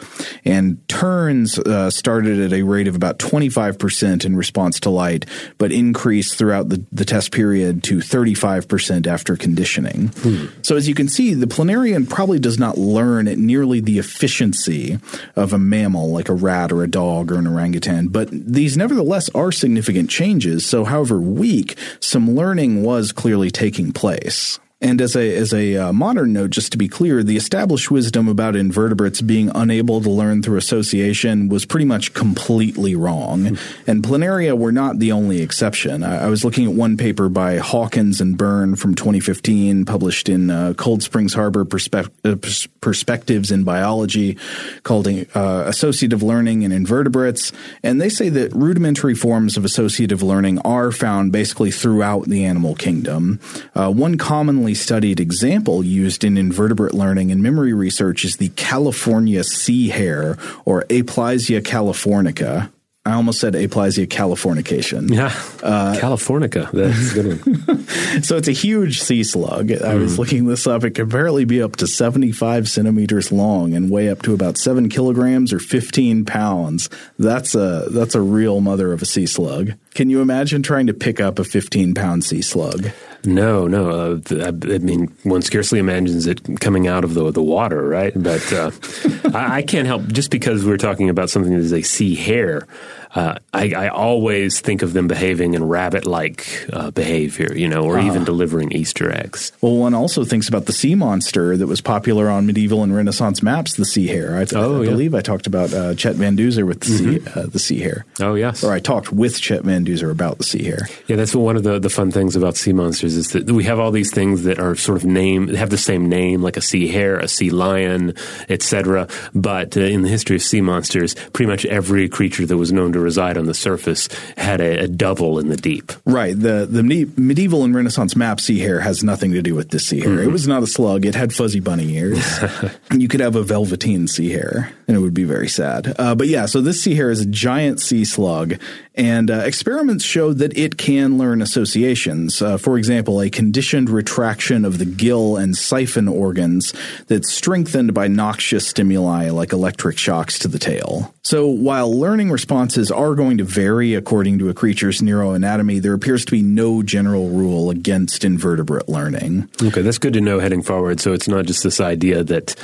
And 0.45 0.87
turns 0.89 1.59
uh, 1.59 1.91
started 1.91 2.41
at 2.41 2.53
a 2.53 2.63
rate 2.63 2.89
of 2.89 2.97
about 2.97 3.19
25% 3.19 4.25
in 4.25 4.37
response 4.37 4.81
to 4.81 4.91
light, 4.91 5.27
but 5.59 5.73
increased 5.73 6.37
throughout 6.37 6.69
the, 6.69 6.85
the 6.93 7.05
test 7.05 7.33
period 7.33 7.83
to 7.85 7.99
35% 7.99 9.07
after 9.07 9.37
conditioning. 9.37 10.09
Hmm. 10.09 10.47
So 10.63 10.77
as 10.77 10.89
you 10.89 10.95
can 10.95 11.09
see, 11.09 11.35
the 11.35 11.47
planarian 11.47 12.09
probably 12.09 12.39
does 12.39 12.59
not 12.59 12.77
learn 12.77 13.29
at 13.29 13.39
nearly 13.39 13.81
the 13.81 13.99
efficiency 13.99 14.99
of 15.37 15.53
a 15.53 15.59
mammal 15.59 16.11
like 16.11 16.29
a 16.29 16.35
rat 16.35 16.73
or 16.73 16.83
a 16.83 16.89
dog 16.89 17.31
or 17.31 17.39
an 17.39 17.47
orangutan, 17.47 18.09
but 18.09 18.29
these 18.31 18.77
nevertheless 18.77 19.29
are 19.31 19.53
significant 19.53 20.11
changes. 20.11 20.67
So 20.67 20.85
however 20.85 21.19
weak, 21.21 21.77
some 22.01 22.35
learning 22.35 22.83
was 22.83 23.13
clearly 23.13 23.51
taking 23.51 23.84
place. 23.93 24.59
And 24.85 25.01
as 25.01 25.17
a 25.17 25.35
as 25.35 25.55
a 25.55 25.77
uh, 25.77 25.93
modern 25.95 26.35
note, 26.35 26.51
just 26.51 26.71
to 26.73 26.79
be 26.79 26.89
clear, 26.89 27.23
the 27.23 27.39
established 27.39 27.91
wisdom 27.91 28.29
about 28.29 28.55
invertebrates 28.55 29.23
being 29.23 29.51
unable 29.55 30.03
to 30.03 30.11
learn 30.11 30.43
through 30.43 30.59
association 30.59 31.49
was 31.49 31.65
pretty 31.65 31.87
much 31.87 32.13
completely 32.13 32.95
wrong. 32.95 33.45
Mm-hmm. 33.45 33.91
And 33.91 34.03
planaria 34.03 34.55
were 34.59 34.73
not 34.73 34.99
the 34.99 35.11
only 35.11 35.41
exception. 35.41 36.03
I, 36.03 36.27
I, 36.27 36.29
was 36.29 36.45
looking 36.45 36.67
at 36.67 36.75
one 36.75 36.99
paper 36.99 37.31
by 37.31 37.57
Hawkins 37.57 38.21
and 38.21 38.37
Byrne 38.37 38.77
from 38.77 38.95
2015, 38.95 39.87
published 39.87 40.29
in 40.29 40.51
uh, 40.51 40.75
Cold 40.77 41.03
Springs 41.03 41.33
Harbor 41.33 41.65
Perspe- 41.65 42.11
uh, 42.23 42.69
Perspectives 42.83 43.51
in 43.51 43.65
Biology, 43.65 44.37
called 44.83 45.09
uh, 45.09 45.65
Associative 45.67 46.23
Learning 46.23 46.61
in 46.61 46.73
Invertebrates. 46.73 47.53
And 47.83 48.03
they 48.03 48.11
say 48.11 48.29
that 48.29 48.53
rudimentary 48.53 49.15
forms 49.15 49.57
of 49.57 49.65
associative 49.65 50.23
learning 50.23 50.59
are 50.59 50.93
found 50.93 51.33
basically 51.33 51.71
throughout 51.71 52.27
the 52.27 52.45
animal 52.45 52.75
kingdom. 52.75 53.41
Uh, 53.75 53.91
one 53.91 54.19
commonly 54.19 54.74
studied 54.75 55.21
example 55.21 55.85
used 55.85 56.25
in 56.25 56.37
invertebrate 56.37 56.95
learning 56.95 57.31
and 57.31 57.43
memory 57.43 57.73
research 57.73 58.25
is 58.25 58.37
the 58.37 58.51
California 58.51 59.45
sea 59.45 59.89
hare, 59.89 60.37
or 60.65 60.83
Aplysia 60.85 61.61
californica. 61.61 62.71
I 63.07 63.13
almost 63.13 63.39
said 63.39 63.53
Aplysia 63.53 64.07
californication. 64.07 65.13
Yeah, 65.13 65.27
uh, 65.63 65.95
Californica. 65.99 66.71
That's 66.73 67.13
a 67.13 67.15
good 67.15 67.67
one. 67.67 68.23
so 68.23 68.39
it's 68.39 68.49
a 68.49 68.53
huge 68.53 69.01
sea 69.03 69.23
slug. 69.23 69.71
I 69.71 69.75
mm. 69.75 70.01
was 70.01 70.19
looking 70.19 70.47
this 70.47 70.67
up. 70.67 70.85
It 70.85 70.93
can 70.93 71.05
apparently 71.09 71.45
be 71.45 71.61
up 71.61 71.77
to 71.77 71.87
75 71.87 72.67
centimeters 72.67 73.31
long 73.31 73.75
and 73.75 73.91
weigh 73.91 74.09
up 74.09 74.23
to 74.23 74.33
about 74.33 74.57
seven 74.57 74.89
kilograms 74.89 75.53
or 75.53 75.59
15 75.59 76.25
pounds. 76.25 76.89
That's 77.19 77.55
a 77.55 77.89
that's 77.91 78.15
a 78.15 78.23
real 78.23 78.63
mother 78.63 78.95
of 78.95 79.03
a 79.03 79.07
sea 79.07 79.27
slug. 79.27 79.75
Can 79.95 80.11
you 80.11 80.21
imagine 80.21 80.63
trying 80.63 80.89
to 80.89 80.95
pick 80.95 81.21
up 81.21 81.39
a 81.39 81.45
15 81.45 81.95
pound 81.95 82.25
sea 82.25 82.43
slug? 82.43 82.91
No, 83.25 83.67
no. 83.67 84.19
Uh, 84.31 84.47
I, 84.47 84.51
mean, 84.51 85.07
one 85.23 85.41
scarcely 85.41 85.79
imagines 85.79 86.27
it 86.27 86.61
coming 86.61 86.87
out 86.87 87.05
of 87.05 87.15
the 87.15 87.31
the 87.31 87.43
water, 87.43 87.89
right? 87.89 88.13
But 88.15 88.53
uh, 88.53 88.71
I, 89.35 89.57
I, 89.59 89.63
can't 89.63 89.87
help 89.87 90.07
just 90.09 90.31
because 90.31 90.67
we're 90.67 90.77
talking 90.77 91.09
about 91.09 91.31
something 91.31 91.53
that 91.53 91.61
is 91.61 91.73
a 91.73 91.83
sea 91.83 92.15
hare 92.15 92.67
uh, 93.15 93.39
I, 93.53 93.73
I, 93.75 93.89
always 93.89 94.61
think 94.61 94.83
of 94.83 94.93
them 94.93 95.07
behaving 95.07 95.55
in 95.55 95.65
rabbit-like 95.65 96.67
uh, 96.73 96.91
behavior, 96.91 97.55
you 97.55 97.69
know, 97.69 97.85
or 97.85 97.99
uh, 97.99 98.05
even 98.05 98.23
ah. 98.23 98.25
delivering 98.25 98.73
Easter 98.73 99.13
eggs. 99.13 99.53
Well, 99.61 99.77
one 99.77 99.95
also 99.95 100.25
thinks 100.25 100.49
about 100.49 100.67
the 100.67 100.73
sea 100.73 100.97
monster 100.97 101.57
that 101.57 101.69
was 101.69 101.81
popular 101.81 102.29
on 102.29 102.47
medieval 102.47 102.83
and 102.83 102.95
Renaissance 102.95 103.43
maps, 103.43 103.77
the 103.77 103.85
sea 103.85 104.09
hare. 104.09 104.37
I, 104.37 104.47
oh, 104.57 104.81
I, 104.81 104.83
I 104.83 104.87
believe 104.87 105.15
I 105.15 105.21
talked 105.21 105.47
about 105.47 105.73
uh, 105.73 105.95
Chet 105.95 106.17
Van 106.17 106.37
Duzer 106.37 106.67
with 106.67 106.81
the, 106.81 106.87
mm-hmm. 106.87 107.25
sea, 107.25 107.41
uh, 107.41 107.47
the 107.47 107.59
sea 107.61 107.81
hare. 107.81 108.05
Oh, 108.21 108.35
yes. 108.35 108.65
Or 108.65 108.73
I 108.73 108.81
talked 108.81 109.13
with 109.13 109.41
Chet 109.41 109.63
Van 109.63 109.85
Duzer 109.85 110.11
about 110.11 110.39
the 110.39 110.45
sea 110.45 110.65
hare. 110.65 110.89
Yeah, 111.07 111.15
that's 111.15 111.37
one 111.37 111.57
of 111.57 111.63
the, 111.63 111.79
the 111.79 111.91
fun 111.91 112.11
things 112.11 112.35
about 112.35 112.57
sea 112.57 112.73
monsters 112.73 113.17
is 113.17 113.29
that 113.29 113.49
we 113.49 113.63
have 113.65 113.79
all 113.79 113.93
these 113.93 114.13
things 114.13 114.43
that 114.43 114.59
are 114.59 114.75
sort 114.75 114.97
of 114.97 115.05
name 115.05 115.49
have 115.55 115.71
the 115.71 115.79
same 115.79 116.09
name, 116.09 116.43
like 116.43 116.57
a 116.57 116.61
sea 116.61 116.89
hare, 116.89 117.19
a 117.19 117.29
sea 117.29 117.51
lion, 117.51 118.15
etc. 118.49 119.07
But 119.35 119.77
uh, 119.77 119.81
in 119.81 120.03
the 120.03 120.09
history 120.09 120.37
of 120.37 120.43
sea 120.43 120.61
monsters, 120.61 121.15
pretty 121.33 121.51
much 121.51 121.65
every 121.67 122.09
creature 122.09 122.47
that 122.47 122.57
was 122.57 122.73
known 122.73 122.93
to 122.93 123.04
reside 123.05 123.39
on 123.39 123.47
the 123.47 123.55
surface 123.55 124.09
had 124.37 124.61
a, 124.61 124.85
a 124.85 124.89
double 124.89 125.39
in 125.39 125.49
the 125.49 125.57
deep. 125.57 125.93
Right. 126.05 126.39
The 126.39 126.67
the 126.69 126.83
medieval 126.83 127.63
and 127.63 127.75
Renaissance 127.75 128.17
map 128.17 128.41
sea 128.41 128.59
hare 128.59 128.81
has 128.81 129.05
nothing 129.05 129.33
to 129.33 129.43
do 129.43 129.55
with 129.55 129.71
this 129.71 129.87
sea 129.87 130.01
hare. 130.01 130.11
Mm-hmm. 130.11 130.29
It 130.29 130.33
was 130.33 130.49
not 130.49 130.63
a 130.63 130.67
slug. 130.67 131.05
It 131.05 131.15
had 131.15 131.33
fuzzy 131.33 131.61
bunny 131.61 131.95
ears. 131.95 132.25
you 132.93 133.07
could 133.07 133.21
have 133.21 133.37
a 133.37 133.43
velveteen 133.43 134.09
sea 134.09 134.31
hare, 134.31 134.73
and 134.89 134.97
it 134.97 135.01
would 135.01 135.15
be 135.15 135.25
very 135.25 135.49
sad. 135.49 135.95
Uh, 135.99 136.15
but 136.15 136.27
yeah, 136.27 136.47
so 136.47 136.61
this 136.61 136.83
sea 136.83 136.95
hare 136.95 137.11
is 137.11 137.21
a 137.21 137.27
giant 137.27 137.81
sea 137.81 138.05
slug, 138.05 138.55
and 138.95 139.31
uh, 139.31 139.35
experiments 139.45 140.05
showed 140.05 140.39
that 140.39 140.57
it 140.57 140.77
can 140.79 141.19
learn 141.19 141.43
associations. 141.43 142.41
Uh, 142.41 142.57
for 142.57 142.79
example, 142.79 143.21
a 143.21 143.29
conditioned 143.29 143.91
retraction 143.91 144.65
of 144.65 144.79
the 144.79 144.85
gill 144.85 145.37
and 145.37 145.57
siphon 145.57 146.09
organs 146.09 146.73
that's 147.09 147.33
strengthened 147.33 147.93
by 147.93 148.09
noxious 148.09 148.67
stimuli 148.67 149.31
like 149.31 149.53
electric 149.53 149.99
shocks 149.99 150.39
to 150.39 150.49
the 150.49 150.59
tail. 150.59 151.13
So 151.23 151.47
while 151.47 151.93
learning 151.93 152.31
responses 152.31 152.91
are 152.95 153.15
going 153.15 153.39
to 153.39 153.45
vary 153.45 153.95
according 153.95 154.39
to 154.39 154.49
a 154.49 154.55
creature's 154.55 155.01
neuroanatomy, 155.01 155.83
there 155.83 155.95
appears 155.95 156.25
to 156.25 156.31
be 156.31 156.43
no 156.43 156.83
general 156.83 157.29
rule 157.29 157.71
against 157.71 158.25
invertebrate 158.25 158.89
learning. 158.89 159.49
Okay, 159.63 159.83
that's 159.83 159.99
good 159.99 160.15
to 160.15 160.21
know 160.21 160.39
heading 160.39 160.63
forward. 160.63 161.01
So 161.01 161.13
it's 161.13 161.29
not 161.29 161.47
just 161.47 161.63
this 161.63 161.81
idea 161.81 162.25
that 162.25 162.55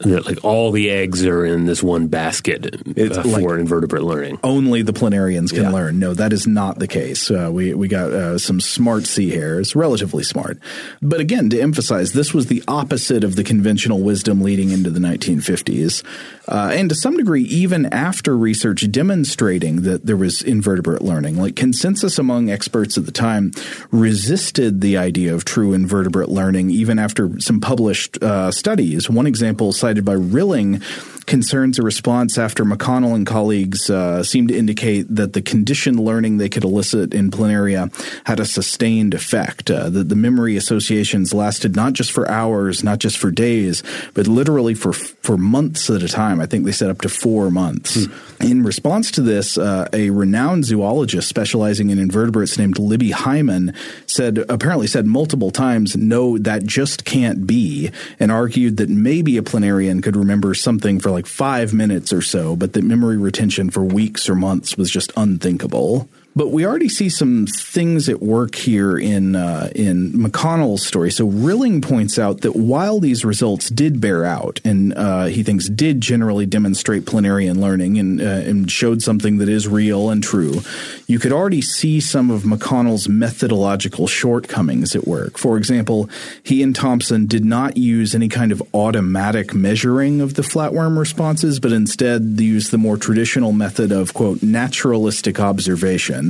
that 0.00 0.26
like 0.26 0.44
all 0.44 0.70
the 0.70 0.90
eggs 0.90 1.24
are 1.26 1.44
in 1.44 1.66
this 1.66 1.82
one 1.82 2.06
basket 2.06 2.66
uh, 2.66 3.22
for 3.22 3.28
like 3.28 3.60
invertebrate 3.60 4.02
learning. 4.02 4.38
Only 4.44 4.82
the 4.82 4.92
planarians 4.92 5.52
can 5.52 5.64
yeah. 5.64 5.70
learn. 5.70 5.98
No, 5.98 6.14
that 6.14 6.32
is 6.32 6.46
not 6.46 6.78
the 6.78 6.86
case. 6.86 7.30
Uh, 7.30 7.50
we 7.52 7.74
we 7.74 7.88
got 7.88 8.12
uh, 8.12 8.38
some 8.38 8.60
smart 8.60 9.06
sea 9.06 9.30
hares, 9.30 9.74
relatively 9.74 10.22
smart. 10.22 10.58
But 11.02 11.20
again, 11.20 11.50
to 11.50 11.60
emphasize, 11.60 12.12
this 12.12 12.32
was 12.32 12.46
the 12.46 12.62
opposite 12.68 13.24
of 13.24 13.34
the 13.36 13.42
conventional 13.42 14.00
wisdom 14.00 14.40
leading 14.40 14.70
into 14.70 14.90
the 14.90 15.00
1950s, 15.00 16.04
uh, 16.46 16.70
and 16.72 16.88
to 16.90 16.94
some 16.94 17.16
degree, 17.16 17.42
even 17.44 17.86
after 17.86 18.36
research 18.36 18.90
demonstrating 18.90 19.82
that 19.82 20.06
there 20.06 20.16
was 20.16 20.42
invertebrate 20.42 21.02
learning, 21.02 21.38
like 21.38 21.56
consensus 21.56 22.18
among 22.18 22.50
experts 22.50 22.96
at 22.96 23.06
the 23.06 23.12
time 23.12 23.52
resisted 23.90 24.80
the 24.80 24.96
idea 24.96 25.34
of 25.34 25.44
true 25.44 25.72
invertebrate 25.72 26.28
learning, 26.28 26.70
even 26.70 26.98
after 26.98 27.40
some 27.40 27.60
published 27.60 28.22
uh, 28.22 28.50
studies. 28.52 29.10
One 29.10 29.26
example 29.26 29.72
by 30.04 30.12
Rilling 30.12 30.80
concerns 31.28 31.78
a 31.78 31.82
response 31.82 32.38
after 32.38 32.64
McConnell 32.64 33.14
and 33.14 33.26
colleagues 33.26 33.90
uh, 33.90 34.24
seemed 34.24 34.48
to 34.48 34.56
indicate 34.56 35.14
that 35.14 35.34
the 35.34 35.42
conditioned 35.42 36.00
learning 36.00 36.38
they 36.38 36.48
could 36.48 36.64
elicit 36.64 37.14
in 37.14 37.30
planaria 37.30 37.92
had 38.26 38.40
a 38.40 38.46
sustained 38.46 39.14
effect. 39.14 39.70
Uh, 39.70 39.90
that 39.90 40.08
the 40.08 40.16
memory 40.16 40.56
associations 40.56 41.34
lasted 41.34 41.76
not 41.76 41.92
just 41.92 42.10
for 42.10 42.28
hours, 42.30 42.82
not 42.82 42.98
just 42.98 43.18
for 43.18 43.30
days, 43.30 43.82
but 44.14 44.26
literally 44.26 44.74
for 44.74 44.92
for 44.92 45.36
months 45.36 45.90
at 45.90 46.02
a 46.02 46.08
time. 46.08 46.40
I 46.40 46.46
think 46.46 46.64
they 46.64 46.72
said 46.72 46.90
up 46.90 47.02
to 47.02 47.08
four 47.08 47.50
months. 47.50 48.06
Hmm. 48.06 48.12
In 48.40 48.62
response 48.62 49.10
to 49.12 49.20
this, 49.20 49.58
uh, 49.58 49.88
a 49.92 50.10
renowned 50.10 50.64
zoologist 50.64 51.28
specializing 51.28 51.90
in 51.90 51.98
invertebrates 51.98 52.56
named 52.56 52.76
Libbie 52.76 53.12
Hyman 53.12 53.74
said 54.06 54.38
apparently 54.48 54.86
said 54.86 55.06
multiple 55.06 55.50
times, 55.50 55.96
"No, 55.96 56.38
that 56.38 56.64
just 56.64 57.04
can't 57.04 57.46
be," 57.46 57.90
and 58.18 58.32
argued 58.32 58.78
that 58.78 58.88
maybe 58.88 59.36
a 59.36 59.42
planarian 59.42 60.02
could 60.02 60.16
remember 60.16 60.54
something 60.54 60.98
for 60.98 61.10
like 61.10 61.17
five 61.26 61.72
minutes 61.72 62.12
or 62.12 62.22
so, 62.22 62.56
but 62.56 62.72
that 62.72 62.84
memory 62.84 63.16
retention 63.16 63.70
for 63.70 63.84
weeks 63.84 64.28
or 64.28 64.34
months 64.34 64.76
was 64.76 64.90
just 64.90 65.12
unthinkable. 65.16 66.08
But 66.38 66.52
we 66.52 66.64
already 66.64 66.88
see 66.88 67.08
some 67.08 67.48
things 67.48 68.08
at 68.08 68.22
work 68.22 68.54
here 68.54 68.96
in 68.96 69.34
uh, 69.34 69.72
in 69.74 70.12
McConnell's 70.12 70.86
story. 70.86 71.10
So 71.10 71.26
Rilling 71.26 71.80
points 71.80 72.16
out 72.16 72.42
that 72.42 72.54
while 72.54 73.00
these 73.00 73.24
results 73.24 73.68
did 73.70 74.00
bear 74.00 74.24
out, 74.24 74.60
and 74.64 74.94
uh, 74.96 75.24
he 75.24 75.42
thinks 75.42 75.68
did 75.68 76.00
generally 76.00 76.46
demonstrate 76.46 77.06
planarian 77.06 77.56
learning 77.56 77.98
and, 77.98 78.20
uh, 78.20 78.24
and 78.24 78.70
showed 78.70 79.02
something 79.02 79.38
that 79.38 79.48
is 79.48 79.66
real 79.66 80.10
and 80.10 80.22
true, 80.22 80.60
you 81.08 81.18
could 81.18 81.32
already 81.32 81.60
see 81.60 81.98
some 81.98 82.30
of 82.30 82.42
McConnell's 82.42 83.08
methodological 83.08 84.06
shortcomings 84.06 84.94
at 84.94 85.08
work. 85.08 85.38
For 85.38 85.56
example, 85.56 86.08
he 86.44 86.62
and 86.62 86.72
Thompson 86.72 87.26
did 87.26 87.44
not 87.44 87.76
use 87.76 88.14
any 88.14 88.28
kind 88.28 88.52
of 88.52 88.62
automatic 88.74 89.54
measuring 89.54 90.20
of 90.20 90.34
the 90.34 90.42
flatworm 90.42 90.98
responses, 90.98 91.58
but 91.58 91.72
instead 91.72 92.38
used 92.38 92.70
the 92.70 92.78
more 92.78 92.96
traditional 92.96 93.50
method 93.50 93.90
of 93.90 94.14
quote 94.14 94.40
naturalistic 94.40 95.40
observation 95.40 96.27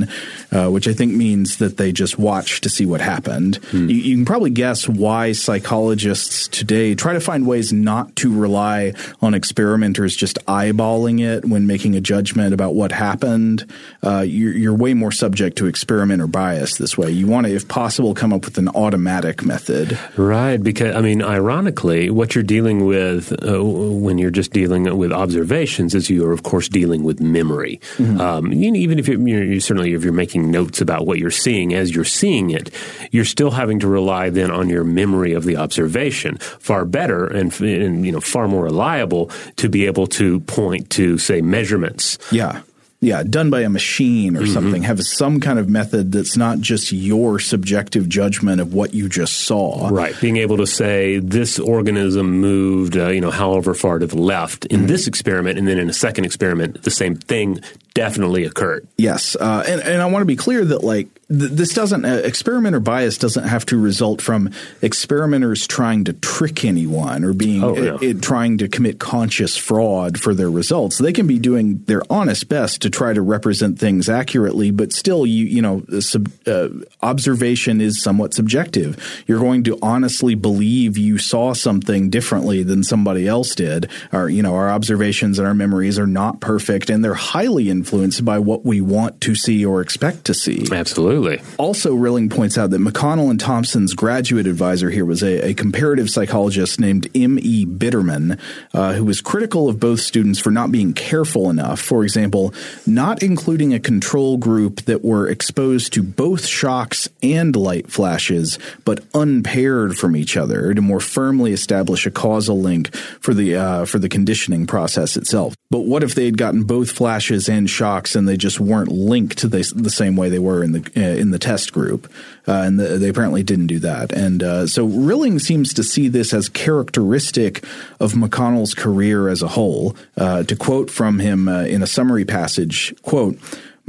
uh, 0.51 0.69
which 0.69 0.87
I 0.87 0.93
think 0.93 1.13
means 1.13 1.57
that 1.57 1.77
they 1.77 1.91
just 1.91 2.17
watch 2.17 2.61
to 2.61 2.69
see 2.69 2.85
what 2.85 3.01
happened. 3.01 3.57
Hmm. 3.71 3.89
You, 3.89 3.95
you, 3.95 4.15
can 4.15 4.25
probably 4.25 4.49
guess 4.49 4.87
why 4.87 5.31
psychologists 5.31 6.47
today 6.47 6.95
try 6.95 7.13
to 7.13 7.19
find 7.19 7.47
ways 7.47 7.71
not 7.73 8.15
to 8.17 8.33
rely 8.33 8.93
on 9.21 9.33
experimenters 9.33 10.15
just 10.15 10.43
eyeballing 10.45 11.21
it 11.21 11.45
when 11.45 11.67
making 11.67 11.95
a 11.95 12.01
judgment 12.01 12.53
about 12.53 12.75
what 12.75 12.91
happened. 12.91 13.65
Uh, 14.03 14.21
you're, 14.21 14.53
you're 14.53 14.75
way 14.75 14.93
more 14.93 15.11
subject 15.11 15.57
to 15.57 15.67
experimenter 15.67 16.27
bias 16.27 16.77
this 16.77 16.97
way. 16.97 17.11
You 17.11 17.27
want 17.27 17.47
to, 17.47 17.53
if 17.53 17.67
possible, 17.67 18.13
come 18.13 18.33
up 18.33 18.45
with 18.45 18.57
an 18.57 18.69
automatic 18.69 19.43
method. 19.43 19.97
Right, 20.17 20.61
because 20.61 20.95
I 20.95 21.01
mean, 21.01 21.21
ironically, 21.21 22.09
what 22.09 22.35
you're 22.35 22.43
dealing 22.43 22.85
with 22.85 23.31
uh, 23.43 23.63
when 23.63 24.17
you're 24.17 24.31
just 24.31 24.51
dealing 24.51 24.97
with 24.97 25.11
observations 25.11 25.95
is 25.95 26.09
you 26.09 26.25
are, 26.25 26.31
of 26.31 26.43
course, 26.43 26.69
dealing 26.69 27.03
with 27.03 27.19
memory. 27.19 27.79
Mm-hmm. 27.97 28.19
Um, 28.19 28.53
even 28.53 28.99
if 28.99 29.07
you're, 29.07 29.27
you're, 29.27 29.59
certainly 29.59 29.88
if 29.93 30.03
you're 30.03 30.13
making 30.13 30.51
notes 30.51 30.81
about 30.81 31.05
what 31.05 31.19
you're 31.19 31.31
seeing 31.31 31.73
as 31.73 31.93
you're 31.93 32.05
seeing 32.05 32.49
it, 32.49 32.71
you're 33.11 33.25
still 33.25 33.51
having 33.51 33.79
to 33.79 33.87
rely 33.87 34.29
then 34.29 34.51
on 34.51 34.69
your 34.69 34.83
memory 34.83 35.33
of 35.33 35.43
the 35.43 35.57
observation. 35.57 36.37
Far 36.37 36.85
better 36.85 37.25
and, 37.25 37.57
and 37.61 38.05
you 38.05 38.11
know 38.11 38.21
far 38.21 38.47
more 38.47 38.63
reliable 38.63 39.31
to 39.57 39.69
be 39.69 39.85
able 39.85 40.07
to 40.07 40.39
point 40.41 40.89
to 40.91 41.17
say 41.17 41.41
measurements. 41.41 42.17
Yeah 42.31 42.61
yeah, 43.01 43.23
done 43.23 43.49
by 43.49 43.61
a 43.61 43.69
machine 43.69 44.35
or 44.35 44.41
mm-hmm. 44.41 44.53
something, 44.53 44.83
have 44.83 45.01
some 45.01 45.39
kind 45.39 45.57
of 45.57 45.69
method 45.69 46.11
that's 46.11 46.35
not 46.35 46.59
just 46.59 46.91
your 46.91 47.39
subjective 47.39 48.09
judgment 48.09 48.59
of 48.59 48.73
what 48.73 48.93
you 48.93 49.07
just 49.07 49.41
saw. 49.41 49.87
Right. 49.89 50.19
Being 50.19 50.35
able 50.37 50.57
to 50.57 50.67
say 50.67 51.19
this 51.19 51.59
organism 51.59 52.41
moved, 52.41 52.97
uh, 52.97 53.07
you 53.07 53.21
know, 53.21 53.31
however 53.31 53.73
far 53.73 53.99
to 53.99 54.07
the 54.07 54.17
left 54.17 54.65
in 54.65 54.79
mm-hmm. 54.79 54.87
this 54.87 55.07
experiment, 55.07 55.57
and 55.57 55.65
then 55.65 55.79
in 55.79 55.89
a 55.89 55.93
second 55.93 56.25
experiment, 56.25 56.83
the 56.83 56.91
same 56.91 57.15
thing 57.15 57.61
definitely 57.93 58.43
occurred. 58.43 58.85
Yes, 58.97 59.37
uh, 59.37 59.63
and 59.65 59.81
and 59.81 60.01
I 60.01 60.05
want 60.07 60.21
to 60.21 60.27
be 60.27 60.35
clear 60.35 60.65
that 60.65 60.83
like 60.83 61.07
this 61.29 61.75
doesn't 61.75 62.05
uh, 62.05 62.21
experimenter 62.23 62.79
bias 62.79 63.19
doesn't 63.19 63.43
have 63.43 63.63
to 63.67 63.79
result 63.79 64.19
from 64.19 64.49
experimenters 64.81 65.67
trying 65.67 66.03
to 66.05 66.13
trick 66.13 66.65
anyone 66.65 67.23
or 67.23 67.33
being 67.33 67.63
oh, 67.63 67.75
yeah. 67.75 67.95
it, 67.95 68.03
it, 68.03 68.21
trying 68.21 68.57
to 68.57 68.67
commit 68.67 68.99
conscious 68.99 69.55
fraud 69.55 70.19
for 70.19 70.33
their 70.33 70.49
results. 70.49 70.97
They 70.97 71.13
can 71.13 71.27
be 71.27 71.37
doing 71.37 71.83
their 71.83 72.01
honest 72.09 72.49
best 72.49 72.81
to 72.81 72.89
try 72.89 73.13
to 73.13 73.21
represent 73.21 73.77
things 73.77 74.09
accurately, 74.09 74.71
but 74.71 74.91
still, 74.91 75.27
you 75.27 75.45
you 75.45 75.61
know, 75.61 75.83
sub, 75.99 76.31
uh, 76.47 76.69
observation 77.03 77.79
is 77.79 78.01
somewhat 78.01 78.33
subjective. 78.33 78.97
You're 79.27 79.39
going 79.39 79.63
to 79.65 79.77
honestly 79.83 80.33
believe 80.33 80.97
you 80.97 81.19
saw 81.19 81.53
something 81.53 82.09
differently 82.09 82.63
than 82.63 82.83
somebody 82.83 83.27
else 83.27 83.53
did. 83.53 83.87
Our 84.11 84.29
you 84.29 84.41
know 84.41 84.55
our 84.55 84.71
observations 84.71 85.37
and 85.37 85.47
our 85.47 85.53
memories 85.53 85.99
are 85.99 86.07
not 86.07 86.39
perfect, 86.39 86.89
and 86.89 87.05
they're 87.05 87.13
highly 87.13 87.69
influenced 87.69 88.25
by 88.25 88.39
what 88.39 88.65
we 88.65 88.81
want 88.81 89.21
to 89.21 89.35
see 89.35 89.63
or 89.63 89.81
expect 89.81 90.25
to 90.25 90.33
see. 90.33 90.65
Absolutely. 90.71 91.18
Also, 91.57 91.93
Rilling 91.93 92.29
points 92.29 92.57
out 92.57 92.69
that 92.71 92.81
McConnell 92.81 93.29
and 93.29 93.39
Thompson's 93.39 93.93
graduate 93.93 94.47
advisor 94.47 94.89
here 94.89 95.05
was 95.05 95.23
a, 95.23 95.49
a 95.49 95.53
comparative 95.53 96.09
psychologist 96.09 96.79
named 96.79 97.09
M. 97.15 97.37
E. 97.39 97.65
Bitterman, 97.65 98.39
uh, 98.73 98.93
who 98.93 99.05
was 99.05 99.21
critical 99.21 99.69
of 99.69 99.79
both 99.79 99.99
students 99.99 100.39
for 100.39 100.51
not 100.51 100.71
being 100.71 100.93
careful 100.93 101.49
enough. 101.49 101.79
For 101.79 102.03
example, 102.03 102.53
not 102.85 103.23
including 103.23 103.73
a 103.73 103.79
control 103.79 104.37
group 104.37 104.81
that 104.81 105.03
were 105.03 105.27
exposed 105.27 105.93
to 105.93 106.03
both 106.03 106.45
shocks 106.45 107.09
and 107.21 107.55
light 107.55 107.91
flashes, 107.91 108.59
but 108.85 109.03
unpaired 109.13 109.97
from 109.97 110.15
each 110.15 110.37
other 110.37 110.73
to 110.73 110.81
more 110.81 110.99
firmly 110.99 111.51
establish 111.51 112.05
a 112.05 112.11
causal 112.11 112.59
link 112.59 112.93
for 112.95 113.33
the 113.33 113.55
uh, 113.55 113.85
for 113.85 113.99
the 113.99 114.09
conditioning 114.09 114.67
process 114.67 115.17
itself. 115.17 115.55
But 115.71 115.85
what 115.85 116.03
if 116.03 116.15
they 116.15 116.25
had 116.25 116.37
gotten 116.37 116.63
both 116.63 116.91
flashes 116.91 117.47
and 117.47 117.69
shocks 117.69 118.15
and 118.15 118.27
they 118.27 118.37
just 118.37 118.59
weren't 118.59 118.91
linked 118.91 119.41
the, 119.41 119.73
the 119.75 119.89
same 119.89 120.15
way 120.15 120.29
they 120.29 120.39
were 120.39 120.63
in 120.63 120.71
the 120.71 120.91
in 121.17 121.31
the 121.31 121.39
test 121.39 121.73
group? 121.73 122.11
Uh, 122.47 122.63
and 122.65 122.79
the, 122.79 122.97
they 122.97 123.09
apparently 123.09 123.43
didn't 123.43 123.67
do 123.67 123.79
that. 123.79 124.11
And 124.11 124.41
uh, 124.41 124.67
so 124.67 124.85
Rilling 124.85 125.39
seems 125.39 125.73
to 125.73 125.83
see 125.83 126.07
this 126.07 126.33
as 126.33 126.49
characteristic 126.49 127.63
of 127.99 128.13
McConnell's 128.13 128.73
career 128.73 129.29
as 129.29 129.41
a 129.41 129.47
whole. 129.47 129.95
Uh, 130.17 130.43
to 130.43 130.55
quote 130.55 130.89
from 130.89 131.19
him 131.19 131.47
uh, 131.47 131.63
in 131.63 131.83
a 131.83 131.87
summary 131.87 132.25
passage, 132.25 132.93
quote. 133.03 133.37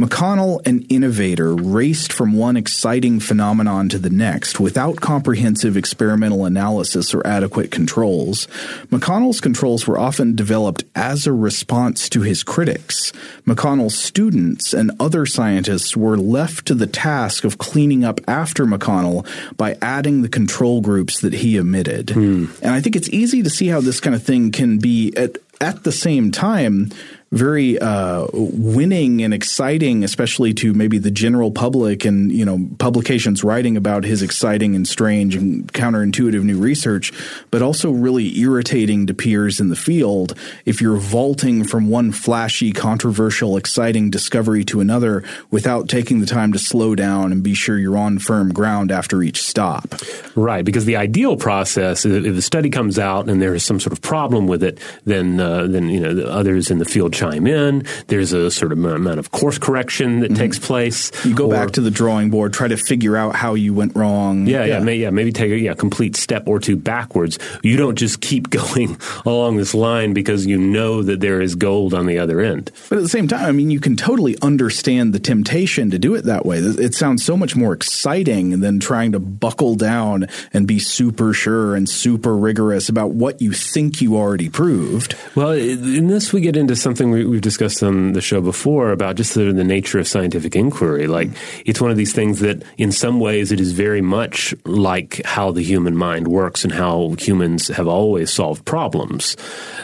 McConnell, 0.01 0.67
an 0.67 0.81
innovator, 0.89 1.55
raced 1.55 2.11
from 2.11 2.33
one 2.33 2.57
exciting 2.57 3.21
phenomenon 3.21 3.91
to 3.91 3.99
the 3.99 4.09
next 4.09 4.59
without 4.59 4.97
comprehensive 4.97 5.77
experimental 5.77 6.47
analysis 6.47 7.13
or 7.13 7.27
adequate 7.27 7.71
controls. 7.71 8.47
McConnell's 8.91 9.43
controls 9.43 9.87
were 9.87 9.99
often 9.99 10.35
developed 10.35 10.85
as 10.95 11.27
a 11.27 11.35
response 11.35 12.09
to 12.09 12.23
his 12.23 12.43
critics. 12.43 13.13
McConnell's 13.47 13.99
students 13.99 14.73
and 14.73 14.91
other 14.99 15.27
scientists 15.27 15.95
were 15.95 16.17
left 16.17 16.67
to 16.67 16.75
the 16.75 16.87
task 16.87 17.45
of 17.45 17.59
cleaning 17.59 18.03
up 18.03 18.23
after 18.27 18.65
McConnell 18.65 19.27
by 19.59 19.77
adding 19.83 20.23
the 20.23 20.31
control 20.31 20.81
groups 20.81 21.21
that 21.21 21.35
he 21.35 21.61
omitted. 21.61 22.09
Hmm. 22.09 22.47
And 22.63 22.73
I 22.73 22.81
think 22.81 22.97
it's 22.97 23.11
easy 23.11 23.43
to 23.43 23.51
see 23.51 23.69
how 23.69 23.83
this 23.83 24.01
kind 24.01 24.17
of 24.17 24.23
thing 24.23 24.51
can 24.51 24.79
be 24.79 25.13
at 25.15 25.37
at 25.61 25.85
the 25.85 25.93
same 25.93 26.31
time 26.31 26.91
very 27.33 27.79
uh, 27.79 28.27
winning 28.33 29.23
and 29.23 29.33
exciting, 29.33 30.03
especially 30.03 30.53
to 30.53 30.75
maybe 30.75 30.99
the 30.99 31.13
general 31.13 31.53
public 31.53 32.05
and 32.05 32.33
you 32.33 32.45
know 32.45 32.69
publications 32.79 33.45
writing 33.45 33.77
about 33.77 34.03
his 34.03 34.21
exciting 34.21 34.75
and 34.75 34.89
strange 34.89 35.37
and 35.37 35.73
counterintuitive 35.73 36.43
new 36.43 36.59
research, 36.59 37.13
but 37.51 37.63
also 37.63 37.91
really 37.93 38.37
irritating 38.39 39.07
to 39.07 39.15
peers 39.15 39.61
in 39.61 39.69
the 39.69 39.77
field 39.77 40.37
if 40.65 40.81
you're 40.81 40.97
vaulting 40.97 41.63
from 41.63 41.89
one 41.89 42.11
flashy, 42.11 42.73
controversial, 42.73 43.57
exciting 43.57 44.11
discovery 44.11 44.65
to 44.65 44.81
another 44.81 45.23
without 45.53 45.89
taking 45.89 46.21
the 46.21 46.27
time 46.27 46.53
to 46.53 46.59
slow 46.59 46.97
down 46.97 47.31
and 47.31 47.45
be 47.45 47.55
sure 47.55 47.79
you're 47.79 47.97
on 47.97 48.19
firm 48.19 48.53
ground 48.53 48.91
after 48.91 49.23
each 49.23 49.41
stop. 49.41 49.95
Right, 50.35 50.65
because 50.65 50.85
the 50.85 50.97
ideal 50.97 51.37
process, 51.37 52.05
if 52.05 52.35
the 52.35 52.43
study 52.43 52.71
comes 52.71 52.99
out 52.99 53.29
and 53.29 53.41
there 53.41 53.55
is 53.55 53.65
some 53.65 53.79
sort 53.79 53.93
of 53.93 54.03
problem 54.03 54.49
with 54.49 54.65
it, 54.65 54.81
then 55.05 55.39
uh, 55.39 55.69
then 55.69 55.89
you 55.89 56.01
know 56.01 56.13
the 56.13 56.29
others 56.29 56.73
in 56.73 56.79
the 56.79 56.85
field 56.85 57.20
chime 57.21 57.47
in. 57.47 57.85
There's 58.07 58.33
a 58.33 58.51
sort 58.51 58.73
of 58.73 58.83
amount 58.83 59.19
of 59.19 59.31
course 59.31 59.59
correction 59.59 60.21
that 60.21 60.31
mm-hmm. 60.31 60.41
takes 60.41 60.59
place. 60.59 61.13
You 61.25 61.35
go 61.35 61.47
or, 61.47 61.53
back 61.53 61.73
to 61.73 61.81
the 61.83 61.91
drawing 61.91 62.31
board, 62.31 62.55
try 62.55 62.69
to 62.69 62.77
figure 62.77 63.17
out 63.17 63.37
how 63.37 63.55
you 63.55 63.75
went 63.75 63.95
wrong. 63.95 64.47
Yeah, 64.47 64.65
yeah, 64.65 64.79
yeah, 64.79 64.81
may, 64.81 64.97
yeah 64.97 65.11
maybe 65.11 65.33
take 65.33 65.53
a 65.53 65.59
yeah, 65.59 65.75
complete 65.75 66.17
step 66.17 66.49
or 66.49 66.59
two 66.59 66.77
backwards. 66.77 67.39
You 67.63 67.77
don't 67.77 67.97
just 67.97 68.21
keep 68.21 68.49
going 68.61 68.99
along 69.27 69.57
this 69.57 69.75
line 69.75 70.15
because 70.15 70.47
you 70.47 70.57
know 70.57 71.03
that 71.03 71.21
there 71.21 71.41
is 71.43 71.55
gold 71.55 71.93
on 71.93 72.07
the 72.07 72.19
other 72.19 72.41
end. 72.41 72.71
But 72.89 72.99
at 72.99 73.03
the 73.03 73.09
same 73.09 73.29
time, 73.29 73.45
I 73.45 73.53
mean, 73.53 73.71
you 73.71 73.81
can 73.81 73.97
totally 73.97 74.37
understand 74.41 75.13
the 75.13 75.19
temptation 75.19 75.91
to 75.91 75.99
do 75.99 76.15
it 76.15 76.25
that 76.25 76.47
way. 76.47 76.59
It 76.59 76.95
sounds 76.95 77.25
so 77.25 77.37
much 77.37 77.55
more 77.55 77.73
exciting 77.73 78.61
than 78.61 78.81
trying 78.81 79.13
to 79.13 79.21
buckle 79.21 79.75
down 79.75 80.27
and 80.53 80.67
be 80.67 80.79
super 80.79 81.35
sure 81.35 81.75
and 81.75 81.89
super 81.89 82.37
rigorous 82.37 82.89
about 82.89 83.11
what 83.11 83.43
you 83.43 83.53
think 83.53 84.01
you 84.01 84.17
already 84.17 84.49
proved. 84.49 85.15
Well, 85.35 85.53
in 85.53 86.07
this, 86.07 86.33
we 86.33 86.41
get 86.41 86.57
into 86.57 86.77
something 86.77 87.10
we, 87.11 87.25
we've 87.25 87.41
discussed 87.41 87.83
on 87.83 88.13
the 88.13 88.21
show 88.21 88.41
before 88.41 88.93
about 88.93 89.17
just 89.17 89.35
the, 89.35 89.53
the 89.53 89.65
nature 89.65 89.99
of 89.99 90.09
scientific 90.09 90.57
inquiry. 90.57 91.07
Like, 91.07 91.31
it's 91.65 91.81
one 91.81 91.91
of 91.91 91.97
these 91.97 92.13
things 92.13 92.41
that, 92.41 92.63
in 92.79 92.93
some 92.93 93.21
ways, 93.21 93.53
it 93.53 93.61
is 93.61 93.73
very 93.73 94.01
much 94.01 94.55
like 94.65 95.21
how 95.25 95.51
the 95.51 95.63
human 95.63 95.97
mind 95.97 96.29
works 96.29 96.65
and 96.65 96.73
how 96.73 97.15
humans 97.19 97.69
have 97.69 97.89
always 97.89 98.33
solved 98.33 98.65
problems. 98.65 99.37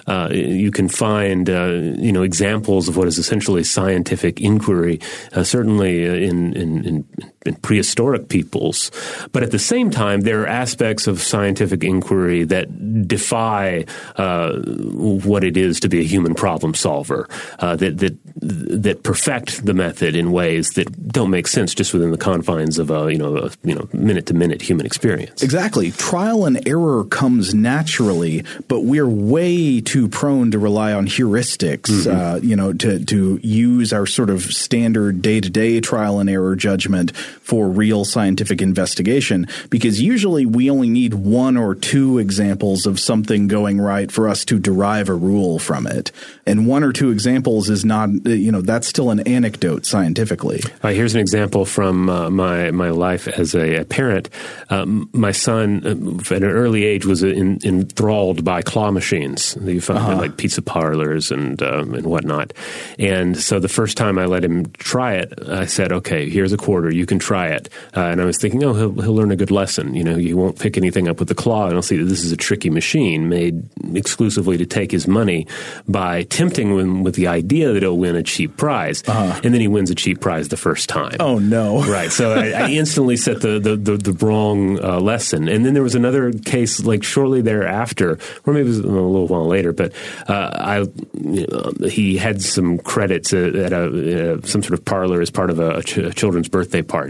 Uh, 0.06 0.28
you 0.32 0.70
can 0.70 0.88
find, 0.88 1.50
uh, 1.50 1.72
you 1.98 2.12
know, 2.12 2.22
examples 2.22 2.88
of 2.88 2.96
what 2.96 3.08
is 3.08 3.18
essentially 3.18 3.64
scientific 3.64 4.40
inquiry, 4.40 5.00
uh, 5.32 5.42
certainly 5.42 6.04
in, 6.04 6.52
in, 6.54 6.84
in 6.84 7.04
and 7.46 7.60
prehistoric 7.62 8.28
peoples. 8.28 8.90
But 9.32 9.42
at 9.42 9.50
the 9.50 9.58
same 9.58 9.90
time, 9.90 10.22
there 10.22 10.42
are 10.42 10.46
aspects 10.46 11.06
of 11.06 11.20
scientific 11.20 11.84
inquiry 11.84 12.44
that 12.44 13.06
defy 13.06 13.84
uh, 14.16 14.58
what 14.58 15.44
it 15.44 15.56
is 15.56 15.80
to 15.80 15.88
be 15.88 16.00
a 16.00 16.04
human 16.04 16.34
problem 16.34 16.74
solver, 16.74 17.28
uh, 17.58 17.76
that, 17.76 17.98
that, 17.98 18.16
that 18.36 19.02
perfect 19.02 19.64
the 19.64 19.74
method 19.74 20.14
in 20.14 20.32
ways 20.32 20.70
that 20.70 21.08
don't 21.08 21.30
make 21.30 21.46
sense 21.46 21.74
just 21.74 21.92
within 21.92 22.10
the 22.10 22.18
confines 22.18 22.78
of 22.78 22.90
a 22.90 23.10
you 23.12 23.18
know 23.18 23.36
a, 23.36 23.50
you 23.64 23.74
know 23.74 23.88
minute 23.92 24.26
to 24.26 24.34
minute 24.34 24.62
human 24.62 24.86
experience. 24.86 25.42
Exactly, 25.42 25.90
trial 25.92 26.44
and 26.44 26.66
error 26.68 27.04
comes 27.04 27.54
naturally, 27.54 28.44
but 28.68 28.80
we're 28.80 29.08
way 29.08 29.80
too 29.80 30.08
prone 30.08 30.50
to 30.50 30.58
rely 30.58 30.92
on 30.92 31.06
heuristics. 31.06 31.90
Mm-hmm. 31.90 32.16
Uh, 32.16 32.36
you 32.42 32.56
know, 32.56 32.72
to 32.72 33.04
to 33.04 33.40
use 33.42 33.92
our 33.92 34.06
sort 34.06 34.30
of 34.30 34.42
standard 34.42 35.22
day 35.22 35.40
to 35.40 35.50
day 35.50 35.80
trial 35.80 36.20
and 36.20 36.28
error 36.28 36.56
judgment 36.56 37.12
for 37.40 37.68
real 37.68 38.04
scientific 38.04 38.62
investigation 38.62 39.46
because 39.70 40.00
usually 40.00 40.46
we 40.46 40.70
only 40.70 40.88
need 40.88 41.14
one 41.14 41.56
or 41.56 41.74
two 41.74 42.18
examples 42.18 42.86
of 42.86 42.98
something 42.98 43.48
going 43.48 43.80
right 43.80 44.10
for 44.10 44.28
us 44.28 44.44
to 44.44 44.58
derive 44.58 45.08
a 45.08 45.14
rule 45.14 45.58
from 45.58 45.86
it. 45.86 46.12
And 46.46 46.66
one 46.66 46.82
or 46.82 46.92
two 46.92 47.10
examples 47.10 47.68
is 47.70 47.84
not, 47.84 48.08
you 48.24 48.52
know, 48.52 48.60
that's 48.60 48.86
still 48.86 49.10
an 49.10 49.20
anecdote 49.20 49.86
scientifically. 49.86 50.60
Uh, 50.82 50.88
here's 50.88 51.14
an 51.14 51.20
example 51.20 51.64
from 51.64 52.08
uh, 52.08 52.30
my 52.30 52.70
my 52.70 52.90
life 52.90 53.28
as 53.28 53.54
a, 53.54 53.80
a 53.80 53.84
parent. 53.84 54.28
Um, 54.70 55.08
my 55.12 55.32
son, 55.32 55.82
uh, 55.84 56.34
at 56.34 56.42
an 56.42 56.50
early 56.50 56.84
age, 56.84 57.04
was 57.04 57.22
in, 57.22 57.58
enthralled 57.64 58.44
by 58.44 58.62
claw 58.62 58.90
machines 58.90 59.54
that 59.54 59.72
you 59.72 59.80
find 59.80 59.98
uh-huh. 59.98 60.12
in 60.12 60.18
like 60.18 60.36
pizza 60.36 60.62
parlors 60.62 61.30
and 61.30 61.62
um, 61.62 61.94
and 61.94 62.06
whatnot. 62.06 62.52
And 62.98 63.36
so 63.36 63.58
the 63.58 63.68
first 63.68 63.96
time 63.96 64.18
I 64.18 64.26
let 64.26 64.44
him 64.44 64.66
try 64.72 65.14
it, 65.14 65.32
I 65.48 65.66
said, 65.66 65.92
"Okay, 65.92 66.28
here's 66.30 66.52
a 66.52 66.56
quarter. 66.56 66.92
You 66.92 67.06
can 67.06 67.18
try 67.26 67.48
it." 67.48 67.68
Uh, 67.96 68.00
and 68.12 68.20
I 68.20 68.24
was 68.24 68.38
thinking, 68.38 68.62
"Oh, 68.64 68.74
he'll, 68.74 68.92
he'll 68.92 69.14
learn 69.14 69.30
a 69.30 69.36
good 69.36 69.50
lesson. 69.50 69.94
You 69.94 70.04
know, 70.04 70.16
he 70.16 70.34
won't 70.34 70.58
pick 70.58 70.76
anything 70.76 71.08
up 71.08 71.18
with 71.18 71.28
the 71.28 71.34
claw, 71.34 71.64
and 71.64 71.72
he'll 71.72 71.82
see 71.82 71.96
that 71.96 72.04
this 72.04 72.24
is 72.24 72.32
a 72.32 72.36
tricky 72.36 72.70
machine 72.70 73.28
made 73.28 73.68
exclusively 73.94 74.56
to 74.58 74.66
take 74.66 74.90
his 74.90 75.06
money 75.06 75.46
by 75.88 76.22
tempting 76.24 76.76
him 76.78 77.02
with 77.02 77.14
the 77.14 77.26
idea 77.26 77.72
that 77.72 77.82
he'll 77.82 77.98
win 77.98 78.16
a 78.16 78.22
cheap 78.22 78.56
prize." 78.56 79.02
Uh-huh. 79.06 79.40
And 79.42 79.52
then 79.52 79.60
he 79.60 79.68
wins 79.68 79.90
a 79.90 79.94
cheap 79.94 80.20
prize 80.20 80.48
the 80.48 80.56
first 80.56 80.88
time. 80.88 81.16
Oh 81.20 81.38
no! 81.38 81.84
Right. 81.96 82.10
So 82.10 82.32
I, 82.32 82.50
I 82.50 82.70
instantly 82.70 83.16
set 83.16 83.40
the 83.40 83.58
the, 83.58 83.76
the, 83.76 83.96
the 83.96 84.12
wrong 84.24 84.82
uh, 84.82 85.00
lesson. 85.00 85.48
And 85.48 85.64
then 85.64 85.74
there 85.74 85.82
was 85.82 85.94
another 85.94 86.32
case 86.32 86.84
like 86.84 87.02
shortly 87.02 87.42
thereafter, 87.42 88.18
or 88.44 88.52
maybe 88.52 88.66
it 88.66 88.68
was 88.68 88.78
a 88.78 88.86
little 88.86 89.26
while 89.26 89.46
later, 89.46 89.72
but 89.72 89.92
uh, 90.28 90.50
I 90.54 90.78
you 91.14 91.46
know, 91.46 91.88
he 91.88 92.16
had 92.16 92.42
some 92.42 92.78
credits 92.78 93.32
at, 93.32 93.54
at 93.54 93.72
a, 93.72 94.34
uh, 94.34 94.40
some 94.42 94.62
sort 94.62 94.78
of 94.78 94.84
parlor 94.84 95.20
as 95.20 95.30
part 95.30 95.50
of 95.50 95.58
a, 95.58 95.76
a, 95.76 95.82
ch- 95.82 95.98
a, 95.98 96.12
children's 96.12 96.48
birthday 96.48 96.82
party. 96.82 97.05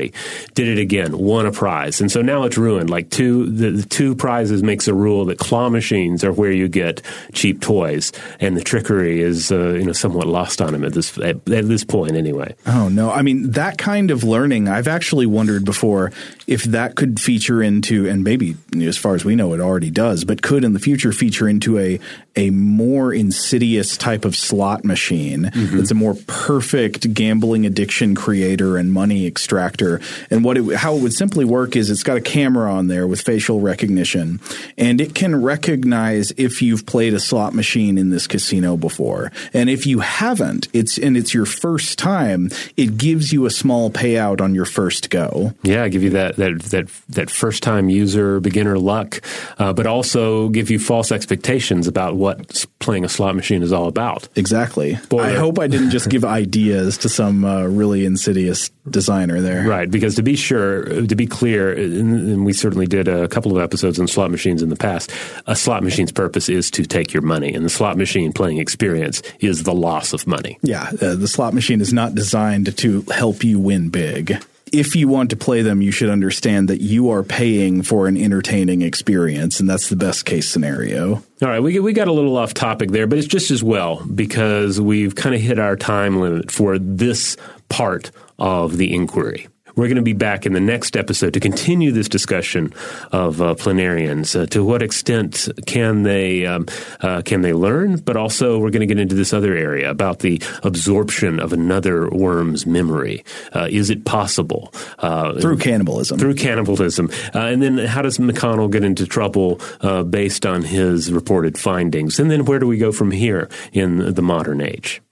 Did 0.55 0.69
it 0.69 0.79
again, 0.79 1.17
won 1.17 1.47
a 1.47 1.53
prize, 1.53 2.01
and 2.01 2.11
so 2.11 2.23
now 2.23 2.45
it's 2.45 2.59
ruined. 2.59 2.91
Like 2.91 3.11
two 3.11 3.47
the, 3.47 3.71
the 3.71 3.89
two 3.89 4.15
prizes 4.15 4.63
makes 4.63 4.89
a 4.89 4.95
rule 4.95 5.25
that 5.27 5.39
claw 5.39 5.69
machines 5.69 6.25
are 6.25 6.33
where 6.33 6.53
you 6.53 6.69
get 6.69 7.03
cheap 7.33 7.61
toys, 7.61 8.13
and 8.41 8.57
the 8.57 8.63
trickery 8.63 9.21
is 9.21 9.51
uh, 9.53 9.71
you 9.71 9.85
know 9.85 9.93
somewhat 9.93 10.27
lost 10.27 10.61
on 10.61 10.75
him 10.75 10.85
at 10.85 10.93
this 10.93 11.17
at, 11.19 11.37
at 11.49 11.69
this 11.69 11.85
point 11.85 12.15
anyway. 12.15 12.55
Oh 12.67 12.89
no, 12.89 13.11
I 13.11 13.23
mean 13.23 13.51
that 13.53 13.79
kind 13.79 14.11
of 14.11 14.25
learning. 14.25 14.69
I've 14.69 14.89
actually 14.89 15.27
wondered 15.27 15.65
before 15.65 16.13
if 16.47 16.65
that 16.65 16.95
could 16.95 17.21
feature 17.21 17.63
into, 17.63 18.09
and 18.09 18.23
maybe 18.23 18.57
as 18.81 18.97
far 18.97 19.15
as 19.15 19.25
we 19.25 19.35
know, 19.35 19.53
it 19.53 19.61
already 19.61 19.91
does, 19.91 20.25
but 20.25 20.43
could 20.43 20.65
in 20.65 20.73
the 20.73 20.79
future 20.79 21.13
feature 21.13 21.49
into 21.49 21.79
a 21.79 21.99
a 22.37 22.51
more 22.51 23.13
insidious 23.13 23.97
type 23.97 24.25
of 24.25 24.37
slot 24.37 24.85
machine. 24.85 25.45
Mm-hmm. 25.45 25.79
It's 25.79 25.91
a 25.91 25.95
more 25.95 26.15
perfect 26.27 27.15
gambling 27.15 27.65
addiction 27.65 28.15
creator 28.15 28.77
and 28.77 28.93
money 28.93 29.27
extractor. 29.27 29.86
And 30.31 30.45
what 30.45 30.59
it, 30.59 30.77
how 30.77 30.97
it 30.97 31.03
would 31.03 31.13
simply 31.13 31.45
work 31.45 31.77
is 31.77 31.91
it's 31.91 32.03
got 32.03 32.17
a 32.17 32.21
camera 32.21 32.73
on 32.73 32.89
there 32.89 33.07
with 33.07 33.21
facial 33.21 33.61
recognition, 33.61 34.41
and 34.77 35.01
it 35.01 35.15
can 35.15 35.41
recognize 35.43 36.33
if 36.37 36.63
you've 36.63 36.87
played 36.87 37.15
a 37.15 37.21
slot 37.21 37.55
machine 37.55 37.99
in 37.99 38.11
this 38.11 38.27
casino 38.27 38.77
before, 38.77 39.33
and 39.53 39.71
if 39.71 39.87
you 39.87 40.01
haven't, 40.01 40.69
it's 40.73 40.99
and 40.99 41.17
it's 41.17 41.33
your 41.35 41.47
first 41.47 41.99
time. 41.99 42.51
It 42.77 42.97
gives 42.97 43.33
you 43.33 43.47
a 43.47 43.51
small 43.51 43.91
payout 43.91 44.41
on 44.41 44.55
your 44.55 44.65
first 44.65 45.11
go. 45.11 45.55
Yeah, 45.63 45.89
give 45.89 46.03
you 46.03 46.11
that 46.11 46.37
that 46.37 46.63
that 46.63 46.89
that 47.09 47.31
first 47.31 47.63
time 47.63 47.89
user 47.89 48.41
beginner 48.41 48.79
luck, 48.79 49.21
uh, 49.59 49.73
but 49.73 49.87
also 49.87 50.49
give 50.49 50.71
you 50.71 50.79
false 50.79 51.13
expectations 51.13 51.87
about 51.87 52.17
what 52.17 52.65
playing 52.79 53.05
a 53.05 53.09
slot 53.09 53.35
machine 53.37 53.63
is 53.63 53.73
all 53.73 53.89
about. 53.89 54.29
Exactly. 54.37 54.99
I 55.13 55.33
hope 55.35 55.59
I 55.59 55.67
didn't 55.67 55.91
just 55.91 56.09
give 56.09 56.25
ideas 56.43 56.99
to 56.99 57.09
some 57.09 57.45
uh, 57.45 57.65
really 57.65 58.05
insidious 58.05 58.71
designer 58.89 59.41
there. 59.41 59.67
Right, 59.67 59.91
because 59.91 60.15
to 60.17 60.23
be 60.23 60.37
sure, 60.37 60.85
to 60.85 61.15
be 61.15 61.27
clear, 61.27 61.73
and 61.73 62.45
we 62.45 62.53
certainly 62.53 62.87
did 62.87 63.09
a 63.09 63.29
couple 63.29 63.57
of 63.57 63.63
episodes 63.63 63.99
on 63.99 64.07
slot 64.07 64.31
machines 64.31 64.63
in 64.63 64.69
the 64.69 64.77
past, 64.77 65.11
a 65.47 65.57
slot 65.57 65.83
machine's 65.83 66.13
purpose 66.13 66.49
is 66.49 66.71
to 66.73 66.85
take 66.85 67.13
your 67.13 67.23
money, 67.23 67.55
and 67.55 67.65
the 67.65 67.71
slot 67.71 67.97
machine 67.97 68.33
playing 68.33 68.59
experience 68.59 69.23
is 69.41 69.63
the 69.65 69.75
loss 69.75 70.13
of 70.13 70.27
money. 70.27 70.59
Yeah, 70.63 70.91
uh, 71.01 71.15
the 71.17 71.29
slot 71.29 71.55
machine 71.55 71.81
is 71.81 71.93
not 71.93 72.15
designed 72.15 72.77
to 72.79 73.03
help 73.11 73.45
you 73.45 73.59
win 73.59 73.89
big 73.89 74.39
if 74.73 74.97
you 74.97 75.09
want 75.09 75.31
to 75.31 75.37
play 75.37 75.63
them, 75.63 75.81
you 75.81 75.93
should 75.93 76.11
understand 76.11 76.69
that 76.69 76.81
you 76.81 77.11
are 77.11 77.23
paying 77.23 77.83
for 77.83 78.09
an 78.09 78.17
entertaining 78.17 78.83
experience, 78.83 79.61
and 79.61 79.71
that's 79.71 79.89
the 79.89 79.97
best 79.97 80.25
case 80.25 80.49
scenario. 80.49 81.15
All 81.15 81.49
right, 81.49 81.61
we 81.61 81.79
we 81.79 81.93
got 81.93 82.09
a 82.09 82.13
little 82.13 82.37
off 82.37 82.55
topic 82.55 82.91
there, 82.91 83.07
but 83.07 83.19
it's 83.19 83.29
just 83.29 83.51
as 83.51 83.63
well 83.63 84.05
because 84.07 84.81
we've 84.81 85.15
kind 85.15 85.35
of 85.35 85.41
hit 85.41 85.59
our 85.59 85.77
time 85.77 86.21
limit 86.21 86.51
for 86.51 86.79
this 86.79 87.37
part 87.69 88.11
of 88.39 88.77
the 88.77 88.95
inquiry. 88.95 89.49
We're 89.77 89.89
going 89.89 89.97
to 89.97 90.03
be 90.03 90.15
back 90.15 90.47
in 90.47 90.55
the 90.55 90.61
next 90.61 90.97
episode 90.97 91.35
to 91.35 91.41
continue 91.41 91.93
this 91.93 92.09
discussion 92.09 92.73
of 93.13 93.43
uh, 93.43 93.55
planarians. 93.57 94.35
Uh, 94.35 94.47
to 94.47 94.65
what 94.65 94.83
extent 94.83 95.51
can 95.67 96.03
they 96.03 96.47
um, 96.47 96.67
uh, 97.03 97.21
can 97.21 97.43
they 97.43 97.53
learn? 97.53 97.99
But 97.99 98.17
also, 98.17 98.59
we're 98.59 98.71
going 98.71 98.81
to 98.81 98.87
get 98.87 98.99
into 98.99 99.15
this 99.15 99.35
other 99.35 99.55
area 99.55 99.91
about 99.91 100.21
the 100.21 100.41
absorption 100.63 101.39
of 101.39 101.53
another 101.53 102.09
worm's 102.09 102.65
memory. 102.65 103.23
Uh, 103.55 103.69
is 103.71 103.91
it 103.91 104.07
possible 104.07 104.73
uh, 105.01 105.39
through 105.41 105.59
cannibalism? 105.59 106.19
Through 106.19 106.37
cannibalism, 106.37 107.11
uh, 107.35 107.41
and 107.41 107.63
then 107.63 107.77
how 107.77 108.01
does 108.01 108.17
McConnell 108.17 108.73
get 108.73 108.83
into 108.83 109.07
trouble 109.07 109.61
based 110.09 110.47
on 110.47 110.63
his 110.63 111.13
reported 111.13 111.59
findings? 111.59 112.19
And 112.19 112.31
then 112.31 112.47
where 112.47 112.59
do 112.59 112.67
we 112.67 112.79
go 112.79 112.93
from 112.93 113.11
here 113.11 113.51
in 113.75 114.15
the 114.15 114.23
modern 114.23 114.63
age? 114.63 115.03